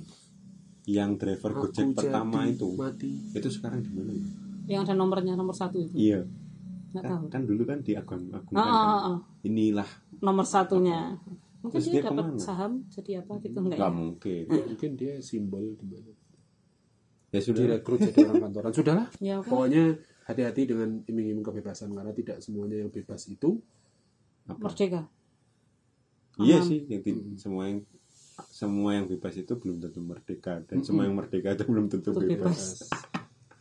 yang 0.84 1.16
driver 1.16 1.52
Gojek 1.56 1.86
Aku 1.86 1.95
pertama 1.95 2.43
jadi 2.43 2.54
itu 2.54 2.68
mati 2.74 3.12
itu 3.32 3.50
sekarang 3.50 3.80
di 3.80 3.91
mana 3.91 4.12
ya? 4.12 4.28
Yang 4.70 4.82
ada 4.86 4.93
nomornya 4.95 5.34
nomor 5.34 5.54
satu 5.54 5.78
itu. 5.78 5.95
iya 5.95 6.22
Nggak 6.89 7.04
kan, 7.04 7.12
tahu. 7.12 7.26
kan 7.30 7.41
dulu 7.45 7.64
kan 7.64 7.80
diagung 7.80 8.24
Ah, 8.30 8.38
agungkan 8.38 8.66
ah, 8.66 8.84
ah, 8.84 9.02
ah. 9.10 9.20
inilah 9.41 9.89
Nomor 10.20 10.43
satunya. 10.43 11.16
Mungkin 11.60 11.76
Terus 11.76 11.86
dia 11.86 11.93
dia 11.93 12.04
dapat 12.08 12.24
ke 12.26 12.32
mana? 12.32 12.39
saham 12.41 12.72
jadi 12.88 13.12
apa 13.20 13.34
gitu 13.38 13.58
enggak 13.60 13.78
nggak 13.78 13.91
ya? 13.91 13.95
mungkin 13.95 14.43
ya, 14.47 14.64
mungkin 14.66 14.91
dia 14.95 15.14
simbol 15.20 15.66
di 15.76 15.86
mana 15.86 16.12
ya 17.30 17.39
sudah 17.39 17.62
direkrut 17.62 18.00
jadi 18.02 18.18
orang 18.26 18.43
kantoran 18.43 18.72
sudahlah 18.72 19.08
ya 19.20 19.36
pokoknya 19.39 19.84
hati-hati 20.30 20.62
dengan 20.64 21.02
iming-iming 21.04 21.42
kebebasan 21.42 21.90
karena 21.90 22.14
tidak 22.14 22.38
semuanya 22.40 22.78
yang 22.80 22.90
bebas 22.90 23.26
itu 23.26 23.58
merdeka 24.52 25.10
iya 26.38 26.58
Paham. 26.58 26.70
sih 26.70 26.80
yang 26.86 27.02
ti- 27.02 27.18
semua 27.36 27.64
yang 27.66 27.80
semua 28.48 28.90
yang 28.94 29.06
bebas 29.06 29.36
itu 29.36 29.52
belum 29.52 29.78
tentu 29.80 30.00
merdeka 30.00 30.62
dan 30.64 30.80
semua 30.80 31.04
yang 31.04 31.18
merdeka 31.18 31.52
itu 31.52 31.66
belum 31.66 31.86
tentu 31.88 32.14
bebas. 32.14 32.30
bebas. 32.30 32.88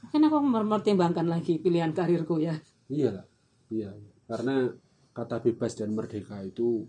kan 0.09 0.21
aku 0.23 0.37
mempertimbangkan 0.39 1.27
lagi 1.27 1.59
pilihan 1.59 1.91
karirku 1.91 2.39
ya 2.39 2.55
iyalah 2.87 3.25
iya 3.69 3.91
karena 4.25 4.71
kata 5.11 5.43
bebas 5.43 5.73
dan 5.75 5.91
merdeka 5.91 6.39
itu 6.41 6.87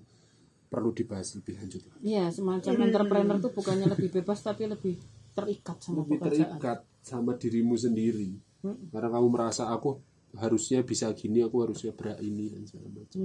perlu 0.69 0.93
dibahas 0.93 1.33
lebih 1.33 1.57
lanjut 1.57 1.81
Iya, 1.99 2.29
semacam 2.29 2.71
entrepreneur 2.85 3.37
tuh 3.41 3.49
bukannya 3.49 3.89
lebih 3.89 4.13
bebas 4.13 4.39
tapi 4.39 4.69
lebih 4.69 4.95
terikat 5.33 5.81
sama 5.81 6.05
lebih 6.05 6.21
pekerjaan. 6.21 6.55
terikat 6.55 6.79
sama 7.01 7.31
dirimu 7.33 7.73
sendiri 7.73 8.37
karena 8.63 9.09
kamu 9.09 9.27
merasa 9.31 9.71
aku 9.71 9.99
harusnya 10.37 10.85
bisa 10.85 11.09
gini 11.15 11.41
aku 11.41 11.65
harusnya 11.65 11.95
berak 11.95 12.19
ini 12.21 12.51
dan 12.53 12.63
segala 12.67 12.89
macam 12.91 13.19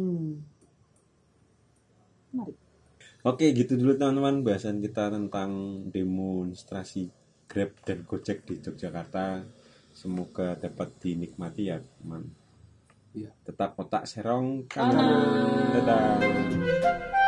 Hmm. 2.34 2.50
Oke, 3.22 3.54
gitu 3.54 3.78
dulu 3.78 3.94
teman-teman 3.94 4.42
bahasan 4.42 4.82
kita 4.82 5.06
tentang 5.06 5.80
demonstrasi 5.88 7.06
Grab 7.46 7.70
dan 7.86 8.02
Gojek 8.02 8.42
di 8.42 8.58
Yogyakarta. 8.58 9.46
Semoga 9.94 10.58
dapat 10.58 10.90
dinikmati 10.98 11.70
ya, 11.70 11.78
teman. 11.78 12.26
Iya. 13.14 13.30
Tetap 13.46 13.78
otak 13.78 14.10
serong 14.10 14.66
kanan. 14.66 15.70
Dadah. 15.70 17.22